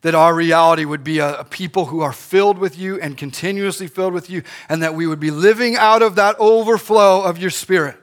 That 0.04 0.14
our 0.14 0.36
reality 0.36 0.86
would 0.86 1.04
be 1.04 1.18
a, 1.18 1.40
a, 1.40 1.44
people 1.44 1.88
who 1.88 2.02
are 2.02 2.14
filled 2.14 2.60
with 2.60 2.78
you 2.78 3.00
and 3.02 3.18
continuously 3.18 3.88
filled 3.88 4.14
with 4.14 4.30
you, 4.30 4.44
and 4.70 4.84
that 4.84 4.94
we 4.94 5.08
would 5.08 5.20
be 5.20 5.32
living 5.32 5.78
out 5.78 6.04
of 6.04 6.14
that 6.18 6.36
overflow 6.38 7.24
of 7.24 7.40
your 7.40 7.50
spirit 7.50 7.98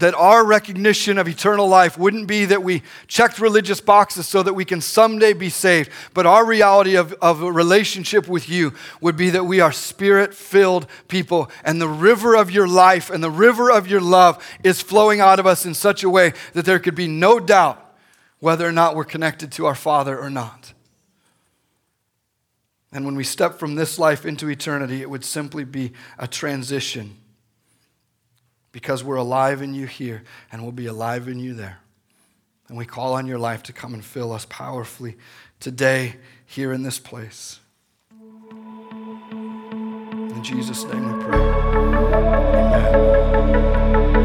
that 0.00 0.14
our 0.14 0.44
recognition 0.44 1.18
of 1.18 1.28
eternal 1.28 1.68
life 1.68 1.96
wouldn't 1.96 2.26
be 2.26 2.46
that 2.46 2.62
we 2.62 2.82
checked 3.06 3.38
religious 3.38 3.80
boxes 3.80 4.26
so 4.26 4.42
that 4.42 4.54
we 4.54 4.64
can 4.64 4.80
someday 4.80 5.32
be 5.32 5.48
saved, 5.48 5.90
but 6.12 6.26
our 6.26 6.44
reality 6.44 6.96
of, 6.96 7.12
of 7.22 7.42
a 7.42 7.52
relationship 7.52 8.26
with 8.26 8.48
you 8.48 8.72
would 9.00 9.16
be 9.16 9.30
that 9.30 9.44
we 9.44 9.60
are 9.60 9.72
spirit 9.72 10.34
filled 10.34 10.86
people, 11.08 11.50
and 11.64 11.80
the 11.80 11.88
river 11.88 12.34
of 12.34 12.50
your 12.50 12.66
life 12.66 13.10
and 13.10 13.22
the 13.22 13.30
river 13.30 13.70
of 13.70 13.86
your 13.86 14.00
love 14.00 14.42
is 14.64 14.82
flowing 14.82 15.20
out 15.20 15.38
of 15.38 15.46
us 15.46 15.64
in 15.64 15.74
such 15.74 16.02
a 16.02 16.10
way 16.10 16.32
that 16.54 16.64
there 16.64 16.78
could 16.78 16.94
be 16.94 17.06
no 17.06 17.38
doubt 17.38 17.94
whether 18.40 18.66
or 18.66 18.72
not 18.72 18.96
we're 18.96 19.04
connected 19.04 19.52
to 19.52 19.66
our 19.66 19.74
Father 19.74 20.18
or 20.18 20.30
not. 20.30 20.72
And 22.90 23.04
when 23.04 23.14
we 23.14 23.22
step 23.22 23.58
from 23.58 23.76
this 23.76 23.98
life 23.98 24.26
into 24.26 24.48
eternity, 24.48 25.02
it 25.02 25.10
would 25.10 25.24
simply 25.24 25.64
be 25.64 25.92
a 26.18 26.26
transition 26.26 27.19
because 28.72 29.02
we're 29.02 29.16
alive 29.16 29.62
in 29.62 29.74
you 29.74 29.86
here 29.86 30.22
and 30.52 30.62
we'll 30.62 30.72
be 30.72 30.86
alive 30.86 31.28
in 31.28 31.38
you 31.38 31.54
there. 31.54 31.78
And 32.68 32.78
we 32.78 32.86
call 32.86 33.14
on 33.14 33.26
your 33.26 33.38
life 33.38 33.62
to 33.64 33.72
come 33.72 33.94
and 33.94 34.04
fill 34.04 34.32
us 34.32 34.46
powerfully 34.48 35.16
today 35.58 36.16
here 36.46 36.72
in 36.72 36.82
this 36.82 36.98
place. 36.98 37.58
In 40.40 40.42
Jesus' 40.42 40.84
name 40.84 41.18
we 41.18 41.24
pray. 41.24 41.38
Amen. 42.72 44.19